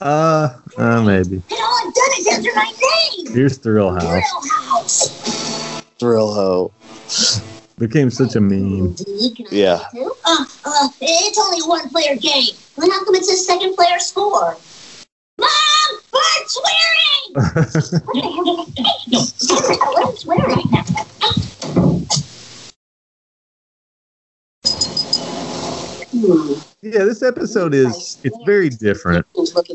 Uh, 0.00 0.54
uh 0.76 1.02
maybe. 1.02 1.36
And 1.36 1.60
all 1.60 1.86
I've 1.86 1.94
done 1.94 2.10
is 2.18 2.26
enter 2.26 2.50
my 2.54 2.64
name. 2.64 3.32
Here's 3.32 3.58
Thrillhouse. 3.58 4.02
Thrill 4.02 4.42
House. 4.50 5.82
Thrillho. 5.98 6.70
Became 7.78 8.10
such 8.10 8.36
a 8.36 8.40
meme. 8.40 8.94
Yeah. 9.50 9.80
Uh, 9.94 10.44
uh, 10.64 10.88
it's 11.00 11.38
only 11.38 11.60
a 11.62 11.66
one-player 11.68 12.16
game. 12.16 12.54
Then 12.76 12.90
how 12.90 13.04
come 13.04 13.14
it 13.14 13.24
says 13.24 13.46
second 13.46 13.74
player 13.74 13.98
score? 13.98 14.56
Mom, 15.38 15.48
Bart 16.10 16.46
swearing! 16.46 17.34
what 17.34 17.54
the 18.14 18.22
hell 18.22 18.44
did 18.44 18.58
I 18.58 18.64
say? 18.64 18.80
No, 19.08 19.20
what 19.92 20.08
am 20.08 20.16
swearing 20.16 20.64
Yeah, 26.82 27.04
this 27.04 27.22
episode 27.22 27.74
is 27.74 28.18
it's 28.22 28.36
very 28.44 28.68
different 28.68 29.26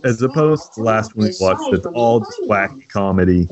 as 0.04 0.22
opposed 0.22 0.74
to 0.74 0.82
the 0.82 0.86
last 0.86 1.16
one 1.16 1.28
we 1.28 1.36
watched. 1.40 1.74
It's 1.74 1.86
all 1.88 2.22
just 2.22 2.42
wacky 2.44 2.88
comedy. 2.88 3.48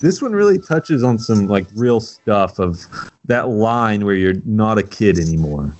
This 0.00 0.22
one 0.22 0.32
really 0.32 0.58
touches 0.58 1.02
on 1.02 1.18
some 1.18 1.46
like 1.46 1.66
real 1.74 2.00
stuff 2.00 2.58
of 2.58 2.86
that 3.24 3.48
line 3.48 4.04
where 4.04 4.14
you're 4.14 4.40
not 4.44 4.78
a 4.78 4.82
kid 4.82 5.18
anymore. 5.18 5.74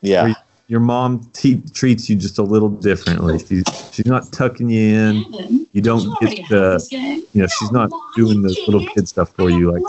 Yeah. 0.00 0.34
Your 0.68 0.80
mom 0.80 1.28
te- 1.32 1.62
treats 1.74 2.08
you 2.08 2.16
just 2.16 2.38
a 2.38 2.42
little 2.42 2.68
differently. 2.68 3.38
She's 3.38 3.64
she's 3.92 4.06
not 4.06 4.32
tucking 4.32 4.70
you 4.70 4.96
in. 4.96 5.59
You 5.72 5.82
don't 5.82 6.18
get 6.20 6.48
the 6.48 7.26
you 7.32 7.42
know 7.42 7.46
she's 7.46 7.70
not 7.70 7.90
doing 8.16 8.42
the 8.42 8.48
little 8.66 8.84
kid 8.86 9.08
stuff 9.08 9.32
for 9.34 9.50
you. 9.50 9.70
Like 9.70 9.82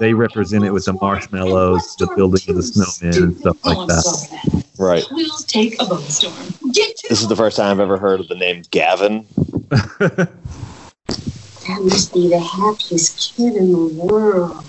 they 0.00 0.12
represent 0.12 0.64
it 0.64 0.72
with 0.72 0.84
the 0.84 0.94
marshmallows, 0.94 1.94
the 1.96 2.12
building 2.16 2.42
of 2.48 2.56
the 2.56 2.62
snowman, 2.62 3.22
and 3.22 3.38
stuff 3.38 3.56
like 3.64 3.86
that. 3.86 4.64
Right. 4.78 5.04
We'll 5.10 5.30
take 5.46 5.74
a 5.74 5.84
Bonestorm. 5.84 6.72
Get 6.72 6.96
to 6.98 7.08
This 7.08 7.22
is 7.22 7.28
the 7.28 7.36
first 7.36 7.56
time 7.56 7.70
I've 7.72 7.80
ever 7.80 7.98
heard 7.98 8.20
of 8.20 8.28
the 8.28 8.34
name 8.34 8.62
Gavin. 8.70 9.26
That 11.68 11.82
must 11.82 12.14
be 12.14 12.28
the 12.28 12.40
happiest 12.40 13.36
kid 13.36 13.54
in 13.54 13.72
the 13.72 13.78
world. 13.78 14.64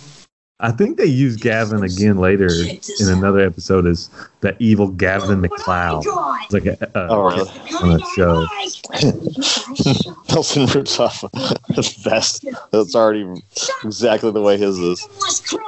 I 0.62 0.72
think 0.72 0.98
they 0.98 1.06
use 1.06 1.38
Gavin 1.38 1.84
again 1.84 2.18
later 2.18 2.50
in 2.52 3.08
another 3.08 3.40
episode 3.40 3.88
as 3.88 4.10
the 4.42 4.54
evil 4.60 4.90
Gavin 4.90 5.42
McCloud. 5.42 6.04
It's 6.44 6.52
like 6.54 6.66
a, 6.66 6.78
a, 6.96 7.08
Oh, 7.10 7.30
really? 7.30 7.50
on 7.82 8.02
a 8.02 8.06
show. 8.14 8.46
Nelson 10.30 10.66
rips 10.76 11.00
off 11.00 11.22
the 11.22 11.96
vest. 12.04 12.44
That's 12.72 12.94
already 12.94 13.42
exactly 13.86 14.32
the 14.32 14.42
way 14.42 14.58
his 14.58 14.78
is. 14.80 15.08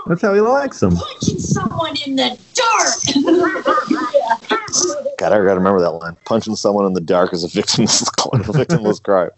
That's 0.08 0.22
how 0.22 0.34
he 0.34 0.42
likes 0.42 0.82
them. 0.82 0.98
punching 0.98 1.40
someone 1.40 1.96
in 2.06 2.18
the 2.18 2.38
dark. 2.54 3.16
God, 5.18 5.32
I 5.32 5.38
gotta 5.38 5.56
remember 5.56 5.80
that 5.80 5.92
line. 5.92 6.18
Punching 6.26 6.58
someone 6.58 6.86
in 6.86 6.92
the 6.94 7.00
dark 7.02 7.32
is 7.32 7.46
a 7.46 7.48
victimless, 7.48 8.02
a 8.34 8.40
victimless 8.52 9.02
crime. 9.02 9.30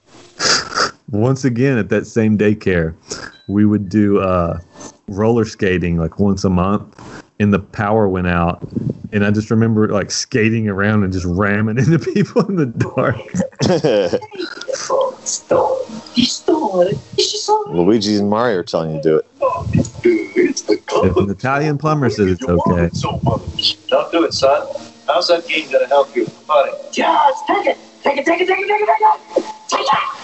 Once 1.12 1.46
again, 1.46 1.78
at 1.78 1.90
that 1.90 2.08
same 2.08 2.40
daycare, 2.40 2.96
we 3.48 3.66
would 3.66 3.88
do 3.90 4.20
uh, 4.20 4.58
roller 5.08 5.46
skating 5.46 5.98
like 5.98 6.20
once 6.20 6.44
a 6.44 6.50
month, 6.50 7.24
and 7.40 7.54
the 7.54 7.60
power 7.60 8.08
went 8.08 8.28
out. 8.28 8.62
And 9.12 9.26
I 9.26 9.32
just 9.32 9.52
remember 9.52 9.88
like 9.90 10.12
skating 10.12 10.68
around 10.68 11.04
and 11.04 11.14
just 11.14 11.26
ramming 11.26 11.78
into 11.78 12.00
people 12.00 12.46
in 12.48 12.56
the 12.56 12.66
dark. 12.68 13.18
You 16.16 16.26
stole 16.26 16.82
it. 16.82 16.98
You 17.18 17.24
stole 17.26 17.68
it. 17.70 17.76
Luigi 17.76 18.18
and 18.18 18.30
Mario 18.30 18.60
are 18.60 18.64
telling 18.64 18.96
you 18.96 19.02
to 19.02 19.04
do 19.04 19.18
it. 19.18 19.26
If 20.06 21.18
an 21.18 21.30
Italian 21.30 21.78
plumber 21.78 22.10
says 22.10 22.32
it's 22.32 22.44
okay, 22.44 22.90
Don't 23.90 24.12
do 24.12 24.24
it, 24.24 24.34
son. 24.34 24.68
How's 25.08 25.28
that 25.28 25.48
game 25.48 25.70
gonna 25.72 25.88
help 25.88 26.16
you? 26.16 26.26
Buddy. 26.48 26.72
Just 26.92 27.48
take 27.48 27.68
it. 27.68 27.78
Take 28.04 28.18
it, 28.18 28.26
take 28.26 28.42
it, 28.42 28.48
take 28.48 28.60
it, 28.60 28.68
take 28.68 28.82
it, 28.82 28.88
take 28.88 29.02
it. 29.02 29.46
Take 29.70 29.82
it. 29.82 30.23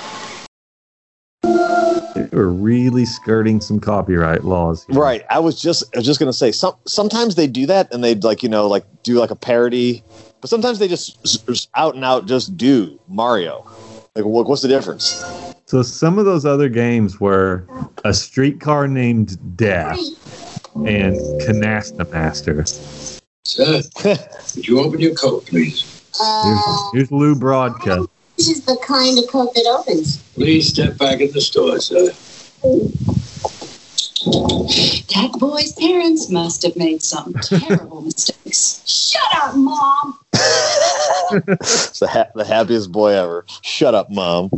They 2.16 2.28
were 2.32 2.50
really 2.50 3.06
skirting 3.06 3.62
some 3.62 3.80
copyright 3.80 4.44
laws. 4.44 4.86
here. 4.86 5.00
Right. 5.00 5.26
I 5.30 5.40
was 5.40 5.62
just 5.62 5.84
I 5.96 6.00
was 6.00 6.06
just 6.06 6.20
gonna 6.20 6.34
say 6.34 6.52
some 6.52 6.76
sometimes 6.86 7.36
they 7.36 7.48
do 7.48 7.66
that 7.68 7.94
and 7.94 8.04
they'd 8.04 8.24
like 8.24 8.44
you 8.44 8.50
know 8.50 8.68
like 8.68 8.86
do 9.04 9.20
like 9.20 9.32
a 9.32 9.36
parody, 9.36 10.04
but 10.42 10.50
sometimes 10.50 10.80
they 10.80 10.88
just 10.88 11.18
s- 11.26 11.44
s- 11.48 11.68
out 11.76 11.96
and 11.96 12.04
out 12.04 12.26
just 12.26 12.58
do 12.58 13.00
Mario. 13.08 13.66
Like 14.16 14.26
what, 14.26 14.48
what's 14.48 14.62
the 14.62 14.68
difference? 14.68 15.24
So 15.66 15.84
some 15.84 16.18
of 16.18 16.26
those 16.26 16.46
other 16.46 16.68
games 16.68 17.20
were 17.20 17.66
a 18.04 18.14
streetcar 18.14 18.88
named 18.88 19.38
Death 19.56 20.00
and 20.76 21.16
Canasta 21.42 22.10
Master. 22.12 22.66
Sir, 23.46 23.82
would 24.56 24.68
you 24.68 24.80
open 24.80 25.00
your 25.00 25.14
coat, 25.14 25.46
please? 25.46 25.84
Here's, 26.44 26.82
here's 26.94 27.12
Lou 27.12 27.36
Brodka. 27.36 28.08
This 28.40 28.48
is 28.48 28.62
the 28.62 28.78
kind 28.88 29.20
of 29.20 29.28
coat 29.28 29.54
that 29.54 29.66
opens. 29.66 30.18
Please 30.36 30.70
step 30.70 30.98
back 30.98 31.20
in 31.20 31.30
the 31.34 31.42
store, 31.42 31.78
sir. 31.82 32.06
That 35.14 35.36
boy's 35.38 35.74
parents 35.74 36.30
must 36.30 36.64
have 36.64 36.78
made 36.78 37.02
some 37.02 37.34
terrible 37.44 38.02
mistakes. 38.02 38.82
Shut 38.88 39.44
up, 39.44 39.56
Mom! 39.58 40.18
It's 40.32 42.00
the 42.00 42.08
ha- 42.08 42.30
the 42.34 42.46
happiest 42.46 42.94
boy 42.94 43.10
ever. 43.10 43.46
Shut 43.62 43.94
up, 43.94 44.10
mom. 44.10 44.50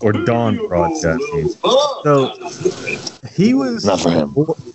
or 0.00 0.12
Don 0.12 0.56
Broadcasting. 0.66 1.54
So 2.02 2.32
he 3.32 3.54
was 3.54 3.84
Not 3.84 4.00
for 4.00 4.10
him. 4.10 4.34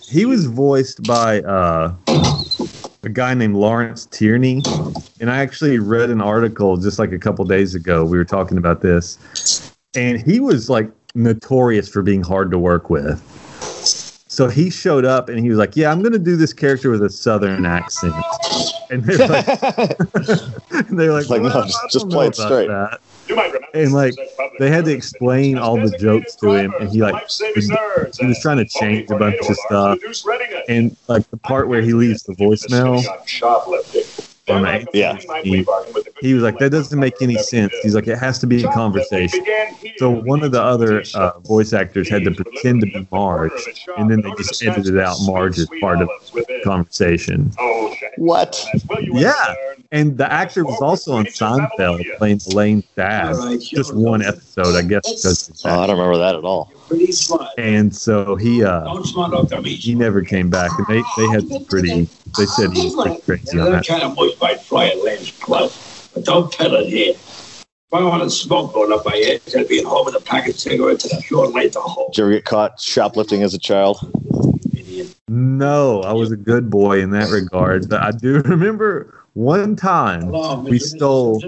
He 0.10 0.24
was 0.24 0.46
voiced 0.46 1.06
by 1.06 1.42
uh, 1.42 1.94
a 3.04 3.10
guy 3.10 3.34
named 3.34 3.56
Lawrence 3.56 4.06
Tierney, 4.06 4.62
and 5.20 5.30
I 5.30 5.38
actually 5.38 5.80
read 5.80 6.10
an 6.10 6.22
article 6.22 6.78
just 6.78 7.00
like 7.00 7.12
a 7.12 7.20
couple 7.20 7.44
days 7.46 7.76
ago. 7.76 8.06
We 8.06 8.18
were 8.18 8.26
talking 8.26 8.58
about 8.58 8.82
this, 8.82 9.72
and 9.96 10.22
he 10.22 10.40
was 10.40 10.70
like 10.70 10.90
notorious 11.16 11.90
for 11.90 12.02
being 12.02 12.24
hard 12.24 12.50
to 12.52 12.58
work 12.58 12.90
with. 12.90 13.22
So 14.28 14.48
he 14.50 14.72
showed 14.72 15.06
up 15.06 15.30
and 15.30 15.40
he 15.40 15.50
was 15.50 15.58
like, 15.60 15.76
"Yeah, 15.76 15.92
I'm 15.92 16.02
going 16.02 16.14
to 16.14 16.20
do 16.20 16.36
this 16.36 16.54
character 16.54 16.90
with 16.90 17.04
a 17.04 17.10
southern 17.10 17.66
accent." 17.66 18.16
And 18.90 19.04
they're 19.04 19.28
like, 19.28 19.48
and 20.72 20.98
they're 21.00 21.14
like, 21.14 21.30
Like, 21.30 21.42
no, 21.44 21.50
just- 21.52 21.92
just 21.92 22.10
play 22.10 22.28
it 22.28 22.36
straight." 22.36 22.68
that." 22.68 23.00
You 23.28 23.36
might 23.36 23.46
remember 23.54 23.68
And, 23.74 23.94
like, 23.94 24.14
they 24.60 24.70
had 24.70 24.86
to 24.86 24.92
explain 24.92 25.58
all 25.58 25.78
the 25.78 25.96
jokes 25.98 26.36
to 26.38 26.52
him, 26.52 26.74
and 26.80 26.90
he, 26.90 27.02
like, 27.02 27.14
was- 27.14 27.42
he 28.20 28.26
was 28.28 28.40
trying 28.42 28.58
to 28.58 28.66
change 28.66 29.10
a 29.10 29.16
bunch 29.18 29.38
of 29.50 29.56
stuff. 29.56 30.00
to 30.00 30.02
reduce 30.02 30.26
readiness. 30.26 30.64
And 30.68 30.98
like 31.08 31.30
the 31.30 31.38
part 31.38 31.68
where 31.68 31.82
he 31.82 31.94
leaves 31.94 32.24
the 32.24 32.34
voicemail. 32.34 33.04
On 34.50 34.62
the 34.64 34.86
Yeah. 34.94 35.18
he, 35.44 35.66
he 36.22 36.34
was 36.34 36.44
like, 36.44 36.58
"That 36.60 36.72
doesn't 36.72 37.00
make 37.00 37.22
any 37.22 37.38
sense." 37.38 37.74
He's 37.82 37.96
like, 37.96 38.08
"It 38.08 38.18
has 38.18 38.40
to 38.40 38.48
be 38.48 38.64
a 38.64 38.72
conversation." 38.72 39.44
So 39.98 40.10
one 40.10 40.44
of 40.44 40.52
the 40.52 40.62
other 40.62 41.04
uh, 41.16 41.40
voice 41.40 41.72
actors 41.74 42.10
had 42.10 42.24
to 42.26 42.32
pretend 42.32 42.82
to 42.82 42.88
be 42.88 43.08
Marge, 43.12 43.52
and 43.98 44.10
then 44.12 44.22
they 44.22 44.32
just 44.32 44.62
edited 44.64 45.00
out 45.00 45.18
Marge 45.22 45.60
as 45.60 45.68
part 45.80 46.02
of 46.02 46.10
the 46.34 46.62
conversation. 46.64 47.52
what? 48.18 48.64
Yeah. 49.02 49.34
And 49.92 50.18
the 50.18 50.32
actor 50.32 50.66
was 50.66 50.82
also 50.82 51.14
on 51.14 51.26
Seinfeld 51.26 52.04
playing 52.18 52.42
Elaine 52.52 52.84
Dad. 52.96 53.36
Just 53.60 53.94
one 53.94 54.22
episode, 54.24 54.53
I 54.58 54.82
guess, 54.84 55.02
because 55.08 55.62
Oh, 55.66 55.80
I 55.82 55.88
don't 55.88 55.98
remember 55.98 56.18
that 56.20 56.36
at 56.36 56.44
all. 56.44 56.72
And 57.58 57.96
so 57.96 58.36
he 58.36 58.64
uh 58.64 58.84
Don't 58.84 59.06
smart 59.06 59.34
off 59.34 59.50
the 59.50 59.62
meat. 59.62 59.80
he 59.80 59.96
never 59.96 60.22
came 60.22 60.50
back, 60.50 60.72
and 60.78 60.88
they 60.88 61.04
they 61.18 61.28
had 61.30 61.48
some 61.48 61.66
pretty. 61.66 62.08
They 62.38 62.46
said 62.46 62.72
he 62.74 62.86
was 62.86 62.96
pretty 62.96 63.22
crazy 63.22 63.60
on 63.60 63.72
that 63.72 63.86
that. 63.86 63.88
kind 63.88 64.04
of 64.04 64.16
voice 64.16 64.40
might 64.42 64.62
fly 64.62 64.88
at 64.88 65.04
Lamb's 65.04 65.32
Plus, 65.32 66.10
but 66.14 66.26
don't 66.26 66.52
tell 66.52 66.74
it 66.76 66.88
here. 66.88 67.14
If 67.14 68.00
I 68.00 68.04
wanted 68.04 68.32
smoke 68.32 68.74
going 68.74 68.92
up 68.92 69.06
my 69.06 69.16
head, 69.16 69.42
I'd 69.56 69.68
be 69.68 69.80
at 69.80 69.86
home 69.86 70.06
with 70.06 70.16
a 70.16 70.22
pack 70.22 70.48
of 70.48 70.56
cigarettes 70.56 71.06
and 71.06 71.20
a 71.20 71.24
short 71.24 71.52
light 71.52 71.74
to 71.74 71.80
hold. 71.80 72.14
Did 72.14 72.18
you 72.20 72.24
ever 72.26 72.34
get 72.34 72.46
caught 72.46 72.80
shoplifting 72.80 73.44
as 73.44 73.54
a 73.54 73.60
child? 73.60 74.00
No, 75.28 76.02
I 76.02 76.14
was 76.14 76.32
a 76.32 76.36
good 76.38 76.70
boy 76.70 77.02
in 77.02 77.12
that 77.12 77.30
regard. 77.30 77.90
But 77.90 78.02
I 78.02 78.12
do 78.12 78.42
remember 78.46 79.24
one 79.34 79.76
time 79.76 80.24
Hello, 80.24 80.60
we 80.60 80.80
stole. 80.80 81.42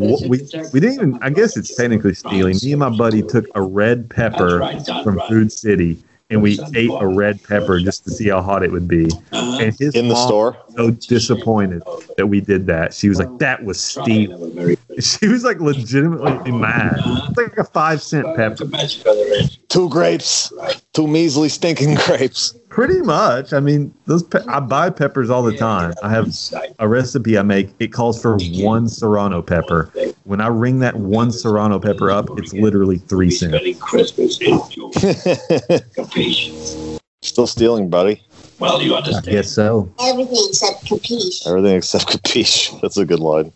Simpson. 0.00 0.28
w- 0.28 0.28
We 0.30 0.38
we 0.72 0.80
didn't 0.80 0.94
even. 0.96 1.18
I 1.22 1.30
guess 1.30 1.56
it's 1.56 1.74
technically 1.74 2.14
stealing. 2.14 2.58
Me 2.62 2.72
and 2.72 2.80
my 2.80 2.90
buddy 2.90 3.22
took 3.22 3.46
a 3.54 3.62
red 3.62 4.08
pepper 4.10 4.70
from. 5.02 5.20
Food 5.20 5.52
City, 5.52 5.98
and 6.30 6.42
we 6.42 6.58
ate 6.74 6.90
a 6.90 7.06
red 7.06 7.40
pepper 7.44 7.78
just 7.78 8.04
to 8.04 8.10
see 8.10 8.28
how 8.28 8.42
hot 8.42 8.62
it 8.64 8.72
would 8.72 8.88
be. 8.88 9.06
Uh-huh. 9.06 9.58
And 9.60 9.76
his 9.78 9.94
In 9.94 10.08
the 10.08 10.14
mom 10.14 10.26
store? 10.26 10.56
was 10.66 10.74
so 10.76 10.90
disappointed 10.90 11.82
that 12.16 12.26
we 12.26 12.40
did 12.40 12.66
that. 12.66 12.94
She 12.94 13.08
was 13.08 13.18
like, 13.18 13.38
"That 13.38 13.64
was 13.64 13.80
stealing." 13.80 14.30
Have 14.30 14.42
a 14.42 14.46
Merry 14.48 14.78
She 15.00 15.28
was 15.28 15.44
like 15.44 15.60
legitimately 15.60 16.52
mad. 16.52 17.00
It's 17.04 17.36
like 17.36 17.56
a 17.58 17.64
five 17.64 18.02
cent 18.02 18.26
pepper. 18.34 18.56
To 18.56 18.64
match 18.66 19.02
the 19.02 19.10
other 19.10 19.24
end. 19.34 19.58
Two 19.68 19.88
grapes. 19.88 20.52
Two 20.94 21.06
measly 21.06 21.48
stinking 21.48 21.94
grapes. 21.94 22.54
Pretty 22.70 23.00
much. 23.00 23.52
I 23.52 23.60
mean, 23.60 23.92
those 24.06 24.22
pe- 24.22 24.44
I 24.48 24.60
buy 24.60 24.90
peppers 24.90 25.30
all 25.30 25.42
the 25.42 25.56
time. 25.56 25.94
I 26.02 26.10
have 26.10 26.34
a 26.78 26.88
recipe 26.88 27.38
I 27.38 27.42
make. 27.42 27.70
It 27.78 27.92
calls 27.92 28.20
for 28.20 28.38
one 28.54 28.88
serrano 28.88 29.42
pepper. 29.42 29.90
When 30.24 30.40
I 30.40 30.48
ring 30.48 30.80
that 30.80 30.96
one 30.96 31.30
serrano 31.30 31.78
pepper 31.78 32.10
up, 32.10 32.28
it's 32.38 32.52
literally 32.52 32.98
three 32.98 33.28
Be 33.28 33.34
cents. 33.34 33.54
spending 36.16 36.32
Christmas 36.32 36.74
in 36.74 36.80
June. 36.80 36.96
Capiche? 36.96 36.98
Still 37.22 37.46
stealing, 37.46 37.88
buddy. 37.90 38.22
Well, 38.58 38.80
you 38.80 38.94
understand. 38.94 39.26
I 39.26 39.28
understand. 39.28 39.36
guess 39.36 39.52
so. 39.52 39.92
Everything 40.00 40.46
except 40.48 40.82
capiche. 40.84 41.46
Everything 41.46 41.76
except 41.76 42.06
capiche. 42.24 42.80
That's 42.80 42.96
a 42.96 43.04
good 43.04 43.20
line. 43.20 43.52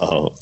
Oh. 0.00 0.36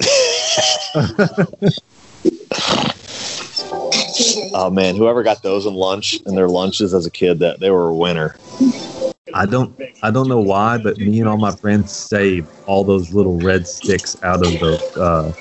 oh 4.54 4.70
man, 4.70 4.96
whoever 4.96 5.22
got 5.22 5.42
those 5.42 5.66
in 5.66 5.74
lunch 5.74 6.18
in 6.26 6.34
their 6.34 6.48
lunches 6.48 6.94
as 6.94 7.04
a 7.06 7.10
kid, 7.10 7.38
that 7.40 7.60
they 7.60 7.70
were 7.70 7.88
a 7.88 7.94
winner. 7.94 8.36
I 9.34 9.44
don't 9.46 9.78
I 10.02 10.10
don't 10.10 10.28
know 10.28 10.40
why, 10.40 10.78
but 10.78 10.96
me 10.98 11.20
and 11.20 11.28
all 11.28 11.36
my 11.36 11.54
friends 11.54 11.92
saved 11.92 12.48
all 12.66 12.82
those 12.84 13.12
little 13.12 13.38
red 13.38 13.66
sticks 13.66 14.16
out 14.22 14.46
of 14.46 14.52
the 14.52 15.00
uh, 15.00 15.32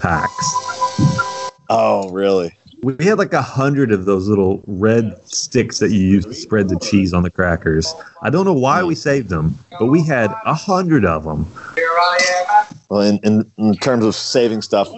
packs. 0.00 0.79
Oh, 1.70 2.10
really? 2.10 2.52
We 2.82 2.96
had 3.04 3.18
like 3.18 3.32
a 3.32 3.42
hundred 3.42 3.92
of 3.92 4.04
those 4.06 4.26
little 4.26 4.60
red 4.66 5.16
sticks 5.24 5.78
that 5.78 5.92
you 5.92 6.00
use 6.00 6.24
to 6.24 6.34
spread 6.34 6.68
the 6.68 6.78
cheese 6.80 7.14
on 7.14 7.22
the 7.22 7.30
crackers. 7.30 7.94
I 8.22 8.30
don't 8.30 8.44
know 8.44 8.54
why 8.54 8.82
we 8.82 8.96
saved 8.96 9.28
them, 9.28 9.56
but 9.78 9.86
we 9.86 10.02
had 10.04 10.34
a 10.44 10.54
hundred 10.54 11.04
of 11.04 11.24
them. 11.24 11.46
Well, 12.88 13.02
in, 13.02 13.18
in, 13.18 13.52
in 13.58 13.76
terms 13.76 14.04
of 14.04 14.16
saving 14.16 14.62
stuff, 14.62 14.88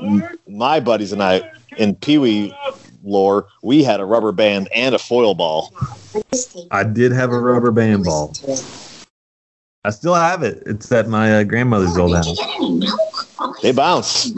my 0.49 0.81
buddies 0.81 1.13
and 1.13 1.23
I, 1.23 1.43
in 1.77 1.95
Pee 1.97 2.17
Wee 2.17 2.57
lore, 3.05 3.49
we 3.63 3.83
had 3.85 4.01
a 4.01 4.07
rubber 4.07 4.33
band 4.33 4.69
and 4.75 4.95
a 4.95 4.99
foil 4.99 5.35
ball. 5.35 5.75
I 6.71 6.85
did 6.85 7.13
have 7.13 7.33
a 7.33 7.39
rubber 7.39 7.71
band 7.71 8.05
ball. 8.05 8.33
I 9.85 9.91
still 9.91 10.15
have 10.15 10.43
it. 10.43 10.63
It's 10.65 10.91
at 10.93 11.09
my 11.09 11.41
uh, 11.41 11.45
grandmother's 11.45 11.99
old 11.99 12.15
house. 12.15 12.39
get 12.39 12.49
any 12.55 12.79
milk? 12.79 13.61
They 13.61 13.73
bounce. 13.73 14.33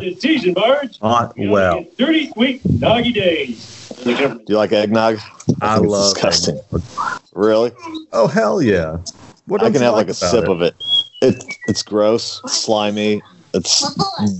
It's 0.00 0.22
season, 0.22 0.54
Marge. 0.56 1.00
Not 1.02 1.34
well. 1.38 1.78
it's 1.78 1.96
Dirty, 1.96 2.30
sweet, 2.30 2.80
doggy 2.80 3.12
days. 3.12 3.88
Do 4.04 4.40
you 4.48 4.56
like 4.56 4.72
eggnog? 4.72 5.16
I 5.60 5.74
think 5.76 5.84
it's 5.84 5.92
love 5.92 6.14
disgusting. 6.14 6.60
eggnog. 6.72 7.22
Really? 7.32 7.72
Oh 8.12 8.26
hell 8.26 8.62
yeah! 8.62 8.98
What 9.46 9.62
I 9.62 9.70
can 9.70 9.82
have 9.82 9.94
like 9.94 10.08
a 10.08 10.14
sip 10.14 10.44
it? 10.44 10.50
of 10.50 10.62
it. 10.62 10.74
It 11.22 11.44
it's 11.66 11.82
gross, 11.82 12.40
slimy. 12.46 13.22
It's 13.54 13.82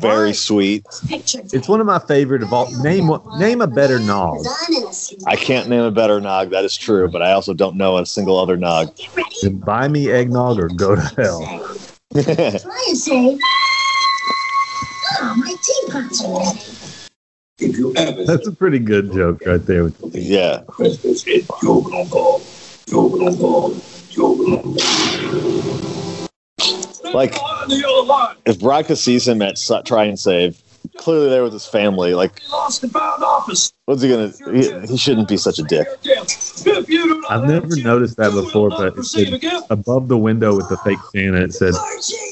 very 0.00 0.34
sweet. 0.34 0.84
It's 1.08 1.68
one 1.68 1.80
of 1.80 1.86
my 1.86 1.98
favorite 1.98 2.42
of 2.42 2.52
all. 2.52 2.70
Name 2.82 3.10
name 3.38 3.60
a 3.60 3.66
better 3.66 3.98
nog. 3.98 4.44
I 5.26 5.36
can't 5.36 5.68
name 5.68 5.82
a 5.82 5.90
better 5.90 6.20
nog. 6.20 6.50
That 6.50 6.64
is 6.64 6.76
true, 6.76 7.08
but 7.08 7.22
I 7.22 7.32
also 7.32 7.54
don't 7.54 7.76
know 7.76 7.96
a 7.96 8.04
single 8.04 8.38
other 8.38 8.56
nog. 8.56 8.94
Then 9.42 9.58
buy 9.58 9.88
me 9.88 10.10
eggnog 10.10 10.58
or 10.58 10.68
go 10.68 10.94
to 10.94 11.00
hell. 11.16 11.40
Try 15.18 15.30
and 15.32 15.42
say, 15.64 15.74
oh, 15.82 15.92
my 15.92 16.04
teapot's 16.06 16.24
are. 16.24 16.54
If 17.60 17.76
you 17.76 17.92
ever 17.96 18.24
That's 18.24 18.46
a 18.46 18.52
pretty 18.52 18.78
good 18.78 19.12
joke 19.12 19.42
right 19.44 19.64
there. 19.66 19.90
yeah. 20.12 20.62
Christmas 20.68 21.26
in 21.26 21.44
juvenile 21.60 22.06
gold, 22.06 22.42
juvenile 22.88 23.36
gold, 23.36 23.84
juvenile 24.10 24.62
gold. 24.62 24.80
Like- 27.14 27.34
on 27.42 27.68
the 27.68 27.76
yellow 27.76 28.04
line. 28.04 28.36
If 28.46 28.58
Brodka 28.58 28.96
sees 28.96 29.26
him 29.26 29.42
at 29.42 29.56
Try-N-Save, 29.84 30.62
clearly 30.96 31.28
there 31.28 31.42
with 31.42 31.52
his 31.52 31.66
family, 31.66 32.14
like, 32.14 32.40
He 32.40 32.48
lost 32.48 32.80
the 32.80 32.88
bound 32.88 33.22
office. 33.22 33.72
what's 33.86 34.02
he 34.02 34.08
gonna? 34.08 34.32
He, 34.52 34.86
he 34.88 34.96
shouldn't 34.96 35.28
be 35.28 35.36
such 35.36 35.58
a 35.58 35.62
dick. 35.62 35.86
If 36.04 36.88
you 36.88 37.02
do 37.04 37.20
not 37.20 37.30
I've 37.30 37.44
never 37.44 37.76
noticed 37.76 38.16
that 38.16 38.32
before, 38.32 38.70
but 38.70 38.96
it 38.96 39.04
said 39.04 39.40
above 39.70 40.08
the 40.08 40.16
window 40.16 40.56
with 40.56 40.68
the 40.68 40.76
fake 40.78 40.98
Santa, 41.14 41.42
it 41.42 41.52
said 41.54 41.74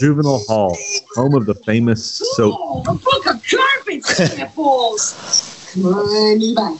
Juvenile 0.00 0.44
Hall, 0.48 0.76
home 1.14 1.34
of 1.34 1.46
the 1.46 1.54
famous 1.54 2.04
soap. 2.34 2.54
A 2.88 2.94
book 2.94 3.26
of 3.26 3.42
carpet 3.44 4.04
samples. 4.04 5.66
Come 5.72 5.86
on, 5.86 6.38
Levi. 6.40 6.76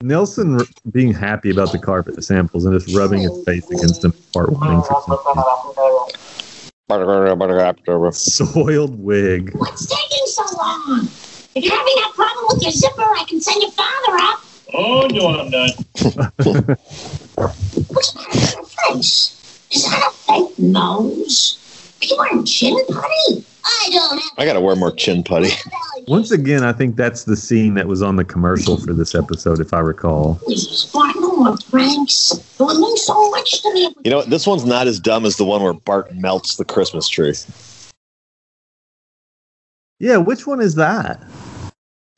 Nelson 0.00 0.58
r- 0.58 0.66
being 0.92 1.12
happy 1.12 1.50
about 1.50 1.72
the 1.72 1.78
carpet 1.78 2.22
samples 2.22 2.64
and 2.64 2.78
just 2.78 2.94
rubbing 2.94 3.22
his 3.22 3.42
face 3.44 3.68
against 3.68 4.02
them, 4.02 4.12
heartwarming 4.34 4.86
for 4.86 5.02
something. 5.06 6.07
Soiled 8.10 8.98
wig. 8.98 9.54
What's 9.54 9.86
taking 9.86 10.26
so 10.26 10.42
long? 10.56 11.06
If 11.54 11.64
you're 11.64 11.76
having 11.76 11.94
that 11.96 12.12
problem 12.14 12.46
with 12.48 12.62
your 12.62 12.72
zipper, 12.72 13.02
I 13.02 13.24
can 13.28 13.42
send 13.42 13.60
your 13.60 13.72
father 13.72 14.18
up. 14.18 14.40
Oh, 14.72 15.06
no, 15.08 15.26
I'm 15.38 15.50
not. 15.50 15.70
What's 17.88 18.12
the 18.12 18.20
matter 18.20 18.40
with 18.40 18.54
your 18.54 18.64
face? 18.64 19.34
Is 19.70 19.84
that 19.84 20.02
a 20.06 20.10
fake 20.10 20.58
nose? 20.58 21.58
Are 22.00 22.06
you 22.06 22.16
wearing 22.18 22.44
chin 22.46 22.76
putty? 22.86 23.44
I 23.68 23.88
don't 23.92 24.18
have 24.18 24.30
I 24.38 24.44
gotta 24.44 24.60
wear 24.60 24.74
more 24.76 24.92
chin 24.92 25.22
putty. 25.22 25.50
Once 26.08 26.30
again, 26.30 26.64
I 26.64 26.72
think 26.72 26.96
that's 26.96 27.24
the 27.24 27.36
scene 27.36 27.74
that 27.74 27.86
was 27.86 28.00
on 28.00 28.16
the 28.16 28.24
commercial 28.24 28.78
for 28.78 28.94
this 28.94 29.14
episode, 29.14 29.60
if 29.60 29.74
I 29.74 29.80
recall. 29.80 30.40
Jesus, 30.48 30.86
Bart, 30.86 31.14
no 31.16 31.36
more 31.36 31.56
pranks. 31.70 32.32
It 32.32 32.62
would 32.62 32.78
mean 32.78 32.96
so 32.96 33.30
much 33.30 33.60
to 33.62 33.74
me. 33.74 33.94
You 34.04 34.10
know, 34.10 34.22
this 34.22 34.46
one's 34.46 34.64
not 34.64 34.86
as 34.86 34.98
dumb 34.98 35.26
as 35.26 35.36
the 35.36 35.44
one 35.44 35.62
where 35.62 35.74
Bart 35.74 36.14
melts 36.14 36.56
the 36.56 36.64
Christmas 36.64 37.08
tree. 37.08 37.34
Yeah, 39.98 40.16
which 40.16 40.46
one 40.46 40.60
is 40.60 40.76
that? 40.76 41.22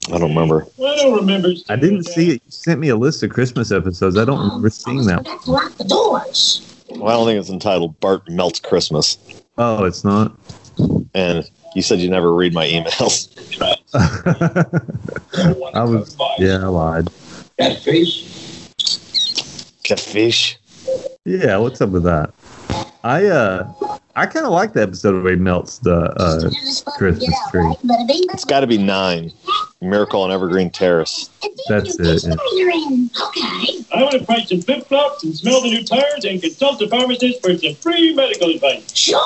I 0.09 0.19
don't 0.19 0.31
remember. 0.31 0.67
I 0.79 0.97
don't 0.97 1.17
remember. 1.17 1.51
I 1.69 1.77
didn't 1.77 2.05
see 2.05 2.31
it. 2.31 2.43
You 2.45 2.51
sent 2.51 2.81
me 2.81 2.89
a 2.89 2.97
list 2.97 3.23
of 3.23 3.31
Christmas 3.31 3.73
episodes. 3.73 4.17
I 4.17 4.25
don't 4.25 4.39
remember 4.41 4.71
seeing 4.71 5.05
that. 5.07 5.27
Lock 5.49 5.73
the 5.77 5.85
doors. 5.85 6.85
Well, 6.91 7.09
I 7.09 7.13
don't 7.13 7.27
think 7.27 7.41
it's 7.41 7.51
entitled 7.51 7.99
Bart 8.01 8.29
Melts 8.29 8.61
Christmas. 8.61 9.19
Oh, 9.59 9.85
it's 9.85 10.05
not. 10.05 10.37
And 11.15 11.49
you 11.75 11.83
said 11.83 12.01
you 12.01 12.09
never 12.09 12.33
read 12.35 12.55
my 12.55 12.67
emails. 12.67 13.29
I 15.75 15.85
was, 15.85 16.17
yeah, 16.39 16.59
I 16.59 16.69
lied. 16.69 17.11
Catfish. 17.59 18.27
Catfish. 19.83 20.57
Yeah, 21.25 21.59
what's 21.59 21.81
up 21.81 21.91
with 21.91 22.05
that? 22.05 22.33
I 23.03 23.27
uh, 23.27 23.73
I 24.15 24.23
I 24.23 24.27
kind 24.27 24.45
of 24.45 24.53
like 24.53 24.75
the 24.75 24.83
episode 24.83 25.23
where 25.23 25.33
he 25.33 25.39
melts 25.39 25.79
the 25.79 26.13
uh, 26.21 26.51
Christmas 26.99 27.35
tree. 27.51 27.75
It's 27.85 28.45
got 28.45 28.61
to 28.61 28.67
be 28.67 28.77
nine. 28.77 29.33
Miracle 29.81 30.21
on 30.21 30.31
Evergreen 30.31 30.69
Terrace. 30.69 31.31
That's 31.69 31.99
it. 31.99 32.25
yeah. 32.25 32.35
Okay. 33.29 33.85
I 33.95 34.03
want 34.03 34.13
to 34.13 34.25
buy 34.27 34.41
some 34.41 34.61
flip 34.61 34.87
flops 34.87 35.25
and 35.25 35.35
smell 35.35 35.63
the 35.63 35.71
new 35.71 35.85
tires 35.85 36.25
and 36.27 36.43
consult 36.43 36.79
the 36.79 36.89
pharmacist 36.89 37.41
for 37.41 37.57
some 37.57 37.75
free 37.77 38.15
medical 38.15 38.51
advice. 38.51 38.95
Sure. 38.95 39.21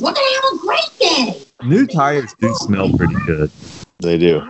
We're 0.00 0.12
gonna 0.12 0.34
have 0.34 0.52
a 0.52 0.58
great 0.58 0.98
day. 0.98 1.42
New 1.62 1.86
tires 1.86 2.34
do 2.40 2.52
smell 2.54 2.90
pretty 2.96 3.14
good. 3.26 3.50
They 4.00 4.18
do. 4.18 4.42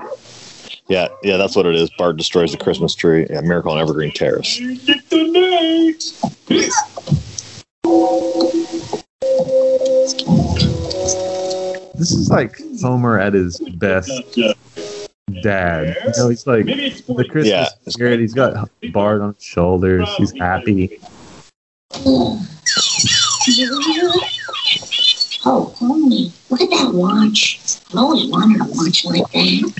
Yeah, 0.89 1.09
yeah, 1.23 1.37
that's 1.37 1.55
what 1.55 1.67
it 1.67 1.75
is. 1.75 1.91
Bart 1.99 2.17
destroys 2.17 2.53
the 2.53 2.59
Christmas 2.59 2.95
tree. 2.95 3.27
Yeah, 3.29 3.43
Miracle 3.43 3.73
on 3.73 3.79
Evergreen 3.79 4.13
Terrace. 4.13 4.59
Get 7.85 7.91
the 7.91 8.51
next. 10.55 11.99
This 11.99 12.13
is 12.13 12.31
like 12.31 12.57
Homer 12.81 13.19
at 13.19 13.35
his 13.35 13.59
best 13.59 14.11
dad. 15.43 15.97
You 16.05 16.13
know, 16.17 16.29
he's 16.31 16.47
like 16.47 16.67
the 16.67 17.27
Christmas 17.31 17.47
Yeah. 17.47 17.69
spirit. 17.89 18.21
He's 18.21 18.35
got 18.35 18.69
Bart 18.93 19.21
on 19.21 19.35
his 19.35 19.43
shoulders. 19.45 20.09
He's 20.17 20.33
happy. 20.39 20.99
Oh, 25.43 25.75
homie, 25.79 26.33
look 26.51 26.61
at 26.61 26.71
that 26.71 26.93
watch. 26.95 27.59
I've 27.91 27.97
always 27.97 28.27
wanted 28.31 28.61
a 28.61 28.65
watch 28.65 29.05
like 29.05 29.31
that. 29.33 29.73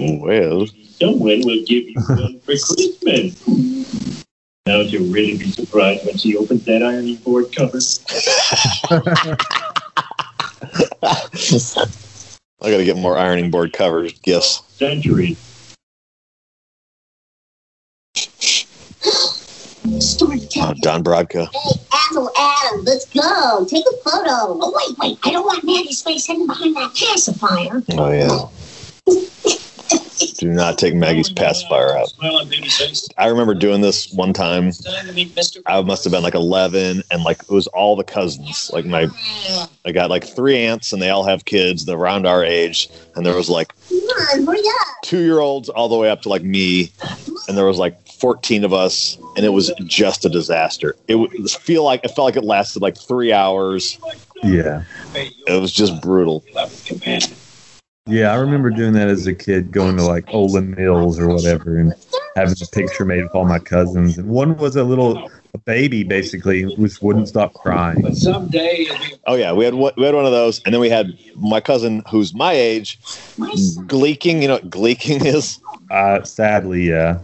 Oh, 0.00 0.18
well, 0.24 0.66
Someone 0.98 1.40
will 1.44 1.62
give 1.66 1.84
you 1.90 1.94
one 2.08 2.40
for 2.40 2.56
Christmas. 2.56 4.24
Now 4.66 4.80
you'll 4.80 5.12
really 5.12 5.38
be 5.38 5.50
surprised 5.52 6.04
when 6.04 6.18
she 6.18 6.36
opens 6.36 6.64
that 6.64 6.82
ironing 6.82 7.16
board 7.16 7.54
cover. 7.54 7.78
I 12.60 12.70
got 12.70 12.78
to 12.78 12.84
get 12.84 12.96
more 12.96 13.16
ironing 13.16 13.52
board 13.52 13.72
covers. 13.72 14.12
Yes. 14.24 14.62
Centuries. 14.70 15.38
Story 20.00 20.40
Oh. 20.56 20.74
Don 20.80 21.04
Brodka. 21.04 21.48
Hey, 21.52 21.80
Apple 21.92 22.30
Adam, 22.36 22.84
let's 22.84 23.06
go. 23.06 23.64
Take 23.68 23.84
a 23.86 23.96
photo. 23.98 24.58
Oh, 24.60 24.72
wait, 24.74 24.98
wait. 24.98 25.18
I 25.22 25.30
don't 25.30 25.44
want 25.44 25.62
Maggie's 25.62 26.02
face 26.02 26.26
hidden 26.26 26.48
behind 26.48 26.74
that 26.74 26.92
pacifier. 26.92 27.84
Oh, 27.92 28.10
yeah. 28.10 28.48
Do 30.38 30.48
not 30.48 30.78
take 30.78 30.94
Maggie's 30.94 31.30
pacifier 31.30 31.96
out. 31.96 32.08
Smile 32.10 32.36
on 32.36 32.48
baby's 32.48 32.76
face. 32.76 33.08
I 33.18 33.28
remember 33.28 33.54
doing 33.54 33.80
this 33.80 34.10
one 34.12 34.32
time. 34.32 34.72
Time 34.72 35.06
to 35.06 35.12
meet 35.12 35.34
Mr. 35.34 35.60
I 35.66 35.80
must 35.82 36.04
have 36.04 36.12
been 36.12 36.22
like 36.22 36.34
11, 36.34 37.02
and 37.10 37.22
like 37.22 37.42
it 37.42 37.50
was 37.50 37.66
all 37.68 37.96
the 37.96 38.04
cousins. 38.04 38.70
Like 38.72 38.84
my, 38.86 39.08
I 39.84 39.92
got 39.92 40.10
like 40.10 40.24
three 40.24 40.58
aunts, 40.58 40.92
and 40.92 41.02
they 41.02 41.10
all 41.10 41.24
have 41.24 41.44
kids. 41.44 41.84
They're 41.84 41.96
around 41.96 42.26
our 42.26 42.44
age, 42.44 42.88
and 43.14 43.26
there 43.26 43.34
was 43.34 43.48
like 43.48 43.72
Come 43.88 43.98
on, 43.98 44.46
hurry 44.46 44.58
up. 44.58 44.86
two 45.02 45.22
year 45.22 45.40
olds 45.40 45.68
all 45.68 45.88
the 45.88 45.96
way 45.96 46.08
up 46.10 46.22
to 46.22 46.28
like 46.28 46.42
me, 46.42 46.92
and 47.48 47.56
there 47.56 47.66
was 47.66 47.78
like 47.78 48.06
14 48.08 48.64
of 48.64 48.72
us, 48.72 49.18
and 49.36 49.44
it 49.44 49.50
was 49.50 49.70
just 49.84 50.24
a 50.24 50.28
disaster. 50.30 50.96
It 51.08 51.16
would 51.16 51.50
feel 51.50 51.84
like 51.84 52.04
it 52.04 52.08
felt 52.08 52.24
like 52.24 52.36
it 52.36 52.44
lasted 52.44 52.80
like 52.80 52.96
three 52.96 53.32
hours. 53.32 53.98
Yeah. 54.42 54.84
It 55.14 55.60
was 55.60 55.72
just 55.72 56.00
brutal. 56.00 56.42
Companion. 58.06 58.22
Yeah, 58.24 58.32
I 58.32 58.36
remember 58.36 58.70
doing 58.70 58.92
that 58.94 59.08
as 59.08 59.26
a 59.26 59.34
kid, 59.34 59.70
going 59.72 59.96
to 59.96 60.04
like 60.04 60.26
Olan 60.26 60.76
Mills 60.76 61.18
or 61.18 61.28
whatever, 61.28 61.76
and 61.76 61.92
having 62.36 62.54
a 62.62 62.66
picture 62.66 63.04
made 63.04 63.22
of 63.24 63.30
all 63.34 63.44
my 63.44 63.58
cousins. 63.58 64.16
And 64.16 64.28
one 64.28 64.56
was 64.56 64.76
a 64.76 64.84
little 64.84 65.28
a 65.54 65.58
baby, 65.58 66.04
basically, 66.04 66.62
who 66.62 66.88
wouldn't 67.00 67.28
stop 67.28 67.54
crying. 67.54 68.02
But 68.02 68.16
someday 68.16 68.86
Oh 69.26 69.34
yeah, 69.34 69.52
we 69.52 69.64
had 69.64 69.74
one, 69.74 69.92
we 69.96 70.04
had 70.04 70.14
one 70.14 70.24
of 70.24 70.32
those, 70.32 70.62
and 70.64 70.72
then 70.72 70.80
we 70.80 70.88
had 70.88 71.18
my 71.34 71.60
cousin 71.60 72.02
who's 72.08 72.32
my 72.32 72.52
age, 72.52 72.98
gleeking. 73.36 74.40
You 74.42 74.48
know 74.48 74.54
what 74.54 74.70
gleeking 74.70 75.24
is? 75.24 75.58
Uh, 75.90 76.22
sadly, 76.22 76.88
yeah. 76.88 77.18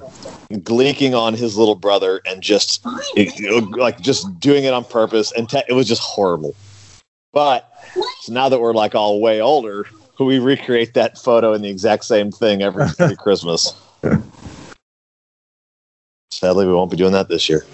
Gleeking 0.53 1.15
on 1.15 1.35
his 1.35 1.57
little 1.57 1.75
brother, 1.77 2.21
and 2.27 2.43
just 2.43 2.85
it, 3.17 3.33
it- 3.39 3.71
like 3.79 4.01
just 4.01 4.41
doing 4.41 4.65
it 4.65 4.73
on 4.73 4.85
purpose, 4.85 5.31
and 5.33 5.49
te- 5.49 5.63
it 5.69 5.75
was 5.75 5.87
just 5.87 6.03
horrible. 6.03 6.55
But 7.33 7.73
so 8.21 8.33
now 8.33 8.49
that 8.49 8.61
we're 8.61 8.75
like 8.75 8.95
all 8.95 9.21
way 9.21 9.41
older, 9.41 9.87
we 10.19 10.39
recreate 10.39 10.95
that 10.95 11.19
photo 11.19 11.53
in 11.53 11.63
the 11.63 11.69
exact 11.69 12.05
same 12.05 12.31
thing 12.31 12.63
every, 12.63 12.85
every 12.99 13.17
Christmas. 13.17 13.75
Sadly, 16.31 16.67
we 16.67 16.73
won't 16.73 16.91
be 16.91 16.97
doing 16.97 17.13
that 17.13 17.29
this 17.29 17.49
year. 17.49 17.65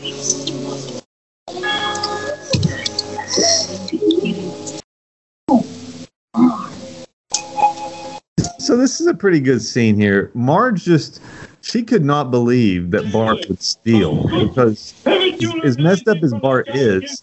So 8.59 8.77
this 8.77 9.01
is 9.01 9.07
a 9.07 9.15
pretty 9.15 9.41
good 9.41 9.63
scene 9.63 9.97
here. 9.97 10.31
Marge 10.35 10.85
just 10.85 11.23
she 11.63 11.83
could 11.83 12.05
not 12.05 12.31
believe 12.31 12.91
that 12.91 13.11
Bart 13.13 13.39
would 13.49 13.63
steal 13.63 14.25
because 14.25 14.95
as 15.07 15.79
messed 15.79 16.07
up 16.09 16.19
as 16.23 16.35
Bart 16.35 16.69
is, 16.69 17.23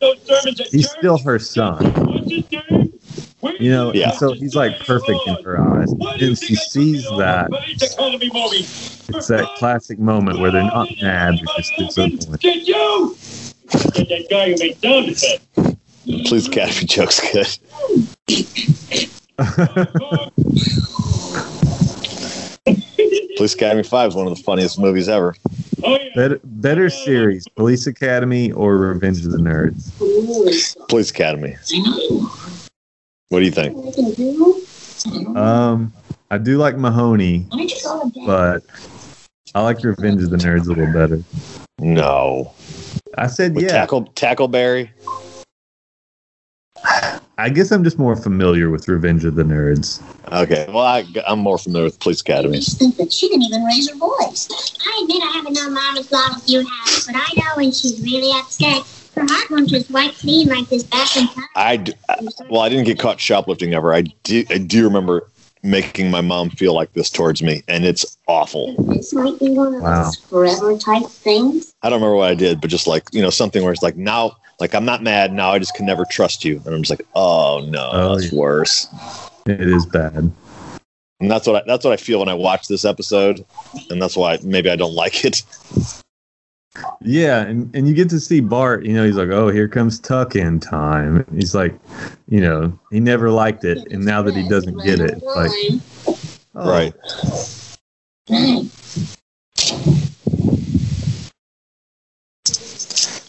he's 0.71 0.89
still 0.89 1.17
her 1.19 1.37
son. 1.37 1.83
You 3.59 3.69
know, 3.71 3.93
Yeah. 3.93 4.09
and 4.09 4.17
so 4.17 4.33
he's 4.33 4.55
like 4.55 4.79
perfect 4.79 5.19
in 5.27 5.35
her 5.43 5.59
eyes. 5.59 5.91
And 5.91 6.37
she 6.37 6.55
sees 6.55 7.03
that. 7.17 7.47
It's 9.09 9.27
that 9.27 9.47
classic 9.57 9.99
moment 9.99 10.39
where 10.39 10.51
they're 10.51 10.63
not 10.63 10.89
mad, 11.01 11.35
they're 11.35 11.55
just 11.57 11.71
disappointed. 11.77 12.39
Get 12.39 12.67
you! 12.67 13.15
Get 13.93 14.09
that 14.09 14.27
guy 14.29 14.51
who 14.51 14.57
made 14.57 14.77
sound 14.81 15.09
effects. 15.09 15.77
Please, 16.29 16.47
Academy 16.47 16.85
jokes 16.85 17.19
good. 17.31 17.47
Police 23.37 23.53
Academy 23.53 23.83
Five 23.83 24.09
is 24.09 24.15
one 24.15 24.27
of 24.27 24.35
the 24.35 24.41
funniest 24.43 24.79
movies 24.79 25.09
ever. 25.09 25.35
Oh, 25.83 25.97
yeah. 25.99 26.09
better, 26.15 26.39
better 26.43 26.89
series, 26.89 27.45
Police 27.55 27.85
Academy 27.85 28.51
or 28.53 28.77
Revenge 28.77 29.25
of 29.25 29.31
the 29.31 29.37
Nerds? 29.37 29.91
Police 30.87 31.09
Academy. 31.11 31.55
I 33.31 33.33
know. 33.33 33.35
What 33.35 33.39
do 33.39 33.45
you 33.45 33.51
think? 33.51 33.77
I 33.77 34.11
do? 34.15 34.65
I 35.05 35.09
don't 35.23 35.33
know. 35.33 35.41
Um, 35.41 35.93
I 36.31 36.37
do 36.37 36.57
like 36.57 36.77
Mahoney, 36.77 37.45
Why 37.49 37.57
don't 37.57 37.71
you 37.71 37.77
go 37.83 38.01
to 38.01 38.13
bed? 38.13 38.23
but 38.25 38.63
I 39.53 39.61
like 39.61 39.83
Revenge 39.83 40.23
of 40.23 40.29
the 40.31 40.37
Nerds 40.37 40.65
a 40.65 40.69
little 40.69 40.91
better. 40.91 41.23
No. 41.79 42.53
I 43.17 43.27
said 43.27 43.55
With 43.55 43.65
yeah. 43.65 43.71
Tackle 43.71 44.05
Tackleberry. 44.13 44.89
I 47.37 47.49
guess 47.49 47.71
I'm 47.71 47.83
just 47.83 47.99
more 47.99 48.15
familiar 48.15 48.69
with 48.69 48.87
Revenge 48.87 49.25
of 49.25 49.35
the 49.35 49.43
Nerds. 49.43 50.01
Okay. 50.31 50.65
Well, 50.69 50.85
I, 50.85 51.03
I'm 51.27 51.39
more 51.39 51.57
familiar 51.57 51.85
with 51.85 51.99
Police 51.99 52.21
Academy. 52.21 52.59
just 52.59 52.79
she 53.11 53.27
didn't 53.27 53.43
even 53.43 53.63
raise 53.65 53.89
her 53.89 53.95
voice. 53.97 54.47
I 54.85 55.01
admit 55.03 55.21
I 55.21 55.31
haven't 55.33 55.53
known 55.53 55.73
mom 55.73 55.97
as 55.97 56.11
long 56.11 56.33
as 56.35 56.49
you 56.49 56.59
have, 56.59 57.03
but 57.07 57.15
I 57.15 57.27
know 57.35 57.55
when 57.57 57.71
she's 57.71 58.01
really 58.01 58.31
upset, 58.39 58.83
her 59.15 59.25
heart 59.27 59.49
won't 59.49 59.69
just 59.69 59.91
clean 60.19 60.47
like 60.47 60.67
this 60.69 60.83
back 60.83 61.15
in 61.17 61.27
time. 61.27 61.43
I 61.55 61.77
d- 61.77 61.93
uh, 62.09 62.15
well, 62.49 62.61
I 62.61 62.69
didn't 62.69 62.85
get 62.85 62.99
caught 62.99 63.19
shoplifting 63.19 63.73
ever. 63.73 63.93
I 63.93 64.01
do. 64.23 64.43
I 64.49 64.57
do 64.57 64.83
remember 64.83 65.29
making 65.63 66.11
my 66.11 66.21
mom 66.21 66.49
feel 66.51 66.73
like 66.73 66.93
this 66.93 67.09
towards 67.09 67.41
me, 67.41 67.63
and 67.67 67.85
it's 67.85 68.17
awful. 68.27 68.75
This 68.87 69.13
might 69.13 69.39
be 69.39 69.49
one 69.49 69.75
of 69.75 69.81
Wow. 69.81 70.03
those 70.03 70.15
forever 70.17 70.77
type 70.77 71.07
things. 71.07 71.73
I 71.81 71.89
don't 71.89 71.99
remember 71.99 72.17
what 72.17 72.29
I 72.29 72.35
did, 72.35 72.61
but 72.61 72.69
just 72.69 72.87
like 72.87 73.03
you 73.11 73.21
know, 73.21 73.29
something 73.29 73.63
where 73.63 73.73
it's 73.73 73.81
like 73.83 73.97
now, 73.97 74.35
like 74.59 74.75
I'm 74.75 74.85
not 74.85 75.01
mad 75.01 75.33
now. 75.33 75.51
I 75.51 75.59
just 75.59 75.73
can 75.75 75.85
never 75.85 76.05
trust 76.05 76.43
you, 76.45 76.61
and 76.65 76.75
I'm 76.75 76.83
just 76.83 76.91
like, 76.91 77.07
oh 77.15 77.65
no, 77.69 77.89
Oh, 77.93 78.15
that's 78.15 78.31
yeah. 78.31 78.39
worse. 78.39 78.87
It 79.47 79.61
is 79.61 79.85
bad. 79.85 80.31
And 81.21 81.31
that's 81.31 81.47
what 81.47 81.55
I, 81.55 81.63
that's 81.65 81.85
what 81.85 81.93
I 81.93 81.97
feel 81.97 82.19
when 82.19 82.29
I 82.29 82.33
watch 82.33 82.67
this 82.67 82.83
episode, 82.83 83.45
and 83.89 84.01
that's 84.01 84.17
why 84.17 84.37
maybe 84.43 84.69
I 84.69 84.75
don't 84.75 84.93
like 84.93 85.23
it. 85.23 85.43
Yeah, 87.01 87.41
and, 87.41 87.73
and 87.75 87.87
you 87.87 87.93
get 87.93 88.09
to 88.09 88.19
see 88.19 88.39
Bart, 88.39 88.85
you 88.85 88.93
know, 88.93 89.05
he's 89.05 89.15
like, 89.15 89.29
oh, 89.29 89.49
here 89.49 89.67
comes 89.67 89.99
tuck 89.99 90.35
in 90.35 90.59
time. 90.59 91.25
He's 91.33 91.53
like, 91.55 91.73
you 92.27 92.41
know, 92.41 92.77
he 92.91 92.99
never 92.99 93.29
liked 93.29 93.63
it. 93.63 93.91
And 93.91 94.03
now 94.03 94.21
that 94.21 94.35
he 94.35 94.47
doesn't 94.47 94.83
get 94.83 94.99
it, 94.99 95.21
like, 95.23 95.51
oh, 96.55 96.69
Right. 96.69 96.93
Right. 98.27 98.71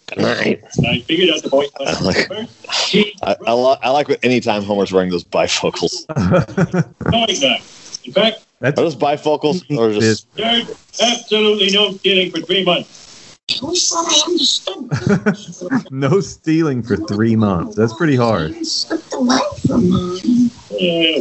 Good 0.07 0.23
night. 0.23 0.65
I 0.87 1.01
figured 1.01 1.31
out 1.31 1.43
the 1.43 1.49
voice. 1.51 1.69
I 1.81 2.01
like, 2.01 2.49
He 2.87 3.15
I, 3.23 3.37
I, 3.47 3.53
lo- 3.53 3.77
I 3.83 3.91
like 3.91 4.25
anytime 4.25 4.63
Homer's 4.63 4.93
wearing 4.93 5.11
those 5.11 5.25
bifocals. 5.25 6.07
knowing 7.11 7.41
that. 7.41 7.61
In 8.05 8.13
fact, 8.13 8.47
Are 8.63 8.73
those 8.73 8.95
bifocals 8.97 9.65
or 9.77 9.93
just? 9.93 10.33
there's 10.35 10.71
absolutely 11.01 11.71
no 11.73 11.93
stealing 11.93 12.31
for 12.31 12.41
three 12.41 12.65
months. 12.65 13.06
No 15.91 16.21
stealing 16.21 16.83
for 16.83 16.97
three 16.97 17.37
months. 17.37 17.77
That's 17.77 17.95
pretty 17.95 18.17
hard. 18.17 18.55
Oh, 18.91 18.99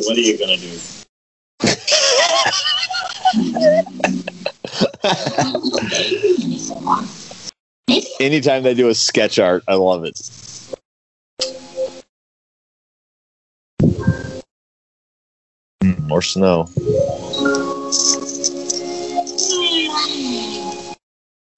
what 0.04 0.18
are 0.18 0.20
you 0.20 0.38
gonna 0.38 0.58
do? 0.58 0.78
Anytime 8.20 8.64
they 8.64 8.74
do 8.74 8.90
a 8.90 8.96
sketch 8.96 9.38
art, 9.38 9.64
I 9.68 9.76
love 9.76 10.04
it. 10.04 10.20
Hmm, 15.84 16.08
more 16.08 16.24
snow. 16.24 16.68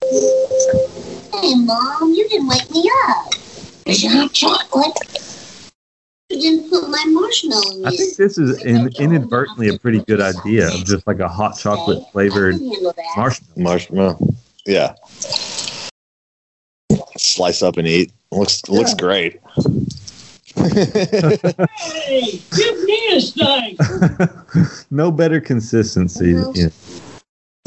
Hey, 0.09 1.53
Mom, 1.55 2.13
you 2.13 2.27
didn't 2.29 2.47
wake 2.47 2.69
me 2.71 2.89
up. 3.07 3.33
There's 3.85 4.03
your 4.03 4.13
hot 4.13 4.31
chocolate. 4.33 4.97
You 6.29 6.41
didn't 6.41 6.69
put 6.69 6.89
my 6.89 7.03
marshmallow 7.07 7.77
in 7.77 7.85
I 7.85 7.89
think 7.91 8.15
this 8.15 8.37
is 8.37 8.63
in, 8.63 8.89
inadvertently 8.99 9.69
a 9.69 9.77
pretty 9.79 9.99
good 10.03 10.21
idea 10.21 10.67
of 10.67 10.85
just 10.85 11.05
like 11.07 11.19
a 11.19 11.27
hot 11.27 11.57
chocolate 11.57 12.03
flavored 12.11 12.55
marshmallow. 13.15 13.53
Marshmallow. 13.57 14.35
Yeah. 14.65 14.95
Slice 17.17 17.61
up 17.61 17.77
and 17.77 17.87
eat. 17.87 18.11
Looks 18.31 18.67
looks 18.69 18.93
great. 18.93 19.41
Hey, 20.57 22.41
give 22.55 22.83
me 22.83 23.09
a 23.13 23.21
slice. 23.21 24.85
no 24.91 25.11
better 25.11 25.39
consistency. 25.39 26.35
Yeah. 26.55 26.69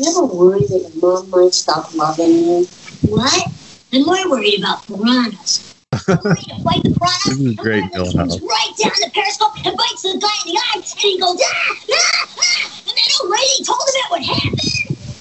You 0.01 0.09
ever 0.09 0.25
worry 0.25 0.61
that 0.61 0.81
your 0.81 1.21
mom 1.21 1.29
might 1.29 1.53
stop 1.53 1.95
loving 1.95 2.33
you? 2.33 2.65
What? 3.03 3.49
I'm 3.93 4.07
more 4.07 4.31
worried 4.31 4.59
about 4.59 4.87
piranhas. 4.87 5.75
I'm 5.93 6.17
worried 6.25 6.39
to 6.49 6.63
fight 6.65 6.83
the 6.85 6.97
piranha. 6.97 7.21
This 7.27 7.39
is 7.39 7.55
great, 7.57 7.85
and 7.85 7.93
one 7.93 8.07
of 8.07 8.13
them 8.17 8.27
Milhouse. 8.27 8.31
comes 8.31 8.41
right 8.41 8.73
down 8.81 8.93
the 8.97 9.11
periscope 9.13 9.57
and 9.67 9.77
bites 9.77 10.01
the 10.01 10.17
guy 10.17 10.37
in 10.47 10.55
the 10.55 10.59
eye, 10.59 10.73
and 10.77 10.85
he 10.85 11.21
goes, 11.21 11.37
ah, 11.37 11.77
ah, 11.93 12.29
ah, 12.33 12.81
and 12.89 12.97
then 12.97 13.09
old 13.21 13.29
lady 13.29 13.61
told 13.61 13.85
him 13.85 13.97
it 14.01 14.09
would 14.11 14.25
happen. 14.25 14.69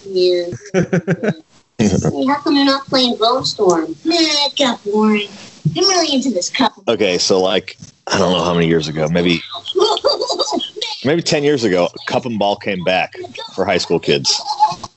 Yeah. 0.07 0.47
hey, 2.11 2.25
how 2.27 2.39
come 2.39 2.55
you're 2.55 2.63
not 2.63 2.85
playing 2.87 3.17
Bonestorm? 3.17 3.89
Nah, 4.05 4.15
it 4.15 4.55
got 4.57 4.81
boring. 4.85 5.27
I'm 5.75 5.87
really 5.87 6.13
into 6.13 6.31
this 6.31 6.49
couple. 6.49 6.83
Okay, 6.87 7.17
so 7.17 7.39
like 7.41 7.77
I 8.07 8.17
don't 8.17 8.31
know 8.33 8.43
how 8.43 8.53
many 8.53 8.67
years 8.67 8.87
ago, 8.87 9.07
maybe 9.09 9.41
maybe 11.05 11.21
ten 11.21 11.43
years 11.43 11.63
ago, 11.63 11.89
cup 12.07 12.25
and 12.25 12.37
ball 12.39 12.55
came 12.55 12.83
back 12.83 13.13
for 13.55 13.65
high 13.65 13.77
school 13.77 13.99
kids, 13.99 14.39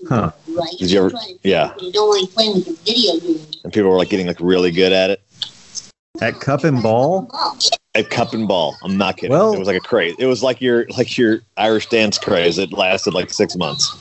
Huh. 0.08 0.32
Right. 0.48 0.74
Did 0.78 0.90
you 0.90 1.04
ever- 1.06 1.12
yeah. 1.42 1.74
You 1.80 1.92
don't 1.92 2.20
like 2.20 2.30
playing 2.30 2.54
with 2.56 2.66
your 2.66 2.76
video 2.84 3.20
games. 3.20 3.56
and 3.64 3.72
people 3.72 3.90
were 3.90 3.96
like 3.96 4.10
getting 4.10 4.26
like 4.26 4.40
really 4.40 4.70
good 4.70 4.92
at 4.92 5.10
it. 5.10 5.22
At 6.20 6.40
cup 6.40 6.64
and 6.64 6.82
ball? 6.82 7.30
At 7.94 8.08
cup 8.08 8.32
and 8.32 8.48
ball, 8.48 8.78
I'm 8.82 8.96
not 8.96 9.18
kidding. 9.18 9.32
Well- 9.32 9.52
it 9.52 9.58
was 9.58 9.68
like 9.68 9.76
a 9.76 9.80
craze. 9.80 10.14
It 10.18 10.24
was 10.24 10.42
like 10.42 10.62
your 10.62 10.86
like 10.96 11.18
your 11.18 11.40
Irish 11.58 11.86
dance 11.90 12.16
craze. 12.16 12.56
It 12.56 12.72
lasted 12.72 13.12
like 13.12 13.30
six 13.30 13.54
months. 13.54 13.94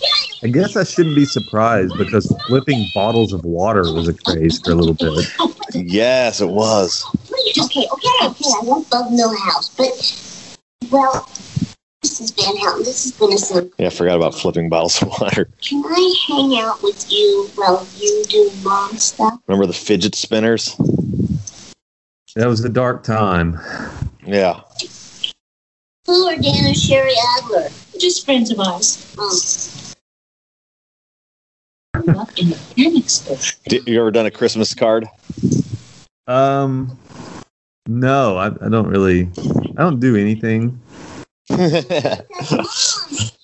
I 0.43 0.47
guess 0.47 0.77
I 0.77 0.85
shouldn't 0.85 1.15
be 1.15 1.25
surprised 1.25 1.97
because 1.97 2.33
flipping 2.47 2.87
bottles 2.95 3.33
of 3.33 3.43
water 3.43 3.91
was 3.93 4.07
a 4.07 4.13
craze 4.13 4.59
for 4.59 4.71
a 4.71 4.75
little 4.75 4.93
bit. 4.93 5.27
Yes, 5.73 6.39
it 6.39 6.47
was. 6.47 7.05
Okay, 7.31 7.85
okay, 7.91 8.15
okay. 8.23 8.49
I 8.49 8.61
won't 8.63 8.89
bug 8.89 9.05
Milhouse, 9.11 9.75
but 9.77 10.89
well, 10.91 11.29
Mrs. 12.03 12.33
Van 12.35 12.57
Houten, 12.57 12.83
this 12.83 13.05
is 13.05 13.11
gonna 13.11 13.37
sound. 13.37 13.71
Yeah, 13.77 13.87
I 13.87 13.89
forgot 13.89 14.15
about 14.15 14.33
flipping 14.35 14.69
bottles 14.69 15.01
of 15.01 15.09
water. 15.21 15.49
Can 15.61 15.83
I 15.85 16.15
hang 16.27 16.57
out 16.59 16.81
with 16.81 17.11
you 17.11 17.49
while 17.55 17.85
you 17.97 18.23
do 18.29 18.49
mom 18.63 18.97
stuff? 18.97 19.37
Remember 19.47 19.65
the 19.67 19.73
fidget 19.73 20.15
spinners? 20.15 20.75
That 22.35 22.47
was 22.47 22.63
a 22.63 22.69
dark 22.69 23.03
time. 23.03 23.59
Yeah. 24.25 24.61
Who 26.07 26.27
are 26.27 26.35
Dan 26.35 26.65
and 26.65 26.77
Sherry 26.77 27.13
Adler? 27.37 27.67
Just 27.99 28.25
friends 28.25 28.51
of 28.51 28.59
ours. 28.59 29.95
Um, 31.93 32.03
Grew 32.03 32.19
up 32.19 32.29
in 32.39 32.49
the. 32.51 33.57
Did, 33.67 33.87
you 33.87 33.99
ever 33.99 34.11
done 34.11 34.25
a 34.25 34.31
Christmas 34.31 34.73
card? 34.73 35.05
Um, 36.27 36.97
no, 37.87 38.37
I, 38.37 38.47
I 38.47 38.69
don't 38.69 38.87
really. 38.87 39.29
I 39.77 39.83
don't 39.83 39.99
do 39.99 40.15
anything. 40.15 40.79
you 41.49 41.57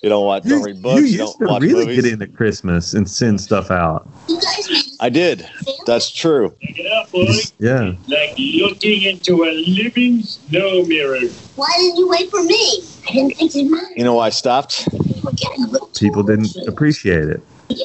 don't 0.04 0.26
watch, 0.26 0.44
don't 0.44 0.64
read 0.64 0.82
books. 0.82 1.02
you 1.02 1.08
You, 1.08 1.20
used 1.24 1.38
don't 1.40 1.48
to 1.48 1.54
watch 1.54 1.62
really 1.62 1.86
movies. 1.88 2.04
get 2.04 2.14
into 2.14 2.28
Christmas 2.28 2.94
and 2.94 3.10
send 3.10 3.42
stuff 3.42 3.70
out. 3.70 4.08
you 4.30 4.40
guys 4.40 4.70
made 4.70 4.87
I 5.00 5.10
did. 5.10 5.48
That's 5.86 6.10
true. 6.10 6.56
Check 6.62 6.80
it 6.80 6.92
out, 6.92 7.12
boys. 7.12 7.54
Yeah. 7.60 7.94
Like 8.08 8.36
looking 8.38 9.04
into 9.04 9.44
a 9.44 9.52
living 9.68 10.24
snow 10.24 10.84
mirror. 10.86 11.20
Why 11.56 11.70
didn't 11.78 11.98
you 11.98 12.10
wait 12.10 12.30
for 12.32 12.44
me? 12.44 12.84
I 13.08 13.14
didn't 13.14 13.38
think 13.38 13.56
you'd 13.56 13.72
mind. 13.72 13.88
You 13.96 14.04
know 14.04 14.16
why 14.16 14.28
I 14.28 14.30
stopped? 14.30 14.88
You 14.92 15.22
were 15.24 15.32
getting 15.34 15.64
a 15.66 15.68
little 15.68 15.88
People 15.88 16.24
didn't 16.24 16.56
appreciate 16.68 17.30
it. 17.30 17.42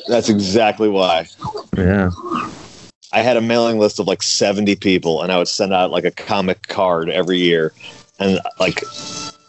That's 0.09 0.29
exactly 0.29 0.89
why. 0.89 1.27
Yeah. 1.77 2.11
I 3.13 3.21
had 3.21 3.37
a 3.37 3.43
mailing 3.43 3.79
list 3.79 3.99
of 4.01 4.07
like 4.07 4.23
70 4.23 4.77
people, 4.77 5.23
and 5.23 5.31
I 5.31 5.37
would 5.39 5.49
send 5.49 5.73
out 5.75 5.91
like 5.91 6.05
a 6.05 6.11
comic 6.11 6.67
card 6.69 7.11
every 7.11 7.39
year, 7.39 7.73
and 8.19 8.41
like 8.59 8.83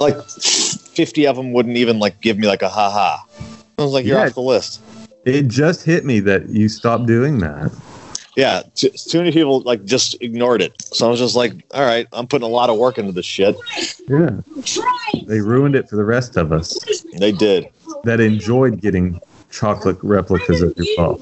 like 0.02 0.22
50 0.26 1.28
of 1.28 1.38
them 1.38 1.54
wouldn't 1.54 1.78
even 1.78 2.00
like 2.00 2.20
give 2.20 2.38
me 2.38 2.48
like 2.48 2.62
a 2.62 2.68
ha 2.68 2.90
ha. 2.90 3.26
I 3.78 3.84
was 3.84 3.94
like, 3.94 4.06
you're 4.06 4.18
Yeah. 4.18 4.26
off 4.28 4.34
the 4.34 4.42
list. 4.42 4.82
It 5.26 5.48
just 5.48 5.84
hit 5.86 6.06
me 6.06 6.20
that 6.22 6.50
you 6.50 6.68
stopped 6.70 7.06
doing 7.06 7.40
that. 7.40 7.72
Yeah, 8.36 8.64
t- 8.76 8.90
too 8.90 9.20
many 9.20 9.32
people 9.32 9.62
like 9.62 9.86
just 9.86 10.16
ignored 10.22 10.62
it. 10.62 10.74
So 10.82 11.06
I 11.06 11.10
was 11.10 11.20
just 11.20 11.36
like, 11.36 11.54
all 11.74 11.86
right, 11.86 12.08
I'm 12.14 12.26
putting 12.28 12.46
a 12.46 12.50
lot 12.52 12.70
of 12.70 12.78
work 12.78 12.98
into 12.98 13.12
this 13.12 13.26
shit. 13.28 13.56
Yeah. 14.10 14.32
They 15.28 15.40
ruined 15.40 15.76
it 15.76 15.88
for 15.88 15.96
the 15.96 16.04
rest 16.04 16.36
of 16.36 16.52
us 16.52 16.78
They 17.18 17.32
did. 17.32 17.70
that 18.06 18.20
enjoyed 18.20 18.82
getting 18.82 19.22
chocolate 19.52 19.98
replicas 20.02 20.64
of 20.64 20.74
your 20.76 20.88
phone. 20.96 21.22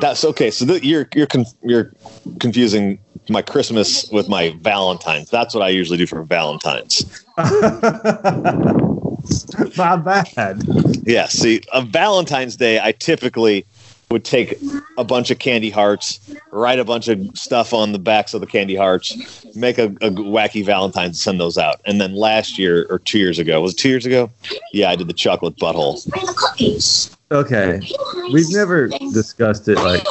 That's 0.00 0.24
okay. 0.24 0.50
So 0.50 0.64
th- 0.64 0.82
you're 0.82 1.06
you're 1.14 1.26
con- 1.26 1.44
you're 1.62 1.92
confusing 2.40 2.98
my 3.28 3.42
Christmas 3.42 4.10
with 4.10 4.26
my 4.28 4.56
Valentine's. 4.62 5.28
That's 5.28 5.54
what 5.54 5.62
I 5.62 5.68
usually 5.68 5.98
do 5.98 6.06
for 6.06 6.22
Valentine's. 6.24 7.04
My 9.76 9.96
bad. 9.96 10.62
Yeah. 11.04 11.26
See, 11.26 11.62
on 11.72 11.88
Valentine's 11.88 12.56
Day, 12.56 12.80
I 12.80 12.92
typically 12.92 13.66
would 14.10 14.24
take 14.24 14.58
a 14.98 15.04
bunch 15.04 15.30
of 15.30 15.38
candy 15.38 15.70
hearts, 15.70 16.18
write 16.50 16.78
a 16.78 16.84
bunch 16.84 17.08
of 17.08 17.24
stuff 17.34 17.72
on 17.72 17.92
the 17.92 17.98
backs 17.98 18.34
of 18.34 18.40
the 18.40 18.46
candy 18.46 18.74
hearts, 18.74 19.46
make 19.54 19.78
a, 19.78 19.84
a 19.84 20.10
wacky 20.10 20.64
Valentine's, 20.64 21.20
send 21.20 21.40
those 21.40 21.56
out. 21.56 21.80
And 21.86 22.00
then 22.00 22.14
last 22.14 22.58
year 22.58 22.86
or 22.90 22.98
two 22.98 23.18
years 23.18 23.38
ago, 23.38 23.60
was 23.60 23.72
it 23.74 23.76
two 23.76 23.88
years 23.88 24.06
ago? 24.06 24.30
Yeah, 24.72 24.90
I 24.90 24.96
did 24.96 25.06
the 25.06 25.14
chocolate 25.14 25.56
butthole. 25.56 26.00
Okay. 27.32 27.80
We've 28.32 28.50
never 28.50 28.88
discussed 28.88 29.68
it 29.68 29.76
like 29.76 30.04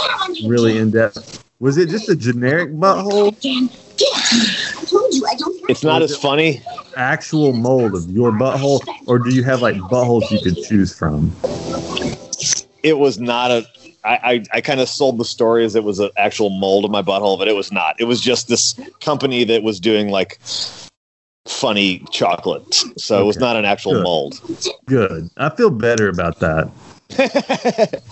really 0.45 0.77
in 0.77 0.91
depth. 0.91 1.43
Was 1.59 1.77
it 1.77 1.89
just 1.89 2.07
a 2.07 2.15
generic 2.15 2.71
butthole? 2.71 3.37
Again. 3.37 3.69
I 4.01 4.85
told 4.85 5.13
you 5.13 5.27
I 5.29 5.35
don't 5.35 5.69
It's 5.69 5.83
not 5.83 6.01
as 6.01 6.15
funny. 6.15 6.61
Actual 6.95 7.53
mold 7.53 7.95
of 7.95 8.09
your 8.09 8.31
butthole, 8.31 8.85
or 9.05 9.19
do 9.19 9.33
you 9.33 9.43
have 9.43 9.61
like 9.61 9.75
buttholes 9.75 10.31
you 10.31 10.39
could 10.39 10.57
choose 10.63 10.93
from? 10.93 11.31
It 12.83 12.97
was 12.97 13.19
not 13.19 13.51
a. 13.51 13.65
I, 14.03 14.15
I, 14.23 14.43
I 14.53 14.61
kind 14.61 14.79
of 14.79 14.87
sold 14.87 15.17
the 15.17 15.25
story 15.25 15.65
as 15.65 15.75
it 15.75 15.83
was 15.83 15.99
an 15.99 16.09
actual 16.17 16.49
mold 16.49 16.85
of 16.85 16.91
my 16.91 17.01
butthole, 17.01 17.37
but 17.37 17.47
it 17.47 17.55
was 17.55 17.71
not. 17.71 17.99
It 17.99 18.05
was 18.05 18.21
just 18.21 18.47
this 18.47 18.79
company 19.01 19.43
that 19.43 19.61
was 19.61 19.79
doing 19.79 20.09
like 20.09 20.39
funny 21.45 21.99
chocolate. 22.11 22.73
So 22.97 23.21
it 23.21 23.25
was 23.25 23.39
not 23.39 23.55
an 23.55 23.65
actual 23.65 23.93
Good. 23.95 24.03
mold. 24.03 24.41
Good. 24.85 25.29
I 25.37 25.49
feel 25.49 25.69
better 25.69 26.07
about 26.07 26.39
that. 26.39 26.71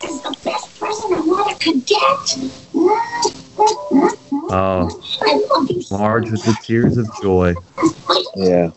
This 0.00 0.12
is 0.12 0.22
the 0.22 0.36
best 0.44 0.78
present 0.78 1.12
I'm 1.12 1.26
not 1.26 1.52
a 1.52 1.58
cadet. 1.58 2.52
Oh, 3.60 5.02
I 5.22 5.34
love 5.34 5.68
Marge 5.90 6.30
with 6.30 6.44
the 6.44 6.56
tears 6.62 6.96
of 6.96 7.08
joy. 7.22 7.54
Yeah. 8.36 8.70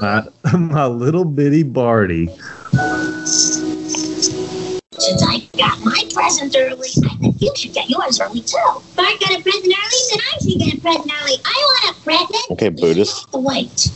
My, 0.00 0.26
my 0.58 0.86
little 0.86 1.24
bitty 1.24 1.62
Barty. 1.62 2.28
Since 4.98 5.22
I 5.26 5.48
got 5.56 5.80
my 5.82 6.08
present 6.12 6.54
early, 6.56 6.88
I 7.04 7.16
think 7.16 7.40
you 7.40 7.50
should 7.56 7.72
get 7.72 7.88
yours 7.88 8.20
early 8.20 8.42
too. 8.42 8.58
If 8.76 8.98
I 8.98 9.16
got 9.18 9.38
a 9.38 9.42
present 9.42 9.74
early, 9.74 10.00
then 10.10 10.20
I 10.20 10.38
should 10.42 10.58
get 10.58 10.74
a 10.74 10.80
present 10.80 11.12
early. 11.22 11.36
I 11.44 11.84
want 11.86 11.96
a 11.96 12.00
present. 12.02 12.50
Okay, 12.50 12.68
Buddhist. 12.68 13.30
The 13.32 13.38
wait. 13.38 13.90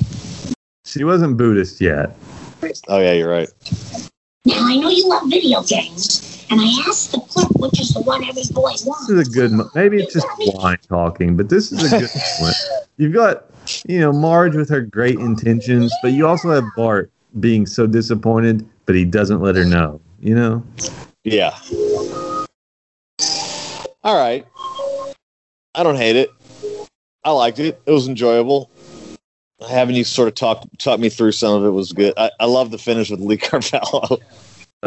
She 0.85 1.05
wasn't 1.05 1.37
Buddhist 1.37 1.81
yet. 1.81 2.17
Oh 2.89 2.99
yeah, 2.99 3.13
you're 3.13 3.31
right. 3.31 3.49
Now 4.47 4.67
I 4.67 4.77
know 4.77 4.89
you 4.89 5.09
love 5.09 5.29
video 5.29 5.63
games, 5.63 6.36
and 6.51 6.61
I 6.61 6.85
asked 6.89 7.13
the 7.13 7.21
clerk 7.21 7.51
which 7.59 7.81
is 7.81 7.91
the 7.91 8.01
one 8.03 8.23
every 8.25 8.43
boy 8.53 8.63
wants. 8.63 9.07
This 9.07 9.11
is 9.11 9.29
a 9.29 9.31
good. 9.31 9.53
mo- 9.53 9.71
Maybe 9.75 9.99
it's 10.03 10.13
just 10.13 10.27
wine 10.39 10.79
talking, 10.89 11.37
but 11.37 11.49
this 11.49 11.73
is 11.73 11.93
a 11.93 11.99
good 11.99 12.11
one. 12.41 12.53
You've 12.99 13.13
got, 13.15 13.45
you 13.87 13.99
know, 14.01 14.13
Marge 14.13 14.55
with 14.55 14.69
her 14.71 14.81
great 14.81 15.19
intentions, 15.19 15.93
but 16.03 16.13
you 16.13 16.27
also 16.27 16.51
have 16.51 16.65
Bart 16.77 17.11
being 17.41 17.67
so 17.67 17.87
disappointed, 17.87 18.67
but 18.87 18.95
he 18.95 19.05
doesn't 19.05 19.41
let 19.41 19.57
her 19.57 19.65
know. 19.65 20.01
You 20.21 20.35
know. 20.35 20.63
Yeah. 21.25 21.57
All 24.05 24.17
right. 24.17 24.47
I 25.75 25.83
don't 25.83 25.97
hate 25.97 26.17
it. 26.17 26.31
I 27.25 27.31
liked 27.33 27.59
it. 27.59 27.81
It 27.87 27.91
was 27.91 28.07
enjoyable. 28.09 28.71
Having 29.69 29.97
you 29.97 30.05
sort 30.05 30.29
of 30.29 30.35
talk 30.35 30.65
taught 30.79 31.01
me 31.01 31.09
through 31.09 31.33
some 31.33 31.55
of 31.55 31.65
it 31.65 31.71
was 31.71 31.93
good. 31.93 32.15
I, 32.17 32.31
I 32.39 32.45
love 32.45 32.71
the 32.71 32.79
finish 32.79 33.11
with 33.11 33.21
Lee 33.21 33.37
Carvallo. 33.37 34.19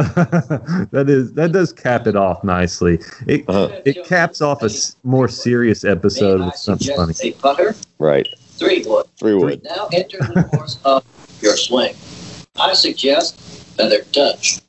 that 0.92 1.06
is 1.08 1.34
that 1.34 1.52
does 1.52 1.74
cap 1.74 2.08
it 2.08 2.16
off 2.16 2.44
nicely. 2.44 3.00
It 3.28 3.46
Uh-huh. 3.48 3.82
it 3.86 4.06
caps 4.06 4.42
off 4.42 4.62
a 4.62 4.66
s- 4.66 4.96
more 5.04 5.28
serious 5.28 5.84
episode 5.84 6.40
with 6.46 6.56
something 6.56 6.96
funny. 6.96 7.14
A 7.24 7.32
putter, 7.34 7.76
Right. 8.00 8.28
three 8.58 8.84
wood. 8.86 9.06
Three 9.20 9.34
wood. 9.36 9.62
Now 9.64 9.90
enter 9.94 10.18
the 10.20 10.44
course 10.56 10.80
of 10.86 11.04
your 11.42 11.58
swing. 11.58 11.96
I 12.60 12.74
suggest 12.74 13.40
feather 13.78 14.02
touch. 14.12 14.60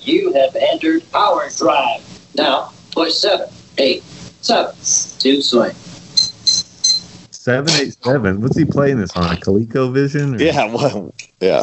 You 0.00 0.32
have 0.34 0.54
entered 0.56 1.02
power 1.12 1.48
drive. 1.56 2.02
Now 2.34 2.72
push 2.92 3.14
seven, 3.14 3.48
eight, 3.78 4.02
seven 4.42 4.74
to 5.20 5.42
swing. 5.42 5.72
Seven 7.30 7.72
eight 7.74 7.94
seven. 8.02 8.40
What's 8.40 8.56
he 8.56 8.64
playing 8.64 8.98
this 8.98 9.10
on? 9.16 9.32
A 9.32 9.36
ColecoVision? 9.36 10.40
or- 10.40 10.42
Yeah. 10.42 10.64
Well, 10.74 11.14
yeah. 11.40 11.62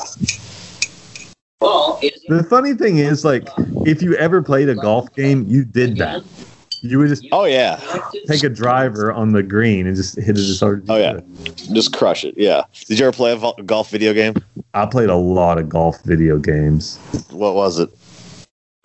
Ball 1.61 1.99
is 2.01 2.21
The 2.27 2.43
funny 2.43 2.73
thing 2.73 2.97
is, 2.97 3.23
like, 3.23 3.47
if 3.85 4.01
you 4.01 4.15
ever 4.15 4.41
played 4.41 4.67
a 4.67 4.75
golf 4.75 5.13
game, 5.15 5.45
you 5.47 5.63
did 5.63 5.95
that. 5.97 6.23
You 6.81 6.97
would 6.97 7.09
just 7.09 7.25
Oh 7.31 7.45
yeah. 7.45 7.79
take 8.27 8.43
a 8.43 8.49
driver 8.49 9.13
on 9.13 9.31
the 9.33 9.43
green 9.43 9.85
and 9.85 9.95
just 9.95 10.15
hit 10.17 10.29
it 10.35 10.49
as 10.49 10.59
hard 10.59 10.83
Oh 10.89 10.97
yeah. 10.97 11.19
Just 11.71 11.93
crush 11.93 12.25
it. 12.25 12.33
Yeah. 12.35 12.63
Did 12.87 12.97
you 12.97 13.05
ever 13.05 13.15
play 13.15 13.31
a 13.33 13.35
vo- 13.35 13.53
golf 13.65 13.91
video 13.91 14.13
game? 14.13 14.33
I 14.73 14.87
played 14.87 15.09
a 15.09 15.15
lot 15.15 15.59
of 15.59 15.69
golf 15.69 16.01
video 16.03 16.39
games. 16.39 16.97
What 17.29 17.53
was 17.53 17.77
it? 17.79 17.89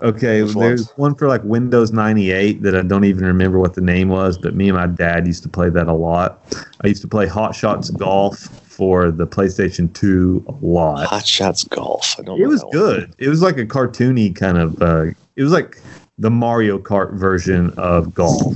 Okay, 0.02 0.42
Which 0.42 0.52
there's 0.56 0.80
ones? 0.88 0.92
one 0.98 1.14
for 1.14 1.26
like 1.26 1.42
Windows 1.44 1.90
98 1.90 2.60
that 2.62 2.76
I 2.76 2.82
don't 2.82 3.04
even 3.06 3.24
remember 3.24 3.58
what 3.58 3.72
the 3.72 3.80
name 3.80 4.10
was, 4.10 4.36
but 4.36 4.54
me 4.54 4.68
and 4.68 4.76
my 4.76 4.86
dad 4.88 5.26
used 5.26 5.42
to 5.44 5.48
play 5.48 5.70
that 5.70 5.86
a 5.86 5.94
lot. 5.94 6.54
I 6.84 6.88
used 6.88 7.00
to 7.00 7.08
play 7.08 7.26
Hot 7.26 7.54
Shots 7.54 7.88
Golf 7.88 8.46
for 8.76 9.10
the 9.10 9.26
PlayStation 9.26 9.90
2 9.94 10.44
a 10.46 10.64
lot. 10.64 11.06
Hot 11.06 11.26
Shots 11.26 11.64
Golf. 11.64 12.14
I 12.18 12.22
don't. 12.22 12.38
It 12.38 12.46
was 12.46 12.62
good. 12.72 13.14
It 13.18 13.28
was 13.28 13.40
like 13.40 13.56
a 13.56 13.64
cartoony 13.64 14.36
kind 14.36 14.58
of. 14.58 14.80
Uh, 14.82 15.06
it 15.36 15.42
was 15.42 15.52
like 15.52 15.80
the 16.18 16.30
Mario 16.30 16.78
Kart 16.78 17.14
version 17.14 17.72
of 17.78 18.14
golf. 18.14 18.54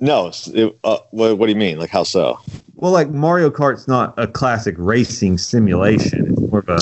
No. 0.00 0.30
It, 0.48 0.78
uh, 0.84 0.98
what, 1.10 1.38
what 1.38 1.46
do 1.46 1.52
you 1.52 1.58
mean? 1.58 1.78
Like 1.78 1.90
how 1.90 2.02
so? 2.02 2.38
Well, 2.74 2.92
like 2.92 3.08
Mario 3.08 3.50
Kart's 3.50 3.88
not 3.88 4.14
a 4.18 4.26
classic 4.26 4.74
racing 4.78 5.38
simulation. 5.38 6.32
It's 6.32 6.40
more 6.40 6.60
of 6.60 6.68
a 6.68 6.78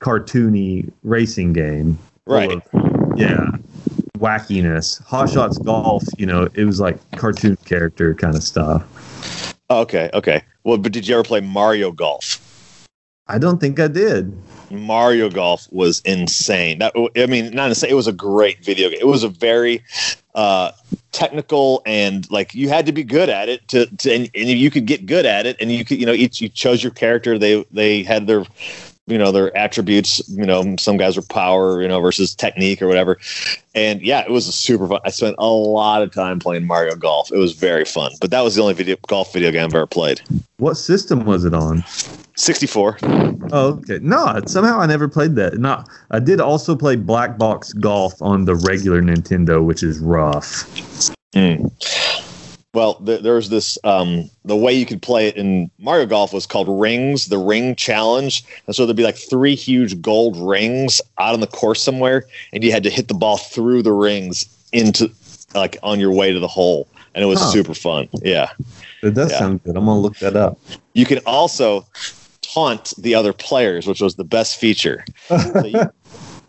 cartoony 0.00 0.92
racing 1.02 1.54
game. 1.54 1.98
Right. 2.26 2.52
of, 2.52 2.62
yeah. 3.16 3.50
Wackiness. 4.18 5.02
Hot 5.04 5.30
Shots 5.30 5.58
Golf, 5.58 6.04
you 6.18 6.26
know, 6.26 6.48
it 6.54 6.64
was 6.64 6.80
like 6.80 6.98
cartoon 7.12 7.56
character 7.64 8.14
kind 8.14 8.36
of 8.36 8.42
stuff. 8.42 9.54
Oh, 9.70 9.80
okay. 9.80 10.10
Okay. 10.12 10.42
Well, 10.64 10.78
but 10.78 10.92
did 10.92 11.08
you 11.08 11.14
ever 11.14 11.24
play 11.24 11.40
Mario 11.40 11.92
Golf? 11.92 12.40
I 13.28 13.38
don't 13.38 13.60
think 13.60 13.80
I 13.80 13.88
did. 13.88 14.36
Mario 14.70 15.30
Golf 15.30 15.66
was 15.70 16.00
insane. 16.04 16.78
That 16.78 16.92
I 17.16 17.26
mean, 17.26 17.50
not 17.52 17.68
insane. 17.68 17.90
It 17.90 17.94
was 17.94 18.06
a 18.06 18.12
great 18.12 18.64
video 18.64 18.88
game. 18.90 18.98
It 19.00 19.06
was 19.06 19.22
a 19.22 19.28
very 19.28 19.82
uh, 20.34 20.72
technical 21.12 21.82
and 21.86 22.30
like 22.30 22.54
you 22.54 22.68
had 22.68 22.86
to 22.86 22.92
be 22.92 23.04
good 23.04 23.28
at 23.28 23.48
it 23.48 23.66
to, 23.68 23.86
to 23.96 24.12
and, 24.12 24.30
and 24.34 24.48
you 24.48 24.70
could 24.70 24.86
get 24.86 25.06
good 25.06 25.26
at 25.26 25.46
it. 25.46 25.56
And 25.60 25.70
you 25.70 25.84
could, 25.84 25.98
you 25.98 26.06
know, 26.06 26.12
each 26.12 26.40
you 26.40 26.48
chose 26.48 26.82
your 26.82 26.92
character. 26.92 27.38
They 27.38 27.64
they 27.70 28.02
had 28.02 28.26
their 28.26 28.44
you 29.06 29.18
know 29.18 29.32
their 29.32 29.56
attributes. 29.56 30.26
You 30.28 30.46
know, 30.46 30.76
some 30.78 30.96
guys 30.96 31.16
were 31.16 31.22
power, 31.22 31.82
you 31.82 31.88
know, 31.88 32.00
versus 32.00 32.34
technique 32.34 32.80
or 32.80 32.88
whatever. 32.88 33.18
And 33.74 34.00
yeah, 34.02 34.20
it 34.20 34.30
was 34.30 34.48
a 34.48 34.52
super 34.52 34.86
fun. 34.86 35.00
I 35.04 35.10
spent 35.10 35.36
a 35.38 35.46
lot 35.46 36.02
of 36.02 36.12
time 36.12 36.38
playing 36.38 36.66
Mario 36.66 36.94
Golf. 36.94 37.32
It 37.32 37.38
was 37.38 37.52
very 37.52 37.84
fun. 37.84 38.12
But 38.20 38.30
that 38.30 38.42
was 38.42 38.54
the 38.54 38.62
only 38.62 38.74
video 38.74 38.96
golf 39.08 39.32
video 39.32 39.50
game 39.50 39.64
I've 39.64 39.74
ever 39.74 39.86
played. 39.86 40.20
What 40.58 40.74
system 40.74 41.24
was 41.24 41.44
it 41.44 41.54
on? 41.54 41.82
64. 42.36 42.98
Oh, 43.52 43.80
okay. 43.80 43.98
No, 44.00 44.40
somehow 44.46 44.80
I 44.80 44.86
never 44.86 45.08
played 45.08 45.34
that. 45.36 45.58
No, 45.58 45.84
I 46.10 46.18
did 46.18 46.40
also 46.40 46.76
play 46.76 46.96
Black 46.96 47.36
Box 47.36 47.72
Golf 47.72 48.20
on 48.22 48.44
the 48.44 48.54
regular 48.54 49.02
Nintendo, 49.02 49.64
which 49.64 49.82
is 49.82 49.98
rough. 49.98 50.64
Mm. 51.34 51.70
Well, 52.74 52.94
th- 52.94 53.20
there's 53.22 53.50
this 53.50 53.76
um, 53.84 54.30
the 54.46 54.56
way 54.56 54.72
you 54.72 54.86
could 54.86 55.02
play 55.02 55.28
it 55.28 55.36
in 55.36 55.70
Mario 55.78 56.06
Golf 56.06 56.32
was 56.32 56.46
called 56.46 56.68
rings, 56.80 57.26
the 57.26 57.36
ring 57.36 57.74
challenge. 57.76 58.44
And 58.66 58.74
so 58.74 58.86
there'd 58.86 58.96
be 58.96 59.02
like 59.02 59.16
three 59.16 59.54
huge 59.54 60.00
gold 60.00 60.36
rings 60.38 61.02
out 61.18 61.34
on 61.34 61.40
the 61.40 61.46
course 61.46 61.82
somewhere, 61.82 62.24
and 62.52 62.64
you 62.64 62.72
had 62.72 62.82
to 62.84 62.90
hit 62.90 63.08
the 63.08 63.14
ball 63.14 63.36
through 63.36 63.82
the 63.82 63.92
rings 63.92 64.46
into 64.72 65.10
like 65.54 65.76
on 65.82 66.00
your 66.00 66.12
way 66.12 66.32
to 66.32 66.38
the 66.40 66.48
hole. 66.48 66.88
And 67.14 67.22
it 67.22 67.26
was 67.26 67.40
Huh. 67.40 67.50
super 67.50 67.74
fun. 67.74 68.08
Yeah. 68.22 68.50
It 69.02 69.12
does 69.12 69.30
Yeah. 69.32 69.38
sound 69.40 69.62
good. 69.64 69.76
I'm 69.76 69.84
gonna 69.84 70.00
look 70.00 70.16
that 70.20 70.34
up. 70.34 70.58
You 70.94 71.04
could 71.04 71.22
also 71.26 71.86
taunt 72.40 72.94
the 72.96 73.14
other 73.14 73.34
players, 73.34 73.86
which 73.86 74.00
was 74.00 74.14
the 74.14 74.24
best 74.24 74.56
feature. 74.58 75.04
So, 75.28 75.66
you, 75.66 75.90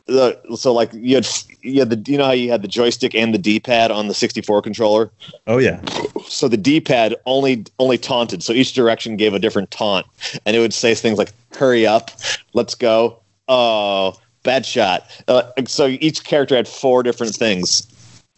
the, 0.05 0.37
so 0.55 0.73
like 0.73 0.91
you 0.93 1.15
had 1.15 1.27
you 1.61 1.79
had 1.79 1.89
the 1.89 2.11
you 2.11 2.17
know 2.17 2.25
how 2.25 2.31
you 2.31 2.51
had 2.51 2.61
the 2.61 2.67
joystick 2.67 3.15
and 3.15 3.33
the 3.33 3.37
D-pad 3.37 3.89
on 3.89 4.07
the 4.07 4.13
64 4.13 4.61
controller. 4.61 5.11
Oh 5.47 5.59
yeah. 5.59 5.81
so 6.27 6.47
the 6.47 6.57
D-pad 6.57 7.15
only 7.25 7.65
only 7.79 7.97
taunted. 7.97 8.43
So 8.43 8.51
each 8.51 8.73
direction 8.73 9.15
gave 9.15 9.33
a 9.33 9.39
different 9.39 9.71
taunt, 9.71 10.05
and 10.45 10.55
it 10.55 10.59
would 10.59 10.73
say 10.73 10.93
things 10.93 11.17
like 11.17 11.31
"Hurry 11.53 11.87
up, 11.87 12.11
let's 12.53 12.75
go," 12.75 13.19
"Oh, 13.47 14.15
bad 14.43 14.65
shot." 14.65 15.09
Uh, 15.27 15.43
so 15.67 15.87
each 15.87 16.23
character 16.25 16.55
had 16.55 16.67
four 16.67 17.01
different 17.01 17.33
things, 17.33 17.87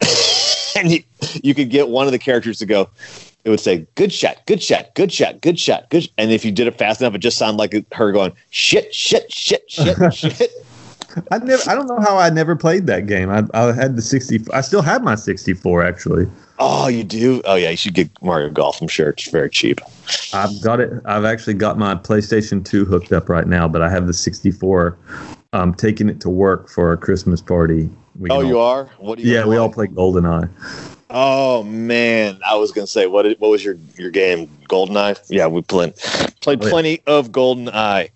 and 0.76 0.92
you, 0.92 1.02
you 1.42 1.52
could 1.52 1.70
get 1.70 1.88
one 1.88 2.06
of 2.06 2.12
the 2.12 2.18
characters 2.18 2.58
to 2.60 2.66
go. 2.66 2.88
It 3.44 3.50
would 3.50 3.60
say 3.60 3.86
"Good 3.96 4.12
shot, 4.12 4.36
good 4.46 4.62
shot, 4.62 4.94
good 4.94 5.12
shot, 5.12 5.40
good 5.40 5.58
shot, 5.58 5.90
good." 5.90 6.04
sh-" 6.04 6.08
And 6.16 6.30
if 6.30 6.44
you 6.44 6.52
did 6.52 6.68
it 6.68 6.78
fast 6.78 7.00
enough, 7.00 7.14
it 7.14 7.18
just 7.18 7.38
sounded 7.38 7.58
like 7.58 7.92
her 7.92 8.12
going 8.12 8.32
"Shit, 8.50 8.94
shit, 8.94 9.32
shit, 9.32 9.64
shit, 9.68 10.14
shit." 10.14 10.65
I 11.30 11.38
never. 11.38 11.62
I 11.68 11.74
don't 11.74 11.86
know 11.86 12.00
how 12.00 12.16
I 12.18 12.30
never 12.30 12.56
played 12.56 12.86
that 12.86 13.06
game. 13.06 13.30
I, 13.30 13.44
I 13.54 13.72
had 13.72 13.96
the 13.96 14.02
60. 14.02 14.44
I 14.52 14.60
still 14.60 14.82
have 14.82 15.02
my 15.02 15.14
64 15.14 15.82
actually. 15.82 16.26
Oh, 16.58 16.88
you 16.88 17.04
do? 17.04 17.42
Oh 17.44 17.54
yeah, 17.54 17.70
you 17.70 17.76
should 17.76 17.94
get 17.94 18.10
Mario 18.22 18.50
Golf. 18.50 18.80
I'm 18.80 18.88
sure 18.88 19.10
it's 19.10 19.30
very 19.30 19.50
cheap. 19.50 19.80
I've 20.32 20.60
got 20.62 20.80
it. 20.80 20.92
I've 21.04 21.24
actually 21.24 21.54
got 21.54 21.78
my 21.78 21.94
PlayStation 21.94 22.64
2 22.64 22.84
hooked 22.84 23.12
up 23.12 23.28
right 23.28 23.46
now, 23.46 23.68
but 23.68 23.82
I 23.82 23.88
have 23.90 24.06
the 24.06 24.14
64. 24.14 24.96
I'm 25.52 25.74
taking 25.74 26.08
it 26.08 26.20
to 26.20 26.28
work 26.28 26.68
for 26.68 26.92
a 26.92 26.96
Christmas 26.96 27.40
party. 27.40 27.90
We 28.18 28.30
Oh, 28.30 28.40
can 28.40 28.48
you 28.48 28.58
are? 28.58 28.86
What 28.98 29.18
do 29.18 29.24
you? 29.24 29.34
Yeah, 29.34 29.46
we 29.46 29.56
all 29.56 29.70
play 29.70 29.86
GoldenEye. 29.88 30.48
Oh 31.10 31.62
man, 31.62 32.40
I 32.46 32.56
was 32.56 32.72
gonna 32.72 32.86
say 32.86 33.06
what 33.06 33.26
what 33.38 33.50
was 33.50 33.64
your 33.64 33.76
your 33.96 34.10
game? 34.10 34.48
Goldeneye? 34.68 35.18
Yeah, 35.28 35.46
we 35.46 35.62
played 35.62 35.94
played 36.40 36.60
Oh, 36.62 36.64
yeah. 36.64 36.70
plenty 36.70 37.02
of 37.06 37.30
Goldeneye. 37.30 38.10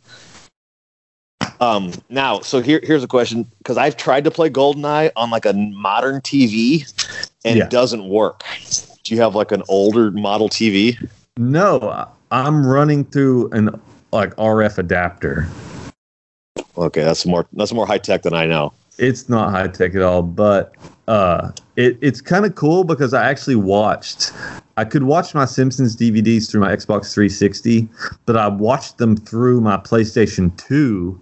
Um, 1.61 1.93
now, 2.09 2.41
so 2.41 2.61
here 2.63 2.81
here's 2.83 3.05
a 3.05 3.09
question 3.09 3.47
because 3.59 3.77
I've 3.77 3.97
tried 3.97 4.25
to 4.25 4.31
play 4.31 4.49
Goldeneye 4.49 5.13
on 5.15 5.31
like 5.31 5.45
a 5.45 5.53
modern 5.53 6.21
TV, 6.23 6.91
and 7.45 7.59
Yeah. 7.59 7.65
it 7.65 7.71
doesn't 7.71 8.09
work. 8.09 8.43
Do 9.05 9.15
you 9.15 9.21
have 9.21 9.35
like 9.35 9.53
an 9.53 9.63
older 9.69 10.11
model 10.11 10.49
TV? 10.49 10.97
No, 11.37 12.07
I'm 12.31 12.67
running 12.67 13.05
through 13.05 13.51
an 13.51 13.79
like 14.13 14.35
RF 14.37 14.79
adapter. 14.79 15.47
Okay, 16.79 17.03
that's 17.05 17.27
more 17.27 17.47
that's 17.53 17.73
more 17.73 17.87
high 17.87 17.99
tech 17.99 18.23
than 18.23 18.35
I 18.35 18.47
know. 18.47 18.73
It's 18.99 19.29
not 19.29 19.51
high 19.51 19.69
tech 19.69 19.95
at 19.95 20.03
all, 20.03 20.23
but 20.23 20.75
uh, 21.09 21.51
it, 21.77 21.99
it's 22.01 22.21
kind 22.21 22.45
of 22.47 22.55
cool 22.55 22.85
because 22.85 23.13
I 23.15 23.29
actually 23.29 23.57
watched. 23.57 24.33
I 24.81 24.85
could 24.87 25.03
watch 25.03 25.35
my 25.35 25.45
Simpsons 25.45 25.95
DVDs 25.95 26.51
through 26.51 26.63
my 26.63 26.75
Xbox 26.75 27.13
360, 27.13 27.87
but 28.25 28.39
I 28.39 28.49
watched 28.49 28.97
them 28.97 29.15
through 29.15 29.61
my 29.61 29.77
PlayStation 29.77 30.57
2, 30.57 31.21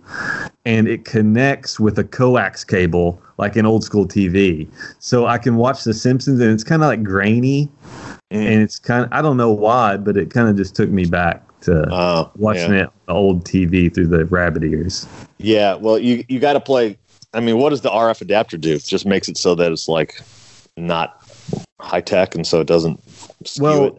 and 0.65 0.87
it 0.87 1.05
connects 1.05 1.81
with 1.81 1.99
a 1.99 2.05
coax 2.05 2.63
cable 2.63 3.21
like 3.37 3.57
an 3.57 3.67
old 3.67 3.83
school 3.83 4.07
TV. 4.07 4.69
So 5.01 5.27
I 5.27 5.39
can 5.39 5.57
watch 5.57 5.83
The 5.83 5.93
Simpsons, 5.93 6.39
and 6.39 6.53
it's 6.53 6.63
kind 6.63 6.83
of 6.83 6.87
like 6.87 7.03
grainy, 7.03 7.69
and 8.31 8.63
it's 8.63 8.79
kind 8.79 9.05
of 9.05 9.13
I 9.13 9.23
don't 9.23 9.37
know 9.37 9.51
why, 9.51 9.97
but 9.97 10.17
it 10.17 10.31
kind 10.31 10.49
of 10.49 10.57
just 10.57 10.77
took 10.77 10.91
me 10.91 11.07
back 11.07 11.43
to 11.63 11.85
Oh, 11.93 12.31
watching 12.37 12.75
yeah. 12.75 12.83
it 12.83 12.87
on 12.87 12.93
the 13.09 13.13
old 13.13 13.45
TV 13.45 13.93
through 13.93 14.07
the 14.07 14.25
rabbit 14.27 14.63
ears. 14.63 15.05
Yeah, 15.39 15.75
well, 15.75 15.99
you 15.99 16.25
you 16.29 16.39
got 16.39 16.53
to 16.53 16.61
play. 16.61 16.97
I 17.35 17.41
mean, 17.41 17.59
what 17.59 17.71
does 17.71 17.81
the 17.81 17.91
RF 17.91 18.21
adapter 18.21 18.57
do? 18.57 18.75
It 18.77 18.85
just 18.85 19.05
makes 19.05 19.29
it 19.29 19.37
so 19.37 19.57
that 19.57 19.73
it's 19.73 19.89
like 19.89 20.21
not 20.77 21.21
high 21.81 22.01
tech, 22.01 22.37
and 22.37 22.47
so 22.47 22.61
it 22.61 22.69
doesn't. 22.69 23.01
Well, 23.61 23.99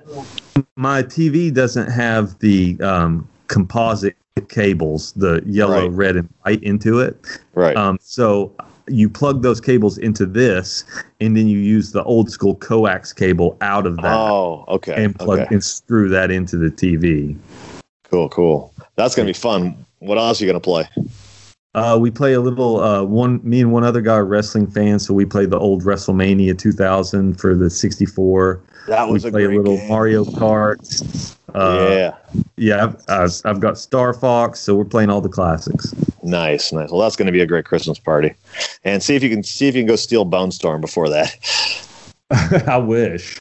it. 0.56 0.66
my 0.76 1.04
TV 1.04 1.54
doesn't 1.54 1.90
have 1.90 2.38
the 2.40 2.80
um, 2.82 3.28
composite 3.48 4.16
cables, 4.48 5.14
the 5.14 5.42
yellow, 5.46 5.88
Right. 5.88 5.92
red, 5.92 6.16
and 6.16 6.30
white 6.42 6.64
into 6.64 7.00
it. 7.00 7.18
right. 7.54 7.76
Um, 7.76 7.98
so 8.02 8.54
you 8.88 9.10
plug 9.10 9.44
those 9.44 9.62
cables 9.62 9.98
into 9.98 10.26
this, 10.26 10.84
and 11.20 11.38
then 11.38 11.48
you 11.48 11.60
use 11.60 11.92
the 11.92 12.04
old 12.04 12.32
school 12.32 12.56
coax 12.56 13.14
cable 13.14 13.58
out 13.62 13.86
of 13.86 13.98
that 13.98 14.18
oh, 14.18 14.66
okay. 14.68 15.04
and 15.04 15.18
plug 15.18 15.40
okay. 15.40 15.56
and 15.56 15.64
screw 15.64 16.10
that 16.10 16.32
into 16.32 16.58
the 16.58 16.70
TV. 16.70 17.38
Cool, 18.10 18.30
cool. 18.30 18.74
That's 18.96 19.16
gonna 19.16 19.28
be 19.28 19.34
fun. 19.34 19.86
What 20.00 20.18
else 20.18 20.42
are 20.42 20.46
you 20.46 20.50
gonna 20.50 20.60
play? 20.60 20.88
Uh, 21.76 21.98
we 22.02 22.10
play 22.10 22.34
a 22.34 22.42
little. 22.42 22.80
Uh, 22.80 23.04
one, 23.04 23.40
me 23.44 23.62
and 23.62 23.72
one 23.72 23.84
other 23.84 24.02
guy 24.02 24.16
are 24.16 24.26
wrestling 24.26 24.66
fans, 24.66 25.06
so 25.06 25.14
we 25.14 25.26
play 25.26 25.46
the 25.46 25.60
old 25.60 25.84
WrestleMania 25.84 26.58
2000 26.58 27.40
for 27.40 27.54
the 27.54 27.70
64. 27.70 28.60
That 28.90 29.08
We 29.08 29.14
was 29.14 29.26
a 29.26 29.32
play 29.32 29.44
a 29.44 29.48
great 29.48 29.58
little 29.60 29.78
game. 29.78 29.88
Mario 29.88 30.26
Kart. 30.26 31.36
Uh, 31.54 31.88
yeah. 31.90 32.16
yeah. 32.58 32.84
I've, 32.84 32.96
I've, 33.08 33.42
I've 33.46 33.60
got 33.60 33.78
Star 33.78 34.14
Fox, 34.14 34.60
so 34.60 34.76
we're 34.76 34.86
playing 34.86 35.10
all 35.10 35.22
the 35.22 35.30
classics. 35.30 35.94
Nice, 36.24 36.72
nice. 36.72 36.92
Well, 36.92 37.02
that's 37.02 37.16
going 37.16 37.28
to 37.28 37.32
be 37.32 37.42
a 37.42 37.46
great 37.46 37.66
Christmas 37.66 37.98
party, 37.98 38.34
and 38.84 39.02
see 39.02 39.16
if 39.16 39.24
you 39.24 39.30
can 39.30 39.44
see 39.44 39.68
if 39.68 39.76
you 39.76 39.82
can 39.82 39.88
go 39.88 39.96
steal 39.96 40.26
Bonestorm 40.26 40.82
before 40.82 41.10
that. 41.10 41.36
I 42.68 42.78
wish. 42.78 43.40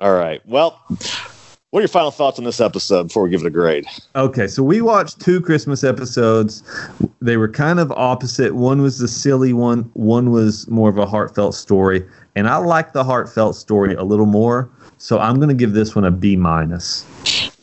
All 0.00 0.14
right. 0.14 0.46
Well, 0.46 0.78
what 1.70 1.80
are 1.80 1.82
your 1.82 1.88
final 1.88 2.10
thoughts 2.10 2.38
on 2.38 2.44
this 2.44 2.60
episode 2.60 3.04
before 3.04 3.22
we 3.22 3.30
give 3.30 3.40
it 3.40 3.46
a 3.46 3.50
grade? 3.50 3.86
Okay, 4.14 4.46
so 4.46 4.62
we 4.62 4.82
watched 4.82 5.20
two 5.20 5.40
Christmas 5.40 5.82
episodes. 5.82 6.62
They 7.20 7.36
were 7.38 7.48
kind 7.48 7.80
of 7.80 7.90
opposite. 7.92 8.54
One 8.54 8.82
was 8.82 8.98
the 8.98 9.08
silly 9.08 9.52
one, 9.52 9.82
one 9.94 10.30
was 10.30 10.68
more 10.68 10.90
of 10.90 10.98
a 10.98 11.06
heartfelt 11.06 11.54
story. 11.54 12.04
And 12.36 12.48
I 12.48 12.58
like 12.58 12.92
the 12.92 13.02
heartfelt 13.02 13.56
story 13.56 13.94
a 13.94 14.04
little 14.04 14.26
more. 14.26 14.70
So 14.98 15.18
I'm 15.18 15.36
going 15.36 15.48
to 15.48 15.54
give 15.54 15.72
this 15.72 15.94
one 15.96 16.04
a 16.04 16.10
B 16.10 16.36
minus. 16.36 17.04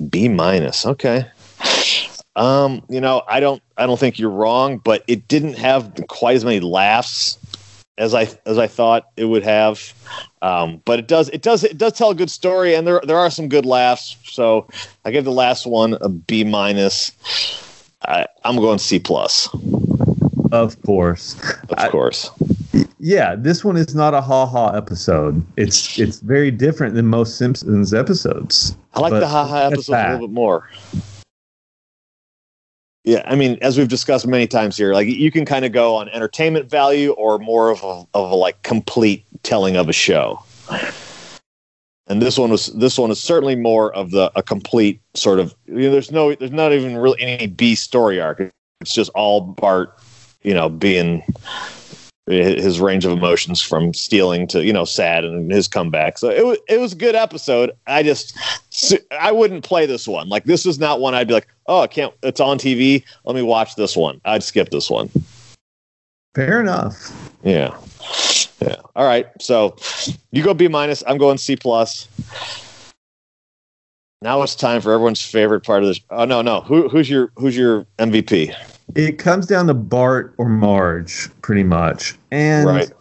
B 0.09 0.27
minus. 0.27 0.85
Okay. 0.85 1.25
Um, 2.35 2.83
you 2.89 2.99
know, 2.99 3.21
I 3.27 3.39
don't 3.39 3.61
I 3.77 3.85
don't 3.85 3.99
think 3.99 4.17
you're 4.17 4.29
wrong, 4.29 4.79
but 4.79 5.03
it 5.07 5.27
didn't 5.27 5.53
have 5.53 5.93
quite 6.07 6.35
as 6.35 6.43
many 6.43 6.59
laughs 6.59 7.37
as 7.99 8.15
I 8.15 8.27
as 8.47 8.57
I 8.57 8.65
thought 8.65 9.05
it 9.15 9.25
would 9.25 9.43
have. 9.43 9.93
Um, 10.41 10.81
but 10.85 10.97
it 10.97 11.07
does 11.07 11.29
it 11.29 11.43
does 11.43 11.63
it 11.63 11.77
does 11.77 11.93
tell 11.93 12.09
a 12.09 12.15
good 12.15 12.31
story, 12.31 12.73
and 12.73 12.87
there 12.87 13.01
there 13.05 13.17
are 13.17 13.29
some 13.29 13.49
good 13.49 13.65
laughs. 13.65 14.17
So 14.23 14.67
I 15.05 15.11
give 15.11 15.25
the 15.25 15.31
last 15.31 15.67
one 15.67 15.95
a 16.01 16.09
B 16.09 16.43
minus. 16.43 17.11
I, 18.05 18.25
I'm 18.43 18.57
going 18.57 18.79
C 18.79 18.99
plus. 18.99 19.47
Of 20.53 20.79
course. 20.83 21.35
Of 21.69 21.79
I- 21.79 21.89
course. 21.89 22.29
Yeah, 22.99 23.35
this 23.35 23.65
one 23.65 23.75
is 23.75 23.95
not 23.95 24.13
a 24.13 24.21
ha 24.21 24.45
ha 24.45 24.69
episode. 24.69 25.43
It's 25.57 25.97
it's 25.99 26.19
very 26.19 26.51
different 26.51 26.93
than 26.93 27.07
most 27.07 27.37
Simpsons 27.37 27.91
episodes. 27.91 28.77
I 28.93 28.99
like 28.99 29.13
the 29.13 29.27
haha 29.27 29.69
that's 29.69 29.89
episode 29.89 29.93
a 29.93 30.11
little 30.13 30.27
bit 30.27 30.33
more. 30.33 30.69
Yeah, 33.03 33.23
I 33.25 33.35
mean, 33.35 33.57
as 33.61 33.77
we've 33.79 33.87
discussed 33.87 34.27
many 34.27 34.45
times 34.47 34.77
here, 34.77 34.93
like 34.93 35.07
you 35.07 35.31
can 35.31 35.43
kind 35.43 35.65
of 35.65 35.71
go 35.71 35.95
on 35.95 36.07
entertainment 36.09 36.69
value 36.69 37.11
or 37.13 37.39
more 37.39 37.71
of 37.71 37.83
a, 37.83 38.05
of 38.13 38.31
a 38.31 38.35
like 38.35 38.61
complete 38.61 39.25
telling 39.41 39.75
of 39.75 39.89
a 39.89 39.93
show. 39.93 40.41
And 42.07 42.21
this 42.21 42.37
one 42.37 42.51
was 42.51 42.67
this 42.67 42.99
one 42.99 43.09
is 43.09 43.19
certainly 43.19 43.55
more 43.55 43.91
of 43.95 44.11
the 44.11 44.31
a 44.35 44.43
complete 44.43 45.01
sort 45.15 45.39
of 45.39 45.55
you 45.65 45.73
know, 45.73 45.91
there's 45.91 46.11
no 46.11 46.35
there's 46.35 46.51
not 46.51 46.73
even 46.73 46.95
really 46.95 47.19
any 47.21 47.47
B 47.47 47.73
story 47.73 48.21
arc. 48.21 48.39
It's 48.81 48.93
just 48.93 49.09
all 49.15 49.41
Bart, 49.41 49.97
you 50.43 50.53
know, 50.53 50.69
being 50.69 51.23
his 52.27 52.79
range 52.79 53.03
of 53.03 53.11
emotions 53.11 53.61
from 53.61 53.93
stealing 53.93 54.47
to 54.47 54.63
you 54.63 54.71
know 54.71 54.85
sad 54.85 55.25
and 55.25 55.51
his 55.51 55.67
comeback. 55.67 56.17
So 56.17 56.29
it 56.29 56.45
was 56.45 56.57
it 56.69 56.79
was 56.79 56.93
a 56.93 56.95
good 56.95 57.15
episode. 57.15 57.71
I 57.87 58.03
just 58.03 58.37
I 59.11 59.31
wouldn't 59.31 59.63
play 59.63 59.85
this 59.85 60.07
one. 60.07 60.29
Like 60.29 60.45
this 60.45 60.65
is 60.65 60.79
not 60.79 61.01
one 61.01 61.13
I'd 61.13 61.27
be 61.27 61.33
like, 61.33 61.47
oh, 61.67 61.81
I 61.81 61.87
can't. 61.87 62.13
It's 62.23 62.39
on 62.39 62.57
TV. 62.57 63.03
Let 63.25 63.35
me 63.35 63.41
watch 63.41 63.75
this 63.75 63.97
one. 63.97 64.21
I'd 64.25 64.43
skip 64.43 64.69
this 64.69 64.89
one. 64.89 65.09
Fair 66.33 66.61
enough. 66.61 67.11
Yeah, 67.43 67.77
yeah. 68.61 68.77
All 68.95 69.05
right. 69.05 69.27
So 69.41 69.75
you 70.31 70.43
go 70.43 70.53
B 70.53 70.67
minus. 70.67 71.03
I'm 71.05 71.17
going 71.17 71.37
C 71.37 71.55
plus. 71.55 72.07
Now 74.21 74.41
it's 74.41 74.55
time 74.55 74.79
for 74.79 74.93
everyone's 74.93 75.21
favorite 75.21 75.65
part 75.65 75.83
of 75.83 75.89
this. 75.89 75.99
Oh 76.09 76.23
no, 76.23 76.41
no. 76.41 76.61
Who, 76.61 76.87
who's 76.87 77.09
your 77.09 77.33
who's 77.35 77.57
your 77.57 77.85
MVP? 77.99 78.55
It 78.95 79.17
comes 79.17 79.47
down 79.47 79.67
to 79.67 79.73
Bart 79.73 80.33
or 80.37 80.47
Marge, 80.49 81.29
pretty 81.41 81.63
much. 81.63 82.17
And 82.31 82.67
Right. 82.67 82.91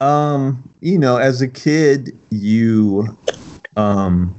um, 0.00 0.68
you 0.80 0.98
know, 0.98 1.16
as 1.16 1.40
a 1.40 1.48
kid, 1.48 2.16
you 2.30 3.16
um 3.76 4.34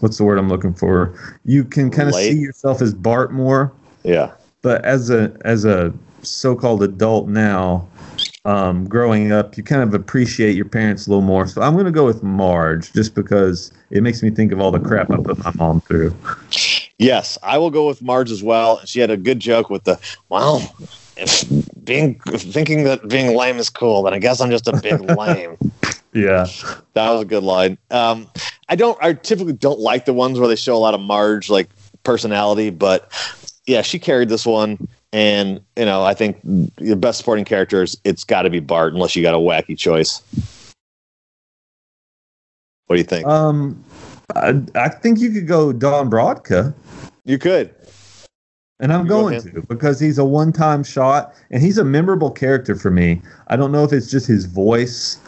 what's 0.00 0.18
the 0.18 0.24
word 0.24 0.38
I'm 0.38 0.48
looking 0.48 0.74
for? 0.74 1.14
You 1.44 1.64
can 1.64 1.90
kind 1.90 2.08
of 2.08 2.14
see 2.14 2.38
yourself 2.38 2.82
as 2.82 2.92
Bart 2.92 3.32
more, 3.32 3.72
Yeah. 4.04 4.32
but 4.62 4.84
as 4.84 5.10
a 5.10 5.32
as 5.44 5.64
a 5.64 5.92
so-called 6.22 6.82
adult 6.82 7.28
now, 7.28 7.86
um, 8.44 8.84
growing 8.88 9.32
up, 9.32 9.56
you 9.56 9.62
kind 9.62 9.82
of 9.82 9.94
appreciate 9.94 10.54
your 10.56 10.64
parents 10.64 11.06
a 11.06 11.10
little 11.10 11.22
more. 11.22 11.46
So 11.46 11.62
I'm 11.62 11.74
going 11.74 11.86
to 11.86 11.92
go 11.92 12.04
with 12.04 12.22
Marge, 12.22 12.92
just 12.92 13.14
because 13.14 13.72
it 13.90 14.02
makes 14.02 14.22
me 14.22 14.30
think 14.30 14.52
of 14.52 14.60
all 14.60 14.70
the 14.70 14.80
crap 14.80 15.12
I 15.12 15.16
put 15.18 15.42
my 15.44 15.52
mom 15.56 15.80
through. 15.82 16.14
Yes, 16.98 17.36
I 17.42 17.58
will 17.58 17.70
go 17.70 17.86
with 17.86 18.00
Marge 18.00 18.30
as 18.30 18.42
well. 18.42 18.84
She 18.86 19.00
had 19.00 19.10
a 19.10 19.16
good 19.16 19.38
joke 19.38 19.68
with 19.68 19.84
the 19.84 20.00
well, 20.28 20.74
if 21.16 21.44
being 21.84 22.18
thinking 22.20 22.84
that 22.84 23.06
being 23.08 23.36
lame 23.36 23.58
is 23.58 23.68
cool, 23.68 24.02
then 24.02 24.14
I 24.14 24.18
guess 24.18 24.40
I'm 24.40 24.50
just 24.50 24.66
a 24.68 24.76
big 24.80 25.00
lame. 25.16 25.56
Yeah, 26.12 26.46
That 26.94 27.10
was 27.10 27.22
a 27.22 27.24
good 27.26 27.42
line. 27.42 27.76
Um, 27.90 28.26
I 28.70 28.76
don't. 28.76 28.96
I 29.02 29.12
typically 29.12 29.52
don't 29.52 29.80
like 29.80 30.06
the 30.06 30.14
ones 30.14 30.38
where 30.38 30.48
they 30.48 30.56
show 30.56 30.74
a 30.74 30.78
lot 30.78 30.94
of 30.94 31.00
Marge 31.00 31.50
like 31.50 31.68
personality, 32.04 32.70
but 32.70 33.12
yeah, 33.66 33.82
she 33.82 33.98
carried 33.98 34.30
this 34.30 34.46
one. 34.46 34.88
And 35.12 35.60
you 35.76 35.84
know, 35.84 36.02
I 36.02 36.14
think 36.14 36.40
the 36.42 36.96
best 36.96 37.18
supporting 37.18 37.44
characters, 37.44 37.98
it's 38.04 38.24
got 38.24 38.42
to 38.42 38.50
be 38.50 38.60
Bart, 38.60 38.94
unless 38.94 39.14
you 39.14 39.22
got 39.22 39.34
a 39.34 39.38
wacky 39.38 39.76
choice. 39.76 40.22
What 42.86 42.96
do 42.96 42.98
you 42.98 43.04
think? 43.04 43.26
um, 43.26 43.84
I, 44.34 44.60
I 44.74 44.88
think 44.88 45.20
you 45.20 45.30
could 45.30 45.46
go 45.46 45.72
Don 45.72 46.10
Brodka. 46.10 46.74
you 47.24 47.38
could. 47.38 47.74
And 48.78 48.92
I'm 48.92 49.04
You 49.04 49.08
going 49.08 49.34
again? 49.36 49.52
to 49.54 49.62
because 49.62 49.98
he's 49.98 50.18
a 50.18 50.24
one 50.24 50.52
time 50.52 50.84
shot 50.84 51.32
and 51.50 51.62
he's 51.62 51.78
a 51.78 51.84
memorable 51.84 52.30
character 52.30 52.76
for 52.76 52.90
me. 52.90 53.22
I 53.48 53.56
don't 53.56 53.72
know 53.72 53.84
if 53.84 53.92
it's 53.92 54.10
just 54.10 54.26
his 54.26 54.44
voice. 54.44 55.18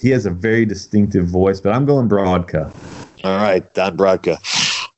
He 0.00 0.10
has 0.10 0.26
a 0.26 0.30
very 0.30 0.66
distinctive 0.66 1.26
voice, 1.26 1.60
but 1.60 1.72
I'm 1.72 1.86
going 1.86 2.08
Brodka. 2.08 2.74
All 3.22 3.36
right, 3.36 3.72
Don 3.74 3.96
Brodka. 3.96 4.38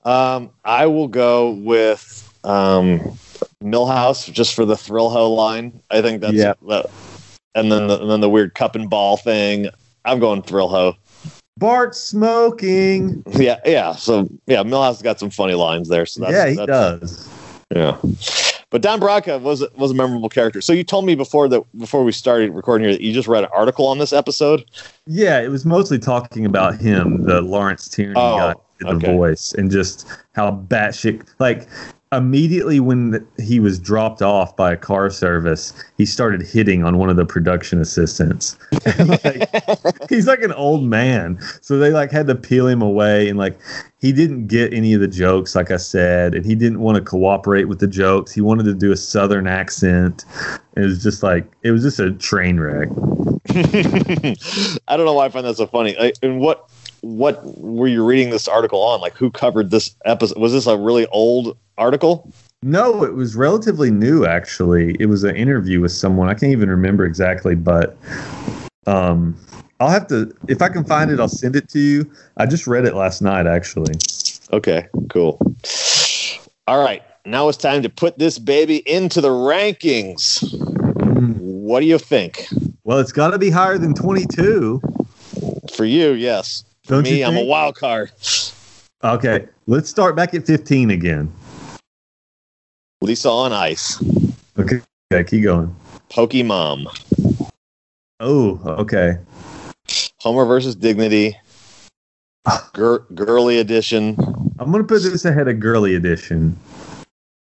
Um, 0.07 0.51
I 0.65 0.87
will 0.87 1.09
go 1.09 1.51
with 1.51 2.33
um, 2.45 3.19
Milhouse 3.63 4.33
just 4.33 4.55
for 4.55 4.65
the 4.65 4.75
Thrillho 4.75 5.35
line. 5.35 5.79
I 5.91 6.01
think 6.01 6.23
that's 6.23 6.35
Yeah. 6.35 6.55
that- 6.69 6.87
and 7.55 7.73
then 7.73 7.89
the, 7.89 8.01
and 8.01 8.11
then 8.11 8.21
the 8.21 8.29
weird 8.31 8.55
cup 8.55 8.75
and 8.77 8.89
ball 8.89 9.17
thing. 9.17 9.69
I'm 10.05 10.21
going 10.21 10.43
Thrillho. 10.43 10.97
Bart 11.59 11.95
smoking. 11.95 13.23
Yeah, 13.33 13.61
yeah. 13.65 13.93
So 13.93 14.29
yeah, 14.47 14.63
Milhouse 14.63 14.95
has 14.95 15.03
got 15.03 15.19
some 15.19 15.31
funny 15.31 15.55
lines 15.55 15.89
there. 15.89 16.07
So 16.07 16.21
that's, 16.21 16.33
yeah, 16.33 16.49
he 16.49 16.57
that's, 16.57 16.67
does. 16.67 17.29
Yeah. 17.75 17.99
But 18.71 18.83
Don 18.83 19.01
Brodka 19.01 19.41
was 19.41 19.65
was 19.77 19.91
a 19.91 19.95
memorable 19.95 20.29
character. 20.29 20.61
So 20.61 20.73
you 20.73 20.85
told 20.85 21.05
me 21.05 21.15
before 21.15 21.49
that 21.49 21.63
before 21.79 22.05
we 22.05 22.13
started 22.13 22.53
recording 22.53 22.87
here 22.87 22.95
that 22.95 23.03
you 23.03 23.13
just 23.13 23.29
read 23.29 23.45
an 23.45 23.51
article 23.53 23.87
on 23.87 23.99
this 23.99 24.13
episode. 24.13 24.65
Yeah, 25.07 25.41
it 25.41 25.49
was 25.49 25.65
mostly 25.65 25.99
talking 25.99 26.45
about 26.45 26.79
him, 26.79 27.23
the 27.23 27.41
Lawrence 27.41 27.89
Tierney 27.89 28.15
Oh, 28.17 28.37
guy, 28.37 28.55
the 28.81 28.89
okay. 28.89 29.17
voice, 29.17 29.55
and 29.55 29.71
just 29.71 30.07
how 30.35 30.51
batshit. 30.53 31.27
Like 31.39 31.67
immediately 32.13 32.81
when 32.81 33.11
the, 33.11 33.27
he 33.39 33.61
was 33.61 33.79
dropped 33.79 34.23
off 34.23 34.57
by 34.57 34.73
a 34.73 34.77
car 34.77 35.11
service, 35.11 35.73
he 35.97 36.07
started 36.07 36.43
hitting 36.43 36.85
on 36.85 36.99
one 36.99 37.11
of 37.11 37.17
the 37.17 37.27
production 37.27 37.81
assistants. 37.81 38.57
Like, 38.99 39.49
he's 40.09 40.27
like 40.27 40.43
an 40.43 40.53
old 40.53 40.85
man, 40.85 41.39
so 41.61 41.79
they 41.79 41.91
like 41.91 42.11
had 42.11 42.27
to 42.27 42.35
peel 42.35 42.67
him 42.67 42.83
away, 42.83 43.29
and 43.29 43.39
like 43.39 43.59
he 44.01 44.13
didn't 44.13 44.47
get 44.47 44.73
any 44.73 44.93
of 44.93 45.01
the 45.01 45.09
jokes, 45.09 45.55
like 45.55 45.71
I 45.71 45.77
said, 45.77 46.35
and 46.35 46.45
he 46.45 46.55
didn't 46.55 46.81
want 46.81 46.97
to 46.97 47.03
cooperate 47.03 47.65
with 47.65 47.81
the 47.81 47.87
jokes. 47.87 48.33
He 48.33 48.41
wanted 48.41 48.65
to 48.65 48.75
do 48.75 48.93
a 48.93 48.97
southern 48.97 49.47
accent. 49.47 50.25
It 50.77 50.81
was 50.81 51.03
just 51.03 51.23
like 51.23 51.51
it 51.63 51.71
was 51.71 51.83
just 51.83 52.01
a 52.01 52.13
train 52.13 52.59
wreck. 52.59 52.89
I 54.89 54.97
don't 54.97 55.07
know 55.07 55.15
why 55.15 55.27
I 55.27 55.29
find 55.29 55.47
that 55.47 55.57
so 55.57 55.67
funny. 55.67 55.97
Like, 55.99 56.17
and 56.23 56.41
what 56.41 56.69
what 57.01 57.59
were 57.59 57.88
you 57.88 58.05
reading 58.05 58.30
this 58.30 58.49
article 58.49 58.82
on? 58.82 59.01
Like 59.01 59.14
who 59.14 59.30
covered 59.30 59.70
this 59.70 59.95
episode? 60.04 60.38
Was 60.38 60.53
this 60.53 60.66
a 60.66 60.76
really 60.76 61.07
old 61.07 61.57
article? 61.76 62.33
No, 62.62 63.04
it 63.04 63.14
was 63.14 63.37
relatively 63.37 63.91
new 63.91 64.26
actually. 64.26 64.96
It 64.99 65.07
was 65.07 65.25
an 65.25 65.37
interview 65.37 65.80
with 65.80 65.92
someone. 65.92 66.29
I 66.29 66.34
can't 66.34 66.53
even 66.53 66.68
remember 66.68 67.04
exactly, 67.04 67.54
but 67.54 67.96
um 68.87 69.38
I'll 69.80 69.91
have 69.91 70.08
to 70.08 70.34
if 70.49 70.61
I 70.62 70.68
can 70.68 70.84
find 70.84 71.11
it, 71.11 71.20
I'll 71.20 71.29
send 71.29 71.57
it 71.57 71.68
to 71.70 71.79
you. 71.79 72.11
I 72.37 72.46
just 72.46 72.66
read 72.66 72.84
it 72.84 72.95
last 72.95 73.22
night 73.22 73.46
actually. 73.46 73.95
Okay, 74.53 74.88
cool. 75.11 75.38
All 76.66 76.83
right, 76.83 77.03
now 77.25 77.49
it's 77.49 77.58
time 77.58 77.83
to 77.83 77.88
put 77.88 78.18
this 78.18 78.38
baby 78.38 78.79
into 78.88 79.20
the 79.20 79.29
rankings. 79.29 80.42
What 81.38 81.80
do 81.80 81.87
you 81.87 81.99
think? 81.99 82.49
Well, 82.84 82.99
it's 82.99 83.12
got 83.12 83.30
to 83.30 83.38
be 83.38 83.50
higher 83.50 83.76
than 83.76 83.95
22. 83.95 84.80
For 85.75 85.84
you, 85.84 86.12
yes. 86.12 86.64
Don't 86.89 87.05
me, 87.05 87.21
you 87.21 87.27
I'm 87.27 87.37
a 87.37 87.45
wild 87.45 87.77
card. 87.77 88.11
Okay, 89.05 89.47
let's 89.67 89.89
start 89.89 90.17
back 90.17 90.35
at 90.35 90.45
15 90.47 90.91
again. 90.91 91.33
Lisa 93.01 93.29
on 93.29 93.53
Ice, 93.53 94.03
Okay, 94.59 94.81
okay 95.13 95.25
keep 95.25 95.45
going. 95.45 95.75
Pokemon, 96.11 96.87
Oh, 98.21 98.61
okay. 98.67 99.19
Homer 100.19 100.45
versus 100.45 100.75
Dignity, 100.75 101.37
Gir- 102.73 103.05
Girly 103.15 103.59
Edition. 103.59 104.17
I'm 104.59 104.73
going 104.73 104.83
to 104.83 104.89
put 104.89 105.03
this 105.03 105.25
ahead 105.25 105.47
of 105.47 105.61
Girly 105.61 105.95
Edition. 105.95 106.59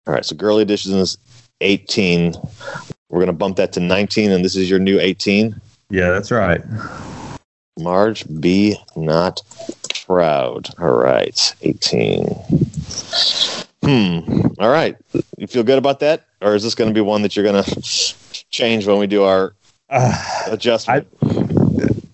All 0.07 0.15
right, 0.15 0.25
so 0.25 0.35
Girly 0.35 0.63
Edition 0.63 0.95
is 0.95 1.19
18. 1.61 2.35
We're 3.11 3.21
gonna 3.21 3.33
bump 3.33 3.57
that 3.57 3.73
to 3.75 3.81
19, 3.81 4.31
and 4.33 4.45
this 4.45 4.57
is 4.57 4.69
your 4.71 4.79
new 4.79 4.99
18. 4.99 5.55
Yeah, 5.91 6.11
that's 6.11 6.31
right. 6.31 6.63
Marge, 7.79 8.25
be 8.41 8.77
not 8.97 9.41
proud. 10.07 10.69
All 10.79 10.97
right, 10.97 11.55
18. 11.63 12.25
Hmm. 13.85 14.21
All 14.59 14.71
right. 14.71 14.97
You 15.39 15.47
feel 15.47 15.63
good 15.63 15.79
about 15.79 16.01
that? 16.01 16.27
Or 16.43 16.55
is 16.55 16.63
this 16.63 16.75
going 16.75 16.91
to 16.91 16.95
be 16.95 17.01
one 17.01 17.23
that 17.23 17.37
you're 17.37 17.45
going 17.45 17.63
to 17.63 18.15
change 18.51 18.87
when 18.87 18.99
we 18.99 19.07
do 19.07 19.25
our 19.25 19.55
Uh, 19.91 20.43
adjustment? 20.51 21.07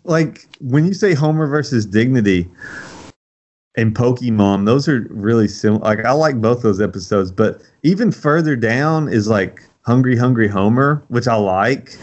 like 0.05 0.47
when 0.61 0.85
you 0.85 0.95
say 0.95 1.15
Homer 1.15 1.47
versus 1.47 1.86
Dignity 1.86 2.49
and 3.77 3.95
Pokemon, 3.97 4.66
those 4.66 4.86
are 4.89 5.07
really 5.11 5.49
similar. 5.49 5.81
Like 5.82 6.05
I 6.05 6.12
like 6.12 6.41
both 6.41 6.62
those 6.62 6.81
episodes, 6.81 7.32
but 7.32 7.61
even 7.82 8.12
further 8.12 8.55
down 8.55 9.09
is 9.09 9.27
like 9.28 9.62
Hungry 9.82 10.16
Hungry 10.16 10.49
Homer, 10.49 11.03
which 11.09 11.27
I 11.27 11.35
like. 11.36 11.97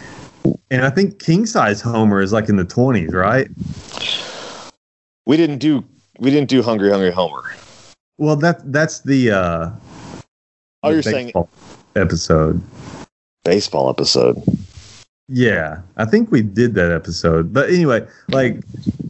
And 0.70 0.84
I 0.84 0.90
think 0.90 1.22
King 1.22 1.46
Size 1.46 1.80
Homer 1.80 2.20
is 2.20 2.32
like 2.32 2.48
in 2.48 2.56
the 2.56 2.64
twenties, 2.64 3.12
right? 3.12 3.48
we 5.26 5.36
didn't 5.36 5.58
do 5.58 5.84
we 6.18 6.30
didn't 6.30 6.48
do 6.48 6.62
Hungry 6.62 6.90
Hungry 6.90 7.10
Homer. 7.10 7.42
Well, 8.18 8.36
that 8.36 8.72
that's 8.72 9.00
the 9.00 9.30
uh 9.30 9.70
Oh, 10.84 10.88
the 10.88 10.94
you're 10.94 11.02
saying 11.02 11.32
episode. 11.94 12.60
baseball 13.44 13.88
episode. 13.88 14.42
Yeah, 15.28 15.80
I 15.96 16.04
think 16.04 16.30
we 16.32 16.42
did 16.42 16.74
that 16.74 16.90
episode. 16.90 17.52
But 17.52 17.70
anyway, 17.70 18.06
like 18.28 18.62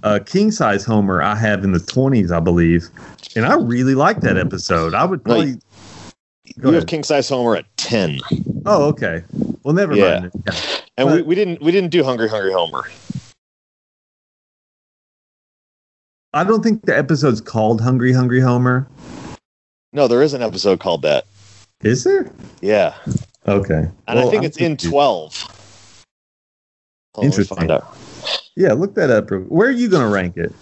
uh, 0.03 0.21
King 0.25 0.51
Size 0.51 0.85
Homer, 0.85 1.23
I 1.23 1.35
have 1.35 1.65
in 1.65 1.73
the 1.73 1.81
twenties, 1.81 2.31
I 2.31 2.39
believe, 2.41 2.89
and 3.35 3.47
I 3.47 3.55
really 3.55 3.95
like 3.95 4.21
that 4.21 4.37
episode. 4.37 4.95
I 4.95 5.05
would 5.05 5.25
probably. 5.25 5.57
Go 6.61 6.69
you 6.71 6.75
have 6.77 6.87
king 6.87 7.03
size 7.05 7.29
Homer 7.29 7.57
at 7.57 7.65
10. 7.77 8.21
Oh, 8.67 8.85
okay. 8.89 9.23
Well, 9.63 9.75
never 9.75 9.95
Yeah. 9.95 10.21
mind. 10.21 10.33
Yeah. 10.47 10.55
And 10.99 11.11
we, 11.11 11.17
But- 11.19 11.27
we 11.27 11.35
didn't 11.35 11.63
we 11.63 11.73
didn't 11.73 11.91
do 11.91 12.05
Hungry 12.05 12.29
Hungry 12.29 12.53
Homer. 12.53 12.85
I 16.35 16.45
don't 16.45 16.63
think 16.63 16.85
the 16.87 16.97
episode's 16.97 17.41
called 17.41 17.81
Hungry 17.81 18.13
Hungry 18.13 18.41
Homer. 18.41 18.89
No, 19.93 20.09
there 20.09 20.23
is 20.23 20.33
an 20.33 20.43
episode 20.43 20.81
called 20.81 21.03
that. 21.03 21.27
Is 21.83 22.05
there? 22.05 22.31
Yeah. 22.61 22.95
Okay. 23.47 23.89
And 24.09 24.19
I 24.19 24.23
think 24.23 24.37
I'm 24.37 24.45
it's 24.45 24.57
in 24.57 24.77
12. 24.77 25.43
Hold 25.43 25.53
on, 25.53 25.57
let 27.17 27.23
me 27.23 27.27
Interesting. 27.27 27.57
find 27.59 27.71
out. 27.71 27.97
Yeah, 28.57 28.73
look 28.73 28.95
that 28.95 29.11
up. 29.11 29.31
Where 29.31 29.69
are 29.69 29.73
you 29.73 29.89
going 29.89 30.03
to 30.03 30.09
rank 30.09 30.37
it? 30.39 30.53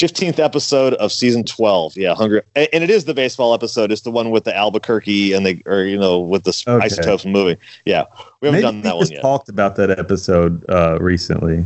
15th 0.00 0.38
episode 0.38 0.94
of 0.94 1.12
season 1.12 1.44
12. 1.44 1.96
Yeah, 1.96 2.14
Hungry. 2.14 2.40
And 2.56 2.68
and 2.72 2.82
it 2.84 2.88
is 2.90 3.04
the 3.04 3.12
baseball 3.14 3.52
episode. 3.52 3.92
It's 3.92 4.00
the 4.02 4.10
one 4.10 4.30
with 4.30 4.44
the 4.44 4.56
Albuquerque 4.56 5.32
and 5.34 5.44
the, 5.44 5.60
or, 5.66 5.82
you 5.84 5.98
know, 5.98 6.18
with 6.18 6.44
the 6.44 6.64
Okay. 6.66 6.84
isotopes 6.86 7.24
moving. 7.26 7.56
Yeah. 7.84 8.04
We 8.40 8.48
haven't 8.48 8.62
Maybe 8.62 8.62
done 8.62 8.82
that 8.82 8.96
one 8.96 9.08
yet. 9.10 9.20
talked 9.20 9.48
about 9.50 9.76
that 9.76 9.90
episode 9.90 10.64
uh, 10.70 10.98
recently. 11.00 11.64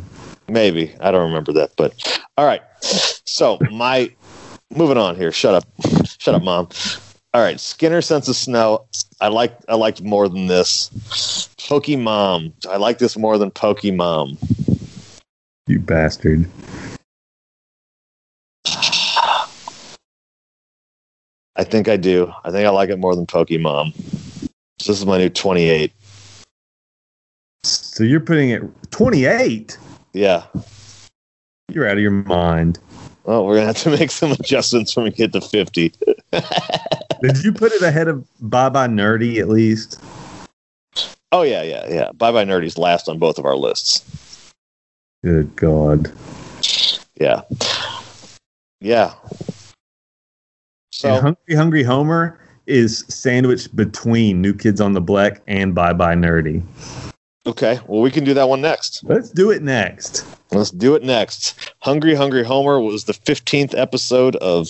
Maybe. 0.48 0.92
I 1.00 1.10
don't 1.12 1.22
remember 1.26 1.52
that. 1.52 1.70
But 1.76 1.94
all 2.36 2.44
right. 2.46 2.62
So, 2.80 3.58
my 3.70 4.10
moving 4.74 4.98
on 4.98 5.14
here. 5.16 5.30
Shut 5.32 5.54
up. 5.54 5.64
Shut 6.18 6.34
up, 6.34 6.42
mom. 6.42 6.68
All 7.32 7.40
right. 7.40 7.58
Skinner 7.60 8.02
Sense 8.02 8.28
of 8.28 8.36
Snow. 8.36 8.84
I 9.20 9.28
like 9.28 9.56
I 9.68 9.74
liked 9.74 10.02
more 10.02 10.28
than 10.28 10.46
this. 10.48 10.90
Pokemon. 11.58 12.52
I 12.68 12.76
like 12.76 12.98
this 12.98 13.16
more 13.16 13.38
than 13.38 13.50
Pokemon. 13.52 14.36
You 15.66 15.78
bastard. 15.80 16.46
I 21.56 21.64
think 21.64 21.88
I 21.88 21.96
do. 21.96 22.32
I 22.44 22.50
think 22.50 22.66
I 22.66 22.70
like 22.70 22.90
it 22.90 22.98
more 22.98 23.14
than 23.14 23.26
Pokemon. 23.26 23.94
So 24.80 24.92
this 24.92 24.98
is 25.00 25.06
my 25.06 25.18
new 25.18 25.28
28. 25.28 25.92
So 27.62 28.04
you're 28.04 28.20
putting 28.20 28.50
it 28.50 28.62
28? 28.90 29.78
Yeah. 30.12 30.44
You're 31.70 31.88
out 31.88 31.96
of 31.96 32.02
your 32.02 32.10
mind. 32.10 32.78
Well, 33.24 33.46
we're 33.46 33.54
gonna 33.54 33.68
have 33.68 33.78
to 33.78 33.90
make 33.98 34.10
some 34.10 34.32
adjustments 34.32 34.96
when 34.96 35.04
we 35.04 35.10
get 35.10 35.32
to 35.32 35.40
50. 35.40 35.92
Did 37.22 37.42
you 37.44 37.52
put 37.52 37.72
it 37.72 37.82
ahead 37.82 38.08
of 38.08 38.26
Bye 38.40 38.68
Bye 38.68 38.88
Nerdy 38.88 39.38
at 39.38 39.48
least? 39.48 40.00
Oh 41.32 41.42
yeah, 41.42 41.62
yeah, 41.62 41.88
yeah. 41.88 42.12
Bye 42.12 42.32
bye 42.32 42.44
nerdy's 42.44 42.78
last 42.78 43.08
on 43.08 43.18
both 43.18 43.38
of 43.38 43.44
our 43.44 43.56
lists. 43.56 44.04
Good 45.24 45.56
God. 45.56 46.12
Yeah. 47.16 47.42
Yeah. 48.80 49.14
So 50.94 51.08
and 51.12 51.22
Hungry 51.22 51.54
Hungry 51.56 51.82
Homer 51.82 52.38
is 52.66 53.04
sandwiched 53.08 53.74
between 53.74 54.40
New 54.40 54.54
Kids 54.54 54.80
on 54.80 54.92
the 54.92 55.00
Block 55.00 55.40
and 55.48 55.74
Bye 55.74 55.92
Bye 55.92 56.14
Nerdy. 56.14 56.62
okay, 57.48 57.80
well 57.88 58.00
we 58.00 58.12
can 58.12 58.22
do 58.22 58.32
that 58.34 58.48
one 58.48 58.60
next. 58.60 59.02
Let's 59.02 59.30
do 59.30 59.50
it 59.50 59.60
next. 59.60 60.24
Let's 60.52 60.70
do 60.70 60.94
it 60.94 61.02
next. 61.02 61.74
Hungry 61.80 62.14
Hungry 62.14 62.44
Homer 62.44 62.78
was 62.80 63.04
the 63.04 63.12
15th 63.12 63.76
episode 63.76 64.36
of 64.36 64.68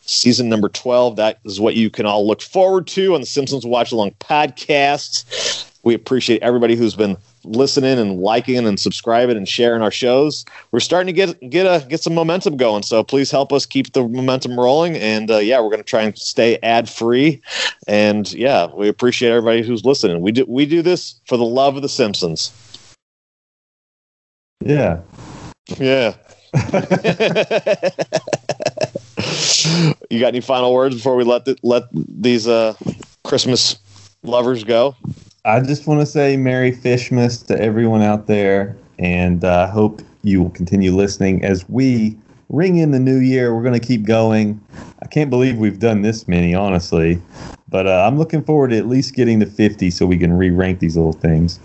season 0.00 0.48
number 0.48 0.68
12. 0.68 1.14
That 1.14 1.38
is 1.44 1.60
what 1.60 1.76
you 1.76 1.88
can 1.88 2.04
all 2.04 2.26
look 2.26 2.42
forward 2.42 2.88
to 2.88 3.14
on 3.14 3.20
the 3.20 3.26
Simpsons 3.28 3.64
Watch 3.64 3.92
Along 3.92 4.10
podcast. 4.18 5.68
We 5.84 5.94
appreciate 5.94 6.42
everybody 6.42 6.74
who's 6.74 6.96
been 6.96 7.16
listening 7.44 7.98
and 7.98 8.20
liking 8.20 8.66
and 8.66 8.78
subscribing 8.78 9.36
and 9.36 9.48
sharing 9.48 9.82
our 9.82 9.90
shows. 9.90 10.44
We're 10.72 10.80
starting 10.80 11.06
to 11.06 11.12
get 11.12 11.50
get 11.50 11.66
a 11.66 11.86
get 11.86 12.00
some 12.00 12.14
momentum 12.14 12.56
going, 12.56 12.82
so 12.82 13.02
please 13.02 13.30
help 13.30 13.52
us 13.52 13.66
keep 13.66 13.92
the 13.92 14.06
momentum 14.06 14.58
rolling. 14.58 14.96
And 14.96 15.30
uh, 15.30 15.38
yeah, 15.38 15.60
we're 15.60 15.70
going 15.70 15.78
to 15.78 15.84
try 15.84 16.02
and 16.02 16.16
stay 16.16 16.58
ad 16.62 16.88
free. 16.88 17.40
And 17.86 18.32
yeah, 18.32 18.68
we 18.74 18.88
appreciate 18.88 19.30
everybody 19.30 19.62
who's 19.62 19.84
listening. 19.84 20.20
We 20.20 20.32
do 20.32 20.44
we 20.48 20.66
do 20.66 20.82
this 20.82 21.20
for 21.26 21.36
the 21.36 21.44
love 21.44 21.76
of 21.76 21.82
the 21.82 21.88
Simpsons. 21.88 22.52
Yeah. 24.64 25.00
Yeah. 25.78 26.14
you 30.10 30.20
got 30.20 30.28
any 30.28 30.40
final 30.40 30.74
words 30.74 30.96
before 30.96 31.16
we 31.16 31.24
let 31.24 31.44
the, 31.44 31.56
let 31.62 31.84
these 31.92 32.48
uh, 32.48 32.74
Christmas 33.24 33.78
lovers 34.22 34.64
go? 34.64 34.96
I 35.44 35.60
just 35.60 35.86
want 35.86 36.00
to 36.00 36.06
say 36.06 36.36
Merry 36.36 36.70
Fishmas 36.70 37.46
to 37.46 37.58
everyone 37.58 38.02
out 38.02 38.26
there, 38.26 38.76
and 38.98 39.42
I 39.42 39.62
uh, 39.62 39.70
hope 39.70 40.02
you 40.22 40.42
will 40.42 40.50
continue 40.50 40.94
listening 40.94 41.42
as 41.42 41.66
we 41.66 42.18
ring 42.50 42.76
in 42.76 42.90
the 42.90 42.98
new 42.98 43.20
year. 43.20 43.54
We're 43.54 43.62
going 43.62 43.78
to 43.80 43.86
keep 43.86 44.02
going. 44.02 44.60
I 45.02 45.06
can't 45.06 45.30
believe 45.30 45.56
we've 45.56 45.78
done 45.78 46.02
this 46.02 46.28
many, 46.28 46.54
honestly, 46.54 47.22
but 47.70 47.86
uh, 47.86 48.04
I'm 48.06 48.18
looking 48.18 48.44
forward 48.44 48.68
to 48.72 48.76
at 48.76 48.86
least 48.86 49.14
getting 49.14 49.40
to 49.40 49.46
50 49.46 49.90
so 49.90 50.04
we 50.04 50.18
can 50.18 50.34
re 50.34 50.50
rank 50.50 50.78
these 50.78 50.94
little 50.94 51.14
things. 51.14 51.58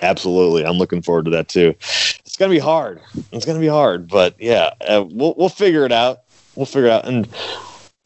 Absolutely, 0.00 0.64
I'm 0.64 0.78
looking 0.78 1.02
forward 1.02 1.26
to 1.26 1.30
that 1.32 1.48
too. 1.48 1.74
It's 1.80 2.36
gonna 2.38 2.50
be 2.50 2.58
hard. 2.58 2.98
It's 3.30 3.44
gonna 3.44 3.60
be 3.60 3.66
hard, 3.66 4.08
but 4.08 4.36
yeah, 4.40 4.70
uh, 4.80 5.04
we'll 5.06 5.34
we'll 5.36 5.50
figure 5.50 5.84
it 5.84 5.92
out. 5.92 6.20
We'll 6.54 6.64
figure 6.64 6.86
it 6.86 6.92
out, 6.92 7.06
and 7.06 7.28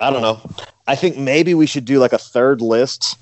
I 0.00 0.10
don't 0.10 0.22
know. 0.22 0.40
I 0.88 0.96
think 0.96 1.16
maybe 1.16 1.54
we 1.54 1.66
should 1.66 1.84
do 1.84 2.00
like 2.00 2.12
a 2.12 2.18
third 2.18 2.60
list, 2.60 3.16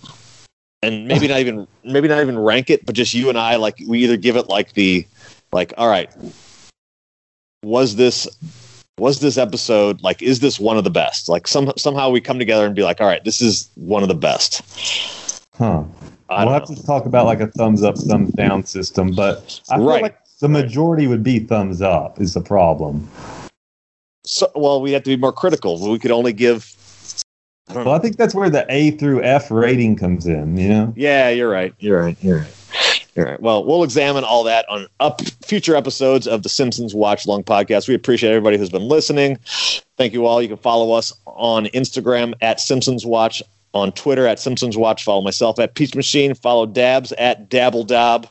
and 0.82 1.07
maybe 1.07 1.28
not 1.28 1.40
even 1.40 1.66
maybe 1.85 2.09
not 2.09 2.20
even 2.20 2.39
rank 2.39 2.70
it, 2.70 2.85
but 2.86 2.94
just 2.94 3.15
you 3.15 3.28
and 3.28 3.39
I 3.39 3.57
like 3.57 3.78
we 3.86 4.01
either 4.01 4.16
give 4.16 4.36
it 4.36 4.48
like 4.48 4.73
the 4.74 5.07
like 5.52 5.73
all 5.77 5.89
right, 5.89 6.11
was 7.62 7.97
this 7.97 8.27
was 8.98 9.20
this 9.20 9.39
episode 9.39 10.02
like 10.02 10.23
is 10.23 10.40
this 10.40 10.59
one 10.59 10.77
of 10.77 10.85
the 10.85 10.90
best? 10.90 11.28
Like 11.28 11.47
some 11.47 11.73
somehow 11.77 12.11
we 12.11 12.20
come 12.20 12.39
together 12.39 12.66
and 12.66 12.74
be 12.74 12.82
like, 12.82 13.01
all 13.01 13.07
right, 13.07 13.24
this 13.24 13.40
is 13.40 13.70
one 13.74 14.02
of 14.02 14.09
the 14.09 14.15
best. 14.15 14.62
Huh. 15.55 15.85
I 16.28 16.44
we'll 16.44 16.55
have 16.55 16.66
to 16.66 16.82
talk 16.86 17.07
about 17.07 17.27
like 17.27 17.40
a 17.40 17.48
thumbs 17.48 17.82
up, 17.82 17.98
thumbs 17.98 18.32
down 18.32 18.65
system, 18.65 19.12
but 19.12 19.61
I 19.69 19.77
feel 19.77 19.85
Right. 19.86 20.02
like 20.02 20.16
the 20.40 20.48
majority 20.48 21.07
would 21.07 21.23
be 21.23 21.40
thumbs 21.40 21.82
up 21.82 22.20
is 22.20 22.35
the 22.35 22.40
problem. 22.40 23.09
So 24.24 24.51
well, 24.55 24.81
we 24.81 24.93
have 24.93 25.02
to 25.02 25.11
be 25.11 25.16
more 25.16 25.32
critical. 25.32 25.90
We 25.90 25.98
could 25.98 26.11
only 26.12 26.32
give. 26.32 26.74
I 27.69 27.74
don't 27.74 27.85
know. 27.85 27.91
Well, 27.91 27.99
I 27.99 28.03
think 28.03 28.16
that's 28.16 28.35
where 28.35 28.51
the 28.51 28.66
A 28.69 28.93
through 28.93 29.23
F 29.23 29.51
rating 29.51 29.97
comes 29.97 30.27
in, 30.27 30.57
you 30.57 30.69
know? 30.69 30.93
Yeah, 30.97 31.28
you're 31.28 31.51
right. 31.51 31.73
You're 31.78 32.03
right. 32.03 32.16
You're 32.20 32.39
right. 32.39 33.07
You're 33.15 33.27
right. 33.27 33.41
Well, 33.41 33.65
we'll 33.65 33.82
examine 33.82 34.24
all 34.24 34.45
that 34.45 34.69
on 34.69 34.87
up 35.01 35.20
future 35.45 35.74
episodes 35.74 36.27
of 36.27 36.43
the 36.43 36.49
Simpsons 36.49 36.95
Watch 36.95 37.27
Along 37.27 37.43
podcast. 37.43 37.89
We 37.89 37.95
appreciate 37.95 38.31
everybody 38.31 38.57
who's 38.57 38.70
been 38.70 38.89
listening. 38.89 39.39
Thank 39.97 40.12
you 40.12 40.27
all. 40.27 40.41
You 40.41 40.49
can 40.49 40.57
follow 40.57 40.93
us 40.93 41.12
on 41.27 41.66
Instagram 41.66 42.35
at 42.41 42.61
Simpsons 42.61 43.05
Watch, 43.05 43.43
on 43.74 43.93
Twitter 43.93 44.27
at 44.27 44.39
Simpsons 44.39 44.77
Watch. 44.77 45.05
Follow 45.05 45.23
myself 45.23 45.59
at 45.59 45.74
Peach 45.74 45.95
Machine. 45.95 46.35
Follow 46.35 46.66
Dabs 46.66 47.12
at 47.12 47.49
Dabble 47.49 47.85
Dab. 47.85 48.28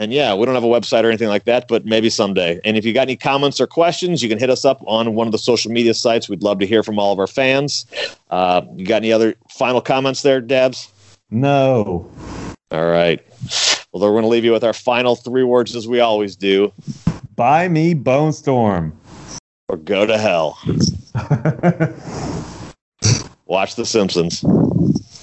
And 0.00 0.12
yeah, 0.14 0.34
we 0.34 0.46
don't 0.46 0.54
have 0.54 0.64
a 0.64 0.66
website 0.66 1.04
or 1.04 1.08
anything 1.08 1.28
like 1.28 1.44
that, 1.44 1.68
but 1.68 1.84
maybe 1.84 2.08
someday. 2.08 2.58
And 2.64 2.78
if 2.78 2.86
you 2.86 2.94
got 2.94 3.02
any 3.02 3.16
comments 3.16 3.60
or 3.60 3.66
questions, 3.66 4.22
you 4.22 4.30
can 4.30 4.38
hit 4.38 4.48
us 4.48 4.64
up 4.64 4.82
on 4.86 5.14
one 5.14 5.28
of 5.28 5.32
the 5.32 5.38
social 5.38 5.70
media 5.70 5.92
sites. 5.92 6.26
We'd 6.26 6.42
love 6.42 6.58
to 6.60 6.66
hear 6.66 6.82
from 6.82 6.98
all 6.98 7.12
of 7.12 7.18
our 7.18 7.26
fans. 7.26 7.84
Uh, 8.30 8.62
you 8.76 8.86
got 8.86 8.96
any 8.96 9.12
other 9.12 9.34
final 9.50 9.82
comments 9.82 10.22
there, 10.22 10.40
Dabs? 10.40 10.90
No. 11.30 12.10
All 12.70 12.86
right. 12.86 13.20
Well, 13.92 14.02
we're 14.02 14.12
going 14.12 14.22
to 14.22 14.28
leave 14.28 14.44
you 14.44 14.52
with 14.52 14.64
our 14.64 14.72
final 14.72 15.16
three 15.16 15.44
words 15.44 15.76
as 15.76 15.86
we 15.86 16.00
always 16.00 16.34
do 16.34 16.72
Buy 17.36 17.68
me 17.68 17.94
Bonestorm. 17.94 18.92
or 19.68 19.76
go 19.76 20.06
to 20.06 20.16
hell. 20.16 20.58
Watch 23.44 23.74
The 23.74 23.84
Simpsons. 23.84 24.42